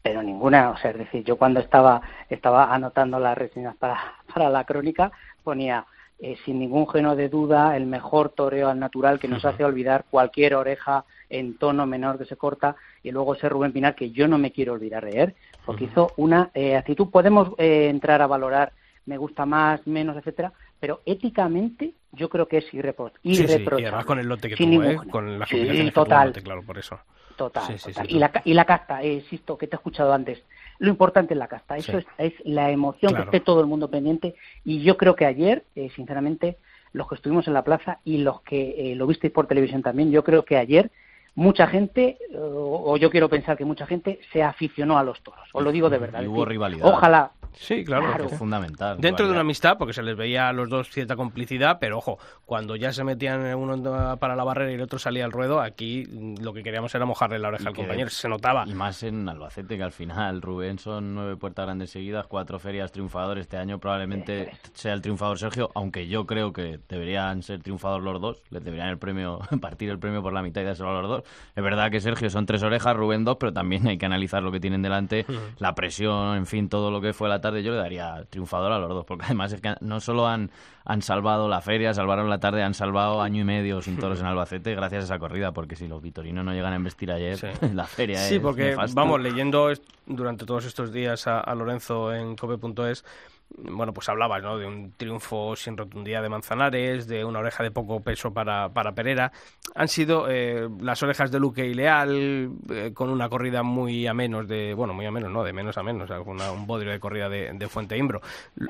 pero 0.03 0.21
ninguna, 0.23 0.69
o 0.71 0.77
sea, 0.77 0.91
es 0.91 0.97
decir, 0.99 1.23
yo 1.23 1.35
cuando 1.37 1.59
estaba 1.59 2.01
estaba 2.29 2.73
anotando 2.73 3.19
las 3.19 3.37
reseñas 3.37 3.75
para, 3.77 3.97
para 4.33 4.49
la 4.49 4.63
crónica 4.63 5.11
ponía 5.43 5.85
eh, 6.19 6.35
sin 6.45 6.59
ningún 6.59 6.87
género 6.87 7.15
de 7.15 7.29
duda 7.29 7.75
el 7.75 7.85
mejor 7.85 8.29
toreo 8.29 8.69
al 8.69 8.79
natural 8.79 9.19
que 9.19 9.27
nos 9.27 9.45
hace 9.45 9.63
olvidar 9.65 10.05
cualquier 10.09 10.55
oreja 10.55 11.05
en 11.29 11.57
tono 11.57 11.85
menor 11.85 12.17
que 12.17 12.25
se 12.25 12.35
corta 12.37 12.75
y 13.03 13.11
luego 13.11 13.35
ese 13.35 13.49
Rubén 13.49 13.73
Pinar 13.73 13.95
que 13.95 14.11
yo 14.11 14.27
no 14.27 14.37
me 14.37 14.51
quiero 14.51 14.73
olvidar 14.73 15.05
de 15.05 15.21
él 15.23 15.35
porque 15.65 15.85
hizo 15.85 16.13
una 16.17 16.51
eh, 16.53 16.75
actitud 16.75 17.09
podemos 17.09 17.49
eh, 17.57 17.87
entrar 17.89 18.21
a 18.21 18.27
valorar 18.27 18.71
me 19.05 19.17
gusta 19.17 19.45
más 19.45 19.85
menos 19.87 20.15
etcétera 20.17 20.53
pero 20.79 21.01
éticamente 21.05 21.93
yo 22.11 22.29
creo 22.29 22.47
que 22.47 22.57
es 22.57 22.73
irrepro- 22.73 23.11
Sí, 23.23 23.35
sí, 23.35 23.41
y 23.41 23.43
irreprochable 23.43 23.87
además 23.87 24.05
con 24.05 24.19
el 24.19 24.27
lote 24.27 24.49
que 24.49 24.55
Sin 24.57 24.71
tuvo, 24.71 24.83
¿eh? 24.83 24.95
Con 25.09 25.39
las 25.39 25.49
Sí, 25.49 25.55
combinaciones 25.55 25.93
que 25.93 25.95
tuvo 25.95 26.03
total. 26.05 26.33
claro, 26.43 26.63
por 26.63 26.77
eso. 26.77 26.99
Total, 27.35 27.77
total. 27.79 28.07
y, 28.09 28.17
la, 28.17 28.31
y 28.45 28.53
la 28.55 28.65
casta, 28.65 29.03
eh, 29.03 29.13
insisto, 29.13 29.57
que 29.59 29.67
te 29.67 29.75
he 29.75 29.77
escuchado 29.77 30.11
antes. 30.11 30.41
Lo 30.79 30.89
importante 30.89 31.35
es 31.35 31.37
la 31.37 31.47
casta. 31.47 31.77
Eso 31.77 31.99
es, 31.99 32.05
es 32.17 32.33
la 32.45 32.71
emoción 32.71 33.11
Claro. 33.13 33.29
que 33.29 33.37
esté 33.37 33.45
todo 33.45 33.61
el 33.61 33.67
mundo 33.67 33.91
pendiente. 33.91 34.33
Y 34.63 34.81
yo 34.81 34.97
creo 34.97 35.15
que 35.15 35.25
ayer, 35.27 35.63
eh, 35.75 35.91
sinceramente, 35.95 36.57
los 36.93 37.07
que 37.07 37.13
estuvimos 37.13 37.47
en 37.47 37.53
la 37.53 37.63
plaza 37.63 37.99
y 38.03 38.17
los 38.19 38.41
que 38.41 38.91
eh, 38.91 38.95
lo 38.95 39.05
visteis 39.05 39.31
por 39.31 39.45
televisión 39.45 39.83
también, 39.83 40.09
yo 40.09 40.23
creo 40.23 40.45
que 40.45 40.57
ayer 40.57 40.89
mucha 41.37 41.67
gente, 41.67 42.17
eh, 42.31 42.37
o, 42.37 42.91
o 42.93 42.97
yo 42.97 43.09
quiero 43.11 43.29
pensar 43.29 43.55
que 43.55 43.63
mucha 43.63 43.85
gente, 43.85 44.19
se 44.33 44.41
aficionó 44.43 44.97
a 44.97 45.03
los 45.03 45.21
toros. 45.21 45.47
Os 45.53 45.63
lo 45.63 45.71
digo 45.71 45.89
de 45.89 45.99
verdad. 45.99 46.21
Y 46.21 46.27
hubo 46.27 46.37
decir, 46.41 46.49
rivalidad. 46.49 46.85
Ojalá. 46.87 47.31
Sí, 47.53 47.83
claro. 47.83 48.05
Claro. 48.05 48.25
Es 48.25 48.37
fundamental. 48.37 48.97
Dentro 48.99 49.25
de 49.25 49.31
una 49.31 49.41
amistad, 49.41 49.77
porque 49.79 49.93
se 49.93 50.03
les 50.03 50.15
veía 50.15 50.47
a 50.49 50.53
los 50.53 50.69
dos 50.69 50.89
cierta 50.91 51.15
complicidad, 51.15 51.77
pero 51.79 51.97
ojo, 51.97 52.19
cuando 52.45 52.75
ya 52.75 52.91
se 52.93 53.03
metían 53.03 53.55
uno 53.55 54.17
para 54.19 54.35
la 54.35 54.43
barrera 54.43 54.71
y 54.71 54.75
el 54.75 54.81
otro 54.81 54.99
salía 54.99 55.25
al 55.25 55.31
ruedo, 55.31 55.59
aquí 55.59 56.05
lo 56.39 56.53
que 56.53 56.61
queríamos 56.61 56.93
era 56.93 57.05
mojarle 57.05 57.39
la 57.39 57.47
oreja 57.47 57.63
Y 57.63 57.67
al 57.67 57.73
que- 57.73 57.81
compañero, 57.81 58.09
se 58.11 58.29
notaba. 58.29 58.63
Y 58.67 58.75
más 58.75 59.01
en 59.01 59.27
Albacete, 59.27 59.75
que 59.75 59.81
al 59.83 59.91
final 59.91 60.41
Rubén 60.43 60.77
son 60.77 61.15
nueve 61.15 61.35
puertas 61.35 61.65
grandes 61.65 61.89
seguidas, 61.89 62.27
cuatro 62.27 62.59
ferias 62.59 62.91
triunfadores. 62.91 63.41
Este 63.43 63.57
año 63.57 63.79
probablemente 63.79 64.51
sea 64.73 64.93
el 64.93 65.01
triunfador 65.01 65.39
Sergio, 65.39 65.71
aunque 65.73 66.07
yo 66.07 66.27
creo 66.27 66.53
que 66.53 66.79
deberían 66.87 67.41
ser 67.41 67.63
triunfadores 67.63 68.03
los 68.05 68.21
dos. 68.21 68.43
Les 68.51 68.63
deberían 68.63 68.89
el 68.89 68.99
premio, 68.99 69.39
partir 69.61 69.89
el 69.89 69.97
premio 69.97 70.21
por 70.21 70.33
la 70.33 70.43
mitad 70.43 70.61
y 70.61 70.65
dárselo 70.65 70.95
a 70.95 71.01
los 71.01 71.09
dos. 71.09 71.23
Es 71.55 71.63
verdad 71.63 71.89
que 71.91 71.99
Sergio 71.99 72.29
son 72.29 72.45
tres 72.45 72.63
orejas, 72.63 72.95
Rubén 72.95 73.23
dos, 73.23 73.37
pero 73.39 73.51
también 73.53 73.87
hay 73.87 73.97
que 73.97 74.05
analizar 74.05 74.43
lo 74.43 74.51
que 74.51 74.59
tienen 74.59 74.81
delante, 74.81 75.25
la 75.59 75.73
presión, 75.75 76.37
en 76.37 76.45
fin, 76.45 76.69
todo 76.69 76.91
lo 76.91 77.01
que 77.01 77.13
fue 77.13 77.29
la 77.29 77.41
tarde. 77.41 77.63
Yo 77.63 77.71
le 77.71 77.77
daría 77.77 78.23
triunfador 78.29 78.71
a 78.71 78.79
los 78.79 78.89
dos, 78.89 79.05
porque 79.05 79.25
además 79.25 79.51
es 79.53 79.61
que 79.61 79.75
no 79.81 79.99
solo 79.99 80.27
han, 80.27 80.51
han 80.85 81.01
salvado 81.01 81.47
la 81.47 81.61
feria, 81.61 81.93
salvaron 81.93 82.29
la 82.29 82.39
tarde, 82.39 82.63
han 82.63 82.73
salvado 82.73 83.21
año 83.21 83.41
y 83.41 83.45
medio 83.45 83.81
sin 83.81 83.97
toros 83.97 84.19
en 84.19 84.25
Albacete 84.27 84.75
gracias 84.75 85.03
a 85.03 85.05
esa 85.05 85.19
corrida, 85.19 85.51
porque 85.51 85.75
si 85.75 85.87
los 85.87 86.01
vitorinos 86.01 86.45
no 86.45 86.53
llegan 86.53 86.73
a 86.73 86.75
embestir 86.75 87.11
ayer, 87.11 87.37
Sí. 87.37 87.47
la 87.73 87.85
feria 87.85 88.17
Sí, 88.19 88.35
es 88.35 88.41
porque 88.41 88.69
nefasta. 88.71 88.99
vamos, 88.99 89.19
leyendo 89.21 89.71
durante 90.05 90.45
todos 90.45 90.65
estos 90.65 90.93
días 90.93 91.27
a, 91.27 91.39
a 91.39 91.55
Lorenzo 91.55 92.13
en 92.13 92.35
cope.es, 92.35 93.03
bueno, 93.49 93.93
pues 93.93 94.07
hablabas, 94.09 94.43
¿no? 94.43 94.57
De 94.57 94.65
un 94.67 94.93
triunfo 94.97 95.55
sin 95.55 95.77
rotundidad 95.77 96.21
de 96.21 96.29
Manzanares, 96.29 97.07
de 97.07 97.25
una 97.25 97.39
oreja 97.39 97.63
de 97.63 97.71
poco 97.71 98.01
peso 98.01 98.33
para, 98.33 98.69
para 98.69 98.93
Perera. 98.93 99.31
Han 99.75 99.87
sido 99.87 100.27
eh, 100.29 100.67
las 100.81 101.01
orejas 101.03 101.31
de 101.31 101.39
Luque 101.39 101.65
y 101.65 101.73
Leal, 101.73 102.51
eh, 102.69 102.91
con 102.93 103.09
una 103.09 103.29
corrida 103.29 103.63
muy 103.63 104.05
a 104.07 104.13
menos 104.13 104.47
de, 104.47 104.73
bueno, 104.73 104.93
muy 104.93 105.05
a 105.05 105.11
menos, 105.11 105.31
no, 105.31 105.43
de 105.43 105.53
menos 105.53 105.77
a 105.77 105.83
menos, 105.83 106.09
una- 106.25 106.51
un 106.51 106.67
bodrio 106.67 106.91
de 106.91 106.99
corrida 106.99 107.29
de, 107.29 107.51
de 107.53 107.67
Fuente 107.67 107.97
Imbro. 107.97 108.21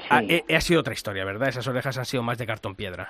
Ha, 0.10 0.24
eh, 0.28 0.46
ha 0.56 0.62
sido 0.62 0.82
otra 0.82 0.94
historia, 0.94 1.26
¿verdad? 1.26 1.50
Esas 1.50 1.68
orejas 1.68 1.98
han 1.98 2.06
sido 2.06 2.24
más 2.24 2.38
de 2.38 2.48
cartón 2.48 2.76
piedra. 2.76 3.10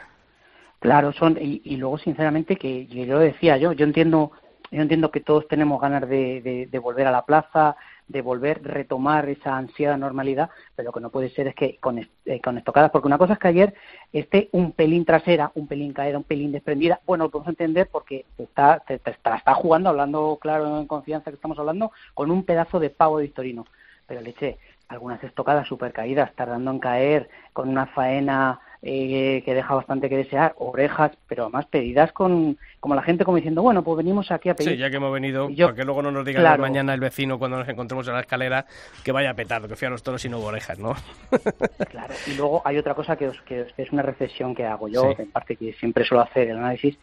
Claro, 0.80 1.12
son 1.14 1.38
y, 1.42 1.62
y 1.66 1.78
luego 1.78 1.98
sinceramente 1.98 2.56
que 2.56 2.86
yo 2.88 3.06
lo 3.06 3.20
decía 3.20 3.58
yo, 3.58 3.74
yo 3.74 3.84
entiendo, 3.86 4.32
yo 4.72 4.82
entiendo 4.82 5.10
que 5.12 5.22
todos 5.22 5.48
tenemos 5.48 5.82
ganas 5.82 6.08
de, 6.08 6.42
de, 6.42 6.68
de 6.68 6.80
volver 6.80 7.08
a 7.08 7.12
la 7.12 7.26
plaza, 7.26 7.76
de 8.08 8.22
volver 8.22 8.64
retomar 8.64 9.28
esa 9.30 9.58
ansiada 9.58 9.98
normalidad, 9.98 10.50
pero 10.76 10.88
lo 10.88 10.94
que 10.94 11.00
no 11.00 11.10
puede 11.10 11.30
ser 11.30 11.48
es 11.48 11.56
que 11.56 11.78
eh, 12.26 12.42
con 12.42 12.58
estocadas, 12.58 12.92
porque 12.92 13.08
una 13.08 13.18
cosa 13.18 13.34
es 13.34 13.40
que 13.40 13.48
ayer 13.48 13.74
esté 14.14 14.50
un 14.54 14.72
pelín 14.72 15.06
trasera, 15.06 15.52
un 15.56 15.68
pelín 15.68 15.94
caída, 15.94 16.18
un 16.18 16.24
pelín 16.24 16.52
desprendida, 16.52 17.02
bueno, 17.06 17.26
lo 17.26 17.32
podemos 17.32 17.50
entender 17.50 17.90
porque 17.92 18.26
está, 18.38 18.80
te, 18.80 19.00
te 19.00 19.12
está, 19.12 19.36
está 19.36 19.54
jugando, 19.54 19.90
hablando 19.90 20.38
claro 20.42 20.80
en 20.80 20.88
confianza 20.88 21.32
que 21.32 21.36
estamos 21.36 21.60
hablando, 21.60 21.92
con 22.14 22.32
un 22.32 22.44
pedazo 22.44 22.80
de 22.80 22.90
pavo 22.90 23.18
de 23.18 23.26
Victorino, 23.26 23.66
pero 24.06 24.22
leche, 24.22 24.58
algunas 24.88 25.22
estocadas 25.24 25.68
super 25.68 25.92
caídas, 25.92 26.34
tardando 26.36 26.72
en 26.72 26.80
caer, 26.80 27.30
con 27.54 27.68
una 27.68 27.88
faena 27.88 28.62
eh, 28.82 29.42
que 29.44 29.54
deja 29.56 29.74
bastante 29.74 30.08
que 30.10 30.18
desear, 30.18 30.54
orejas, 30.58 31.12
pero 31.28 31.44
además 31.44 31.66
pedidas 31.66 32.12
con, 32.12 32.58
como 32.80 32.94
la 32.96 33.02
gente 33.02 33.26
como 33.26 33.38
diciendo, 33.38 33.62
bueno, 33.64 33.84
pues 33.84 33.98
venimos 33.98 34.30
aquí 34.32 34.50
a 34.50 34.56
pedir. 34.56 34.74
Sí, 34.74 34.78
ya 34.78 34.90
que 34.90 34.98
hemos 34.98 35.12
venido, 35.12 35.50
yo- 35.50 35.68
para 35.68 35.76
que 35.78 35.84
luego 35.84 36.02
no 36.04 36.12
nos 36.12 36.26
diga 36.26 36.40
Claro. 36.42 36.62
mañana 36.62 36.94
el 36.94 37.00
vecino 37.00 37.40
cuando 37.40 37.58
nos 37.58 37.68
encontremos 37.68 38.08
en 38.08 38.14
la 38.14 38.20
escalera 38.22 38.66
que 39.04 39.12
vaya 39.12 39.34
petardo, 39.34 39.68
que 39.68 39.76
fui 39.76 39.88
a 39.88 39.90
los 39.90 40.04
toros 40.04 40.24
y 40.26 40.30
no 40.30 40.38
hubo 40.40 40.48
orejas, 40.48 40.78
¿no? 40.80 40.94
Claro, 41.90 42.14
y 42.28 42.36
luego 42.36 42.62
hay 42.66 42.78
otra 42.78 42.94
cosa 42.94 43.16
que, 43.16 43.28
os- 43.30 43.42
que 43.42 43.62
os- 43.62 43.74
que 43.74 43.82
es 43.84 43.92
una 43.92 44.02
reflexión 44.04 44.54
que 44.56 44.66
hago 44.66 44.88
yo, 44.88 45.12
Sí. 45.16 45.22
en 45.24 45.32
parte 45.32 45.56
que 45.56 45.74
siempre 45.74 46.06
suelo 46.06 46.24
hacer 46.24 46.50
el 46.50 46.58
análisis, 46.58 46.98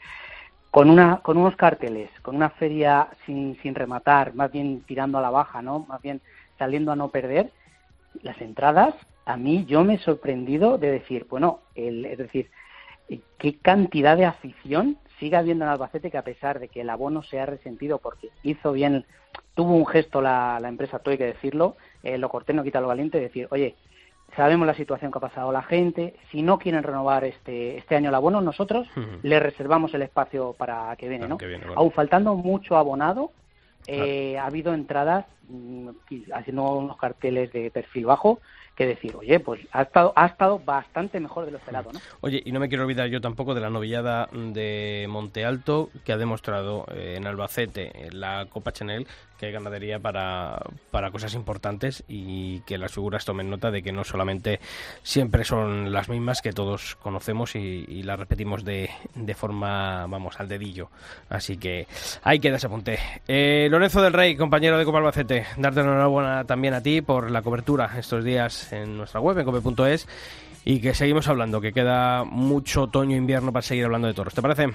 con 0.70 0.90
una 0.90 1.18
con 1.18 1.36
unos 1.36 1.54
carteles, 1.56 2.10
con 2.22 2.34
una 2.36 2.50
feria 2.50 3.08
sin, 3.26 3.56
sin 3.62 3.74
rematar, 3.74 4.34
más 4.34 4.50
bien 4.50 4.82
tirando 4.86 5.18
a 5.18 5.22
la 5.22 5.30
baja, 5.30 5.62
¿no? 5.62 5.80
Más 5.88 6.02
bien 6.02 6.20
saliendo 6.58 6.90
a 6.92 6.96
no 6.96 7.08
perder, 7.10 7.50
las 8.22 8.40
entradas, 8.40 8.94
a 9.26 9.36
mí 9.36 9.64
yo 9.66 9.84
me 9.84 9.94
he 9.94 9.98
sorprendido 9.98 10.78
de 10.78 10.90
decir, 10.90 11.26
bueno, 11.28 11.60
el, 11.74 12.04
es 12.04 12.18
decir, 12.18 12.50
eh, 13.08 13.20
qué 13.38 13.58
cantidad 13.58 14.16
de 14.16 14.26
afición 14.26 14.98
sigue 15.18 15.36
habiendo 15.36 15.64
en 15.64 15.70
Albacete 15.70 16.10
que 16.10 16.18
a 16.18 16.24
pesar 16.24 16.58
de 16.58 16.68
que 16.68 16.82
el 16.82 16.90
abono 16.90 17.22
se 17.22 17.40
ha 17.40 17.46
resentido 17.46 17.98
porque 17.98 18.28
hizo 18.42 18.72
bien, 18.72 19.04
tuvo 19.54 19.74
un 19.74 19.86
gesto 19.86 20.20
la, 20.20 20.58
la 20.60 20.68
empresa, 20.68 20.98
todo 20.98 21.12
hay 21.12 21.18
que 21.18 21.26
decirlo, 21.26 21.76
eh, 22.02 22.18
lo 22.18 22.28
corté 22.28 22.52
no 22.52 22.64
quita 22.64 22.80
lo 22.80 22.88
valiente, 22.88 23.20
decir, 23.20 23.48
oye, 23.50 23.76
sabemos 24.36 24.66
la 24.66 24.74
situación 24.74 25.10
que 25.12 25.18
ha 25.18 25.20
pasado 25.20 25.52
la 25.52 25.62
gente, 25.62 26.14
si 26.30 26.42
no 26.42 26.58
quieren 26.58 26.82
renovar 26.82 27.24
este, 27.24 27.78
este 27.78 27.96
año 27.96 28.08
el 28.08 28.14
abono, 28.14 28.40
nosotros 28.40 28.88
le 29.22 29.40
reservamos 29.40 29.94
el 29.94 30.02
espacio 30.02 30.54
para 30.58 30.94
que 30.96 31.08
viene, 31.08 31.28
¿no? 31.28 31.38
que 31.38 31.46
viene. 31.46 31.64
Aún 31.76 31.92
faltando 31.92 32.34
mucho 32.34 32.76
abonado, 32.76 33.30
eh, 33.86 34.38
ha 34.38 34.46
habido 34.46 34.74
entradas 34.74 35.26
haciendo 36.32 36.62
unos 36.62 36.96
carteles 36.96 37.52
de 37.52 37.70
perfil 37.70 38.06
bajo 38.06 38.40
que 38.74 38.86
decir, 38.86 39.14
oye, 39.14 39.38
pues 39.38 39.60
ha 39.70 39.82
estado, 39.82 40.12
ha 40.16 40.26
estado 40.26 40.58
bastante 40.58 41.20
mejor 41.20 41.44
de 41.44 41.52
lo 41.52 41.58
esperado. 41.58 41.90
Oye, 42.20 42.42
y 42.44 42.50
no 42.50 42.58
me 42.58 42.68
quiero 42.68 42.84
olvidar 42.84 43.08
yo 43.08 43.20
tampoco 43.20 43.54
de 43.54 43.60
la 43.60 43.70
novillada 43.70 44.28
de 44.32 45.06
Monte 45.08 45.44
Alto 45.44 45.90
que 46.04 46.12
ha 46.12 46.16
demostrado 46.16 46.84
eh, 46.92 47.14
en 47.16 47.26
Albacete, 47.26 48.06
en 48.06 48.18
la 48.18 48.46
Copa 48.46 48.72
Chanel, 48.72 49.06
que 49.38 49.46
hay 49.46 49.52
ganadería 49.52 50.00
para, 50.00 50.60
para 50.90 51.10
cosas 51.12 51.34
importantes 51.34 52.02
y 52.08 52.60
que 52.62 52.78
las 52.78 52.92
figuras 52.92 53.24
tomen 53.24 53.48
nota 53.48 53.70
de 53.70 53.82
que 53.82 53.92
no 53.92 54.02
solamente 54.02 54.58
siempre 55.02 55.44
son 55.44 55.92
las 55.92 56.08
mismas 56.08 56.42
que 56.42 56.52
todos 56.52 56.96
conocemos 56.96 57.54
y, 57.54 57.84
y 57.88 58.02
las 58.02 58.18
repetimos 58.18 58.64
de, 58.64 58.90
de 59.14 59.34
forma, 59.34 60.06
vamos, 60.06 60.40
al 60.40 60.48
dedillo. 60.48 60.90
Así 61.28 61.56
que 61.58 61.86
ahí 62.22 62.40
queda 62.40 62.56
ese 62.56 62.66
apunte. 62.66 62.98
Eh, 63.28 63.68
Lorenzo 63.70 64.02
del 64.02 64.12
Rey, 64.12 64.36
compañero 64.36 64.78
de 64.78 64.84
Copa 64.84 64.98
Albacete, 64.98 65.33
darte 65.56 65.82
la 65.82 65.86
enhorabuena 65.86 66.44
también 66.44 66.74
a 66.74 66.82
ti 66.82 67.00
por 67.00 67.30
la 67.30 67.42
cobertura 67.42 67.90
estos 67.98 68.24
días 68.24 68.72
en 68.72 68.96
nuestra 68.96 69.20
web, 69.20 69.38
en 69.38 69.44
cope.es, 69.44 70.06
y 70.64 70.80
que 70.80 70.94
seguimos 70.94 71.28
hablando, 71.28 71.60
que 71.60 71.72
queda 71.72 72.24
mucho 72.24 72.82
otoño-invierno 72.82 73.52
para 73.52 73.62
seguir 73.62 73.84
hablando 73.84 74.08
de 74.08 74.14
toros. 74.14 74.34
¿Te 74.34 74.42
parece? 74.42 74.68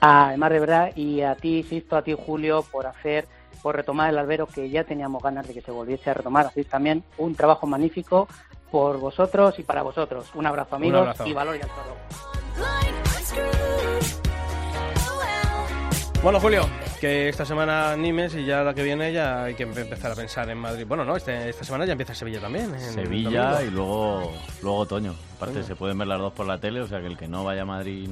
Además 0.00 0.50
de 0.50 0.60
verdad, 0.60 0.92
y 0.96 1.22
a 1.22 1.34
ti, 1.34 1.62
Sisto, 1.62 1.96
a 1.96 2.02
ti, 2.02 2.14
Julio, 2.16 2.64
por 2.70 2.86
hacer, 2.86 3.26
por 3.62 3.74
retomar 3.76 4.10
el 4.10 4.18
albero 4.18 4.46
que 4.46 4.70
ya 4.70 4.84
teníamos 4.84 5.22
ganas 5.22 5.46
de 5.48 5.54
que 5.54 5.60
se 5.60 5.70
volviese 5.70 6.10
a 6.10 6.14
retomar. 6.14 6.46
Así 6.46 6.64
también 6.64 7.02
un 7.16 7.34
trabajo 7.34 7.66
magnífico 7.66 8.28
por 8.70 8.98
vosotros 8.98 9.58
y 9.58 9.62
para 9.62 9.82
vosotros. 9.82 10.30
Un 10.34 10.46
abrazo, 10.46 10.76
amigos, 10.76 11.00
abrazo. 11.00 11.26
y 11.26 11.32
valor 11.32 11.56
y 11.56 11.60
al 11.62 11.68
toro. 11.68 11.96
Bueno, 16.22 16.40
Julio, 16.40 16.68
que 17.00 17.28
esta 17.28 17.44
semana 17.46 17.92
animes 17.92 18.34
y 18.34 18.44
ya 18.44 18.62
la 18.62 18.74
que 18.74 18.82
viene 18.82 19.12
ya 19.12 19.44
hay 19.44 19.54
que 19.54 19.62
empezar 19.62 20.10
a 20.12 20.14
pensar 20.16 20.50
en 20.50 20.58
Madrid. 20.58 20.84
Bueno, 20.86 21.04
no, 21.04 21.16
este- 21.16 21.48
esta 21.48 21.64
semana 21.64 21.84
ya 21.86 21.92
empieza 21.92 22.14
Sevilla 22.14 22.40
también. 22.40 22.74
en 22.74 22.80
Sevilla 22.80 23.62
y 23.62 23.70
luego, 23.70 24.32
luego 24.62 24.78
otoño. 24.78 25.14
Aparte 25.36 25.62
se 25.62 25.76
pueden 25.76 25.96
ver 25.96 26.08
las 26.08 26.18
dos 26.18 26.32
por 26.32 26.46
la 26.46 26.58
tele, 26.58 26.80
o 26.80 26.88
sea 26.88 27.00
que 27.00 27.06
el 27.06 27.16
que 27.16 27.28
no 27.28 27.44
vaya 27.44 27.62
a 27.62 27.66
Madrid 27.66 28.08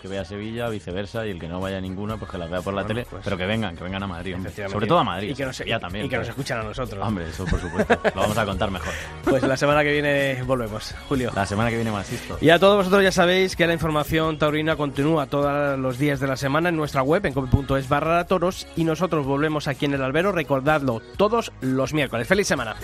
que 0.00 0.08
vea 0.08 0.24
Sevilla, 0.24 0.68
viceversa, 0.68 1.26
y 1.26 1.30
el 1.30 1.38
que 1.38 1.46
no 1.48 1.60
vaya 1.60 1.78
a 1.78 1.80
ninguna, 1.80 2.16
pues 2.16 2.30
que 2.30 2.38
las 2.38 2.50
vea 2.50 2.62
por 2.62 2.72
la 2.74 2.82
Bueno, 2.82 2.88
tele, 2.88 3.06
pues- 3.10 3.22
pero 3.24 3.36
que 3.36 3.46
vengan, 3.46 3.76
que 3.76 3.84
vengan 3.84 4.02
a 4.02 4.06
Madrid, 4.06 4.36
sobre 4.70 4.86
todo 4.86 4.98
a 4.98 5.04
Madrid. 5.04 5.30
Y 5.30 5.34
que 5.34 5.44
nos, 5.44 5.56
Sevilla 5.56 5.76
y- 5.76 5.80
también. 5.80 6.06
y 6.06 6.08
que 6.08 6.16
nos 6.16 6.24
claro. 6.26 6.32
escuchan 6.40 6.60
a 6.60 6.62
nosotros. 6.62 7.06
Hombre, 7.06 7.28
eso 7.28 7.44
por 7.44 7.60
supuesto. 7.60 7.98
Lo 8.14 8.20
vamos 8.22 8.38
a 8.38 8.44
contar 8.46 8.70
mejor. 8.70 8.92
Pues 9.24 9.42
la 9.42 9.56
semana 9.56 9.82
que 9.82 9.92
viene 9.92 10.42
volvemos, 10.44 10.94
Julio. 11.08 11.30
La 11.34 11.46
semana 11.46 11.70
que 11.70 11.76
viene 11.76 11.90
más 11.92 12.10
esto. 12.12 12.38
Y 12.40 12.50
a 12.50 12.58
todos 12.58 12.76
vosotros 12.78 13.02
ya 13.02 13.12
sabéis 13.12 13.54
que 13.56 13.66
la 13.66 13.72
información 13.74 14.38
taurina 14.38 14.76
continúa 14.76 15.26
todos 15.26 15.78
los 15.78 15.98
días 15.98 16.18
de 16.20 16.26
la 16.26 16.36
semana 16.36 16.68
en 16.70 16.76
nuestra 16.76 17.02
web, 17.02 17.24
en 17.26 17.32
cope.es 17.34 17.88
barra 17.88 18.24
toros, 18.26 18.66
y 18.76 18.84
nosotros 18.84 19.26
volvemos 19.26 19.68
aquí 19.68 19.84
en 19.84 19.94
el 19.94 20.02
albero, 20.02 20.32
recordadlo, 20.32 21.00
todos 21.16 21.52
los 21.60 21.92
miércoles. 21.94 22.26
¡Feliz 22.26 22.48
semana! 22.48 22.76